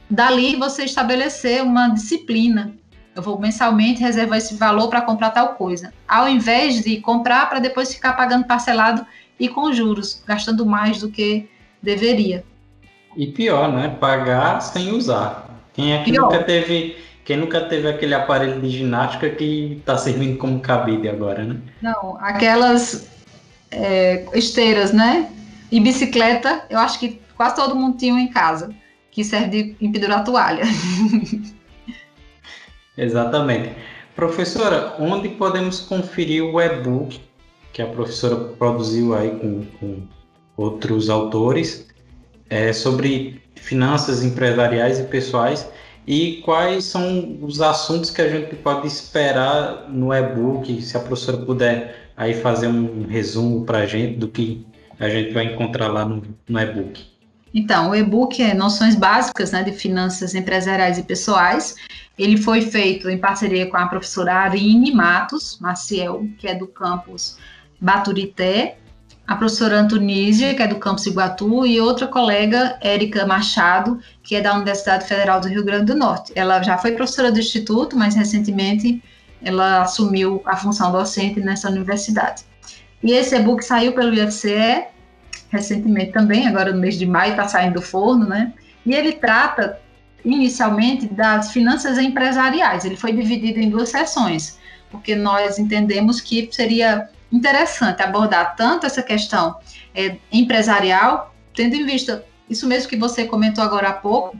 dali 0.09 0.55
você 0.55 0.85
estabelecer 0.85 1.61
uma 1.61 1.89
disciplina. 1.89 2.73
Eu 3.15 3.21
vou 3.21 3.39
mensalmente 3.39 4.01
reservar 4.01 4.37
esse 4.37 4.55
valor 4.55 4.89
para 4.89 5.01
comprar 5.01 5.31
tal 5.31 5.55
coisa, 5.55 5.93
ao 6.05 6.27
invés 6.27 6.83
de 6.83 6.97
comprar 6.97 7.47
para 7.47 7.59
depois 7.59 7.93
ficar 7.93 8.13
pagando 8.13 8.45
parcelado 8.45 9.05
e 9.39 9.47
com 9.47 9.71
juros, 9.71 10.21
gastando 10.27 10.65
mais 10.65 10.99
do 10.99 11.09
que 11.09 11.49
deveria. 11.81 12.43
E 13.15 13.27
pior, 13.27 13.71
né? 13.71 13.95
Pagar 13.99 14.59
sem 14.59 14.91
usar. 14.91 15.49
Quem 15.73 15.93
é 15.93 16.03
que 16.03 16.11
pior. 16.11 16.23
nunca 16.23 16.43
teve, 16.43 16.97
quem 17.23 17.37
nunca 17.37 17.61
teve 17.61 17.87
aquele 17.87 18.13
aparelho 18.13 18.59
de 18.59 18.69
ginástica 18.69 19.29
que 19.29 19.77
está 19.79 19.97
servindo 19.97 20.37
como 20.37 20.59
cabide 20.59 21.07
agora, 21.07 21.43
né? 21.43 21.57
Não, 21.81 22.17
aquelas 22.19 23.09
é, 23.71 24.25
esteiras, 24.33 24.91
né? 24.91 25.29
E 25.71 25.79
bicicleta, 25.79 26.65
eu 26.69 26.79
acho 26.79 26.99
que 26.99 27.21
quase 27.35 27.55
todo 27.55 27.75
mundo 27.75 27.97
tinha 27.97 28.19
em 28.19 28.27
casa, 28.27 28.73
que 29.09 29.23
serve 29.23 29.63
de 29.63 29.73
pendurar 29.75 30.23
toalha. 30.25 30.63
Exatamente. 32.97 33.71
Professora, 34.15 34.95
onde 34.99 35.29
podemos 35.29 35.81
conferir 35.81 36.43
o 36.43 36.61
e-book 36.61 37.19
que 37.73 37.81
a 37.81 37.87
professora 37.87 38.35
produziu 38.35 39.13
aí 39.13 39.31
com, 39.31 39.65
com 39.79 40.07
outros 40.55 41.09
autores 41.09 41.87
é, 42.49 42.71
sobre 42.71 43.41
finanças 43.55 44.23
empresariais 44.23 44.99
e 44.99 45.03
pessoais 45.03 45.69
e 46.07 46.41
quais 46.45 46.85
são 46.85 47.37
os 47.41 47.61
assuntos 47.61 48.11
que 48.11 48.21
a 48.21 48.29
gente 48.29 48.55
pode 48.55 48.87
esperar 48.87 49.89
no 49.89 50.13
e-book, 50.13 50.81
se 50.81 50.95
a 50.95 50.99
professora 50.99 51.37
puder 51.39 52.11
aí 52.15 52.33
fazer 52.33 52.67
um 52.67 53.07
resumo 53.07 53.65
para 53.65 53.79
a 53.79 53.85
gente 53.85 54.17
do 54.17 54.27
que 54.27 54.65
a 54.99 55.09
gente 55.09 55.33
vai 55.33 55.45
encontrar 55.45 55.87
lá 55.87 56.05
no, 56.05 56.23
no 56.47 56.59
e-book. 56.59 57.14
Então, 57.57 57.91
o 57.91 57.95
e-book 57.95 58.43
é 58.43 58.53
Noções 58.53 58.95
Básicas 58.95 59.51
né, 59.51 59.63
de 59.63 59.71
Finanças 59.71 60.35
Empresariais 60.35 60.97
e 60.97 61.03
Pessoais. 61.03 61.75
Ele 62.19 62.35
foi 62.35 62.59
feito 62.59 63.09
em 63.09 63.17
parceria 63.17 63.65
com 63.67 63.77
a 63.77 63.87
professora 63.87 64.33
Arine 64.33 64.91
Matos 64.91 65.57
Maciel, 65.61 66.27
que 66.37 66.49
é 66.49 66.53
do 66.53 66.67
campus 66.67 67.37
Baturité, 67.79 68.77
a 69.25 69.37
professora 69.37 69.79
Antonísia, 69.79 70.53
que 70.53 70.61
é 70.61 70.67
do 70.67 70.75
campus 70.75 71.05
Iguatu, 71.05 71.65
e 71.65 71.79
outra 71.79 72.07
colega, 72.07 72.77
Érica 72.81 73.25
Machado, 73.25 74.01
que 74.21 74.35
é 74.35 74.41
da 74.41 74.53
Universidade 74.53 75.07
Federal 75.07 75.39
do 75.39 75.47
Rio 75.47 75.63
Grande 75.63 75.85
do 75.85 75.95
Norte. 75.95 76.33
Ela 76.35 76.61
já 76.61 76.77
foi 76.77 76.91
professora 76.91 77.31
do 77.31 77.39
Instituto, 77.39 77.95
mas 77.95 78.15
recentemente 78.15 79.01
ela 79.41 79.83
assumiu 79.83 80.41
a 80.45 80.57
função 80.57 80.91
docente 80.91 81.39
nessa 81.39 81.69
universidade. 81.69 82.43
E 83.01 83.13
esse 83.13 83.33
e-book 83.33 83.63
saiu 83.63 83.93
pelo 83.93 84.13
IFCE 84.13 84.93
recentemente 85.49 86.11
também, 86.11 86.47
agora 86.47 86.71
no 86.71 86.79
mês 86.79 86.97
de 86.97 87.05
maio 87.05 87.31
está 87.31 87.47
saindo 87.47 87.75
do 87.75 87.81
forno, 87.81 88.27
né? 88.27 88.53
E 88.85 88.93
ele 88.93 89.13
trata 89.13 89.79
inicialmente 90.23 91.07
das 91.07 91.51
finanças 91.51 91.97
empresariais. 91.97 92.83
Ele 92.83 92.97
foi 92.97 93.13
dividido 93.13 93.59
em 93.59 93.69
duas 93.69 93.89
sessões, 93.89 94.59
porque 94.89 95.15
nós 95.15 95.59
entendemos 95.59 96.19
que 96.19 96.49
seria 96.51 97.09
interessante 97.31 98.01
abordar 98.01 98.55
tanto 98.55 98.85
essa 98.85 99.03
questão 99.03 99.57
é, 99.93 100.17
empresarial, 100.31 101.33
tendo 101.53 101.75
em 101.75 101.85
vista 101.85 102.25
isso 102.49 102.67
mesmo 102.67 102.89
que 102.89 102.97
você 102.97 103.25
comentou 103.25 103.63
agora 103.63 103.89
há 103.89 103.93
pouco, 103.93 104.37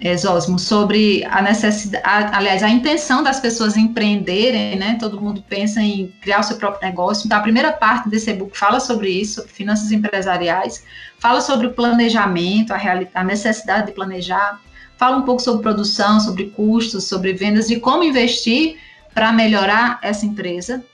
é, 0.00 0.16
Zosmo, 0.16 0.58
sobre 0.58 1.24
a 1.24 1.40
necessidade, 1.40 2.34
aliás, 2.34 2.62
a 2.62 2.68
intenção 2.68 3.22
das 3.22 3.40
pessoas 3.40 3.76
empreenderem, 3.76 4.76
né? 4.76 4.96
Todo 5.00 5.20
mundo 5.20 5.42
pensa 5.48 5.80
em 5.80 6.12
criar 6.20 6.40
o 6.40 6.42
seu 6.42 6.56
próprio 6.56 6.86
negócio. 6.86 7.26
Então, 7.26 7.38
a 7.38 7.42
primeira 7.42 7.72
parte 7.72 8.08
desse 8.08 8.30
e-book 8.30 8.56
fala 8.56 8.78
sobre 8.78 9.08
isso, 9.08 9.36
sobre 9.36 9.52
finanças 9.52 9.90
empresariais, 9.90 10.84
fala 11.18 11.40
sobre 11.40 11.68
o 11.68 11.72
planejamento, 11.72 12.72
a, 12.72 12.78
a 13.14 13.24
necessidade 13.24 13.86
de 13.86 13.92
planejar, 13.92 14.60
fala 14.98 15.16
um 15.16 15.22
pouco 15.22 15.40
sobre 15.40 15.62
produção, 15.62 16.20
sobre 16.20 16.46
custos, 16.50 17.04
sobre 17.04 17.32
vendas 17.32 17.70
e 17.70 17.80
como 17.80 18.04
investir 18.04 18.76
para 19.14 19.32
melhorar 19.32 19.98
essa 20.02 20.26
empresa. 20.26 20.84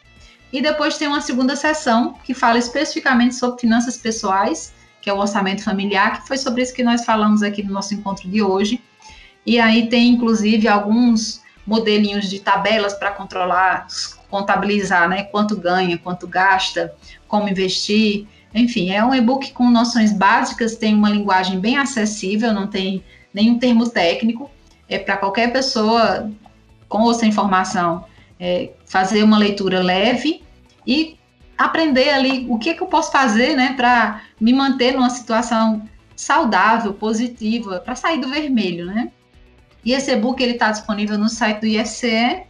E 0.53 0.61
depois 0.61 0.97
tem 0.97 1.09
uma 1.09 1.21
segunda 1.21 1.57
sessão 1.57 2.15
que 2.23 2.35
fala 2.35 2.59
especificamente 2.59 3.35
sobre 3.35 3.61
finanças 3.61 3.97
pessoais, 3.97 4.73
que 5.01 5.11
é 5.11 5.13
o 5.13 5.19
orçamento 5.19 5.65
familiar, 5.65 6.21
que 6.21 6.29
foi 6.29 6.39
sobre 6.39 6.63
isso 6.63 6.75
que 6.75 6.85
nós 6.85 7.05
falamos 7.05 7.43
aqui 7.43 7.65
no 7.65 7.73
nosso 7.73 7.95
encontro 7.95 8.29
de 8.29 8.43
hoje. 8.43 8.81
E 9.45 9.59
aí 9.59 9.89
tem 9.89 10.09
inclusive 10.09 10.69
alguns 10.69 11.43
modelinhos 11.67 12.29
de 12.29 12.41
tabelas 12.41 12.95
para 12.95 13.11
controlar, 13.11 13.87
contabilizar, 14.29 15.09
né, 15.09 15.25
quanto 15.25 15.57
ganha, 15.57 15.99
quanto 15.99 16.27
gasta, 16.27 16.95
como 17.29 17.49
investir. 17.49 18.27
Enfim, 18.55 18.91
é 18.91 19.05
um 19.05 19.15
e-book 19.15 19.53
com 19.53 19.71
noções 19.71 20.13
básicas, 20.13 20.77
tem 20.77 20.95
uma 20.95 21.11
linguagem 21.11 21.59
bem 21.59 21.77
acessível, 21.77 22.53
não 22.53 22.67
tem 22.67 23.03
nenhum 23.33 23.59
termo 23.59 23.89
técnico, 23.89 24.51
é 24.89 24.99
para 24.99 25.17
qualquer 25.17 25.53
pessoa 25.53 26.31
com 26.89 27.03
ou 27.03 27.15
sem 27.15 27.33
formação 27.33 28.05
é, 28.39 28.71
fazer 28.85 29.23
uma 29.23 29.39
leitura 29.39 29.83
leve 29.83 30.43
e 30.87 31.17
aprender 31.57 32.11
ali 32.11 32.47
o 32.49 32.59
que, 32.59 32.71
é 32.71 32.75
que 32.75 32.83
eu 32.83 32.87
posso 32.87 33.11
fazer 33.11 33.57
né, 33.57 33.75
para 33.75 34.23
me 34.41 34.53
manter 34.53 34.93
numa 34.93 35.09
situação 35.09 35.89
saudável, 36.15 36.93
positiva, 36.93 37.81
para 37.81 37.95
sair 37.95 38.21
do 38.21 38.29
vermelho, 38.29 38.87
né? 38.87 39.11
E 39.85 39.93
esse 39.93 40.13
e-book 40.13 40.43
está 40.43 40.71
disponível 40.71 41.19
no 41.19 41.29
site 41.29 41.61
do 41.61 41.67
IFCE, 41.67 42.45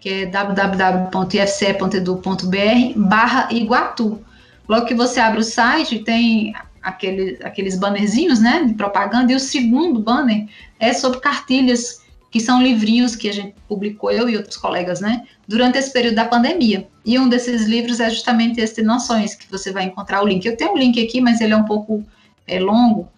que 0.00 0.08
é 0.08 0.26
www.ifce.edu.br 0.26 2.92
barra 2.96 3.48
Iguatu. 3.50 4.24
Logo 4.68 4.86
que 4.86 4.94
você 4.94 5.20
abre 5.20 5.40
o 5.40 5.44
site, 5.44 5.98
tem 5.98 6.54
aquele, 6.82 7.38
aqueles 7.42 7.78
bannerzinhos, 7.78 8.40
né, 8.40 8.64
de 8.64 8.74
propaganda, 8.74 9.32
e 9.32 9.34
o 9.34 9.40
segundo 9.40 10.00
banner 10.00 10.46
é 10.78 10.92
sobre 10.92 11.20
cartilhas, 11.20 12.00
que 12.30 12.38
são 12.38 12.62
livrinhos 12.62 13.16
que 13.16 13.28
a 13.28 13.32
gente 13.32 13.54
publicou, 13.66 14.10
eu 14.10 14.28
e 14.28 14.36
outros 14.36 14.56
colegas, 14.56 15.00
né, 15.00 15.26
durante 15.48 15.78
esse 15.78 15.92
período 15.92 16.14
da 16.14 16.24
pandemia. 16.24 16.86
E 17.04 17.18
um 17.18 17.28
desses 17.28 17.66
livros 17.66 17.98
é 17.98 18.08
justamente 18.08 18.60
esse 18.60 18.82
Noções, 18.82 19.34
que 19.34 19.50
você 19.50 19.72
vai 19.72 19.84
encontrar 19.84 20.22
o 20.22 20.26
link. 20.26 20.46
Eu 20.46 20.56
tenho 20.56 20.72
um 20.72 20.78
link 20.78 21.04
aqui, 21.04 21.20
mas 21.20 21.40
ele 21.40 21.52
é 21.52 21.56
um 21.56 21.64
pouco 21.64 22.04
é, 22.46 22.60
longo, 22.60 23.08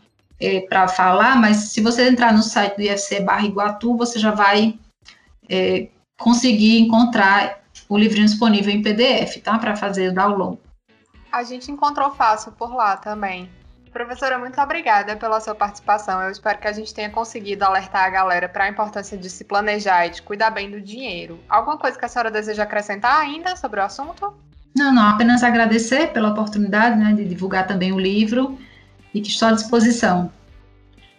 é, 0.43 0.61
para 0.63 0.89
falar, 0.89 1.37
mas 1.37 1.57
se 1.73 1.81
você 1.81 2.09
entrar 2.09 2.33
no 2.33 2.43
site 2.43 2.75
do 2.75 2.83
IFC 2.83 3.21
barra 3.21 3.47
Iguatu, 3.47 3.97
você 3.97 4.19
já 4.19 4.33
vai 4.33 4.77
é, 5.49 5.87
conseguir 6.19 6.81
encontrar 6.81 7.61
o 7.89 7.97
livrinho 7.97 8.27
disponível 8.27 8.73
em 8.73 8.83
PDF, 8.83 9.41
tá? 9.43 9.57
Para 9.59 9.77
fazer 9.77 10.09
o 10.09 10.15
download. 10.15 10.59
A 11.31 11.45
gente 11.45 11.71
encontrou 11.71 12.11
fácil 12.11 12.51
por 12.53 12.75
lá 12.75 12.97
também. 12.97 13.49
Professora, 13.93 14.39
muito 14.39 14.61
obrigada 14.61 15.17
pela 15.17 15.41
sua 15.41 15.55
participação. 15.55 16.21
Eu 16.23 16.31
espero 16.31 16.59
que 16.59 16.67
a 16.67 16.73
gente 16.73 16.93
tenha 16.93 17.11
conseguido 17.11 17.65
alertar 17.65 18.05
a 18.05 18.11
galera 18.11 18.49
para 18.49 18.65
a 18.65 18.69
importância 18.69 19.17
de 19.17 19.29
se 19.31 19.45
planejar 19.45 20.07
e 20.07 20.11
de 20.11 20.23
cuidar 20.23 20.51
bem 20.51 20.71
do 20.71 20.81
dinheiro. 20.81 21.39
Alguma 21.49 21.77
coisa 21.79 21.99
que 21.99 22.05
a 22.05 22.09
senhora 22.09 22.31
deseja 22.31 22.63
acrescentar 22.65 23.21
ainda 23.21 23.55
sobre 23.55 23.81
o 23.81 23.85
assunto? 23.85 24.35
Não, 24.75 24.93
não, 24.93 25.09
apenas 25.09 25.45
agradecer 25.45 26.13
pela 26.13 26.31
oportunidade 26.31 26.97
né, 26.97 27.13
de 27.13 27.27
divulgar 27.27 27.67
também 27.67 27.93
o 27.93 27.99
livro 27.99 28.59
e 29.15 29.21
que 29.21 29.29
estou 29.29 29.49
à 29.49 29.53
disposição. 29.53 30.31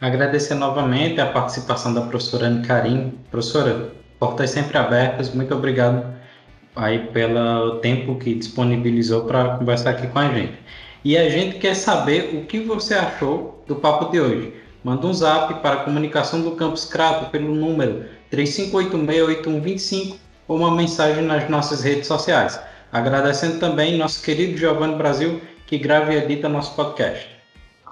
Agradecer 0.02 0.56
novamente 0.56 1.22
a 1.22 1.28
participação 1.28 1.94
da 1.94 2.02
professora 2.02 2.48
Anne 2.48 2.66
Karim. 2.66 3.14
Professora, 3.32 3.94
portas 4.20 4.50
sempre 4.50 4.78
abertas, 4.78 5.34
muito 5.34 5.54
obrigado 5.54 6.06
aí 6.76 7.00
pelo 7.08 7.80
tempo 7.80 8.16
que 8.18 8.34
disponibilizou 8.36 9.26
para 9.26 9.58
conversar 9.58 9.92
aqui 9.92 10.08
com 10.08 10.20
a 10.20 10.28
gente. 10.34 10.58
E 11.06 11.18
a 11.18 11.30
gente 11.30 11.58
quer 11.58 11.76
saber 11.76 12.36
o 12.36 12.46
que 12.46 12.60
você 12.60 12.96
achou 12.96 13.64
do 13.68 13.76
papo 13.76 14.12
de 14.12 14.20
hoje. 14.20 14.54
Manda 14.84 15.08
um 15.08 15.14
zap 15.14 15.54
para 15.62 15.76
a 15.76 15.84
comunicação 15.84 16.42
do 16.42 16.52
Campus 16.52 16.84
Crato 16.86 17.30
pelo 17.30 17.54
número 17.56 18.06
35868125 18.32 20.16
ou 20.48 20.58
uma 20.58 20.76
mensagem 20.76 21.24
nas 21.24 21.50
nossas 21.50 21.84
redes 21.84 22.08
sociais. 22.08 22.60
Agradecendo 22.92 23.60
também 23.60 23.98
nosso 23.98 24.22
querido 24.22 24.58
Giovanni 24.58 24.96
Brasil, 24.96 25.42
que 25.66 25.78
grava 25.78 26.14
e 26.14 26.18
edita 26.18 26.50
nosso 26.50 26.76
podcast. 26.76 27.33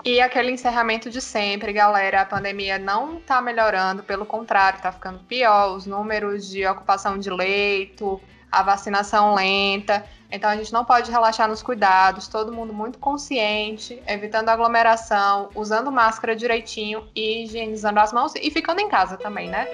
E 0.04 0.20
aquele 0.20 0.52
encerramento 0.52 1.10
de 1.10 1.22
sempre, 1.22 1.72
galera, 1.72 2.22
a 2.22 2.26
pandemia 2.26 2.80
não 2.80 3.20
tá 3.20 3.39
melhorando, 3.41 4.02
pelo 4.02 4.26
contrário, 4.26 4.82
tá 4.82 4.91
ficando 4.91 5.20
pior, 5.20 5.76
os 5.76 5.86
números 5.86 6.49
de 6.49 6.66
ocupação 6.66 7.20
de 7.20 7.30
leito, 7.30 8.20
a 8.52 8.64
vacinação 8.64 9.36
lenta. 9.36 10.04
Então 10.32 10.49
a 10.49 10.56
gente 10.56 10.74
não 10.74 10.84
pode 10.84 11.12
relaxar 11.12 11.47
nos 11.47 11.62
cuidados, 11.62 12.28
todo 12.28 12.52
mundo 12.52 12.74
muito 12.74 12.97
consciente, 12.97 14.02
evitando 14.08 14.49
aglomeração, 14.49 15.49
usando 15.54 15.91
máscara 15.91 16.36
direitinho 16.36 17.08
e 17.16 17.43
higienizando 17.43 17.99
as 17.99 18.12
mãos 18.12 18.34
e 18.36 18.49
ficando 18.49 18.82
em 18.82 18.89
casa 18.89 19.18
também, 19.18 19.49
né? 19.49 19.68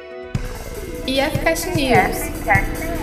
IFCast 1.07 1.69
News. 1.69 2.96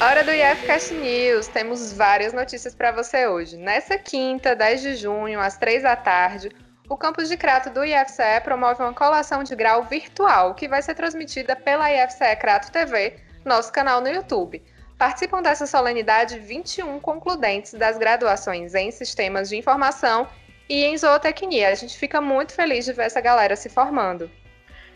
Hora 0.00 0.22
do 0.22 0.30
IFCast 0.30 0.94
News. 0.94 1.48
Temos 1.48 1.92
várias 1.92 2.32
notícias 2.32 2.72
para 2.72 2.92
você 2.92 3.26
hoje. 3.26 3.56
Nessa 3.56 3.98
quinta, 3.98 4.54
10 4.54 4.80
de 4.80 4.94
junho, 4.94 5.40
às 5.40 5.56
3 5.56 5.82
da 5.82 5.96
tarde, 5.96 6.50
o 6.88 6.96
campus 6.96 7.28
de 7.28 7.36
Crato 7.36 7.68
do 7.70 7.84
IFCE 7.84 8.40
promove 8.44 8.80
uma 8.80 8.94
colação 8.94 9.42
de 9.42 9.56
grau 9.56 9.82
virtual 9.82 10.54
que 10.54 10.68
vai 10.68 10.80
ser 10.82 10.94
transmitida 10.94 11.56
pela 11.56 11.90
IFCE 11.92 12.36
Crato 12.36 12.70
TV, 12.70 13.16
nosso 13.44 13.72
canal 13.72 14.00
no 14.00 14.08
YouTube. 14.08 14.62
Participam 14.96 15.42
dessa 15.42 15.66
solenidade 15.66 16.38
21 16.38 17.00
concludentes 17.00 17.74
das 17.74 17.98
graduações 17.98 18.76
em 18.76 18.92
Sistemas 18.92 19.48
de 19.48 19.56
Informação 19.56 20.28
e 20.68 20.84
em 20.84 20.96
Zootecnia. 20.96 21.70
A 21.70 21.74
gente 21.74 21.98
fica 21.98 22.20
muito 22.20 22.52
feliz 22.52 22.84
de 22.84 22.92
ver 22.92 23.06
essa 23.06 23.20
galera 23.20 23.56
se 23.56 23.68
formando. 23.68 24.30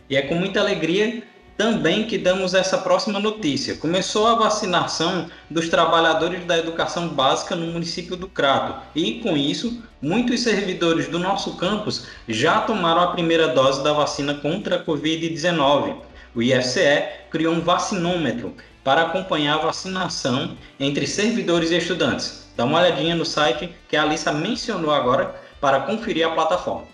E 0.08 0.16
é 0.16 0.22
com 0.22 0.36
muita 0.36 0.60
alegria 0.60 1.24
também 1.56 2.04
que 2.04 2.18
damos 2.18 2.54
essa 2.54 2.78
próxima 2.78 3.20
notícia. 3.20 3.76
Começou 3.76 4.26
a 4.26 4.34
vacinação 4.34 5.26
dos 5.50 5.68
trabalhadores 5.68 6.44
da 6.44 6.58
educação 6.58 7.08
básica 7.08 7.54
no 7.54 7.66
município 7.66 8.16
do 8.16 8.28
Crato 8.28 8.80
e, 8.94 9.20
com 9.20 9.36
isso, 9.36 9.82
muitos 10.00 10.40
servidores 10.40 11.08
do 11.08 11.18
nosso 11.18 11.56
campus 11.56 12.06
já 12.28 12.60
tomaram 12.60 13.02
a 13.02 13.12
primeira 13.12 13.48
dose 13.48 13.82
da 13.82 13.92
vacina 13.92 14.34
contra 14.34 14.76
a 14.76 14.84
Covid-19. 14.84 15.96
O 16.34 16.42
IFCE 16.42 17.04
criou 17.30 17.54
um 17.54 17.60
vacinômetro 17.60 18.54
para 18.82 19.02
acompanhar 19.02 19.54
a 19.54 19.66
vacinação 19.66 20.56
entre 20.80 21.06
servidores 21.06 21.70
e 21.70 21.76
estudantes. 21.76 22.50
Dá 22.56 22.64
uma 22.64 22.80
olhadinha 22.80 23.14
no 23.14 23.24
site 23.24 23.72
que 23.88 23.96
a 23.96 24.02
Alissa 24.02 24.32
mencionou 24.32 24.90
agora 24.90 25.34
para 25.60 25.80
conferir 25.80 26.26
a 26.26 26.30
plataforma. 26.30 26.86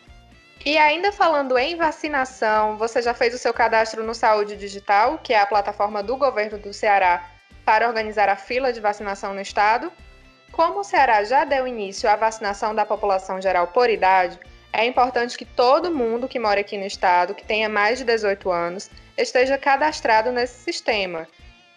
E 0.68 0.76
ainda 0.76 1.10
falando 1.10 1.56
em 1.56 1.76
vacinação, 1.76 2.76
você 2.76 3.00
já 3.00 3.14
fez 3.14 3.32
o 3.32 3.38
seu 3.38 3.54
cadastro 3.54 4.04
no 4.04 4.14
Saúde 4.14 4.54
Digital, 4.54 5.16
que 5.16 5.32
é 5.32 5.40
a 5.40 5.46
plataforma 5.46 6.02
do 6.02 6.14
governo 6.14 6.58
do 6.58 6.74
Ceará 6.74 7.30
para 7.64 7.88
organizar 7.88 8.28
a 8.28 8.36
fila 8.36 8.70
de 8.70 8.78
vacinação 8.78 9.32
no 9.32 9.40
estado? 9.40 9.90
Como 10.52 10.80
o 10.80 10.84
Ceará 10.84 11.24
já 11.24 11.46
deu 11.46 11.66
início 11.66 12.06
à 12.06 12.16
vacinação 12.16 12.74
da 12.74 12.84
população 12.84 13.40
geral 13.40 13.68
por 13.68 13.88
idade, 13.88 14.38
é 14.70 14.84
importante 14.84 15.38
que 15.38 15.46
todo 15.46 15.90
mundo 15.90 16.28
que 16.28 16.38
mora 16.38 16.60
aqui 16.60 16.76
no 16.76 16.84
estado, 16.84 17.34
que 17.34 17.46
tenha 17.46 17.70
mais 17.70 17.98
de 17.98 18.04
18 18.04 18.50
anos, 18.50 18.90
esteja 19.16 19.56
cadastrado 19.56 20.30
nesse 20.30 20.64
sistema 20.64 21.26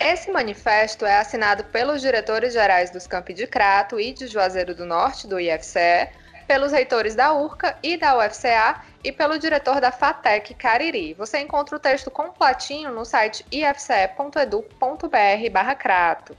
Esse 0.00 0.30
manifesto 0.30 1.04
é 1.04 1.18
assinado 1.18 1.64
pelos 1.64 2.00
diretores 2.00 2.52
gerais 2.52 2.88
dos 2.90 3.08
Campi 3.08 3.34
de 3.34 3.48
Crato 3.48 3.98
e 3.98 4.12
de 4.12 4.28
Juazeiro 4.28 4.72
do 4.72 4.86
Norte, 4.86 5.26
do 5.26 5.40
IFCE, 5.40 6.08
pelos 6.46 6.70
reitores 6.70 7.16
da 7.16 7.32
URCA 7.32 7.76
e 7.82 7.96
da 7.96 8.16
UFCA 8.16 8.80
e 9.02 9.10
pelo 9.10 9.36
diretor 9.38 9.80
da 9.80 9.90
FATEC 9.90 10.54
Cariri. 10.54 11.14
Você 11.14 11.40
encontra 11.40 11.74
o 11.76 11.80
texto 11.80 12.12
completinho 12.12 12.92
no 12.92 13.04
site 13.04 13.44
ifce.edu.br/crato. 13.50 16.36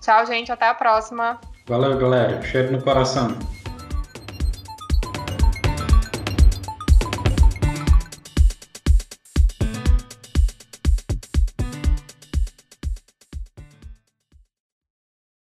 Tchau, 0.00 0.26
gente, 0.26 0.50
até 0.50 0.66
a 0.66 0.74
próxima. 0.74 1.40
Valeu, 1.66 1.96
galera. 1.98 2.42
Cheiro 2.42 2.72
no 2.72 2.82
coração. 2.82 3.38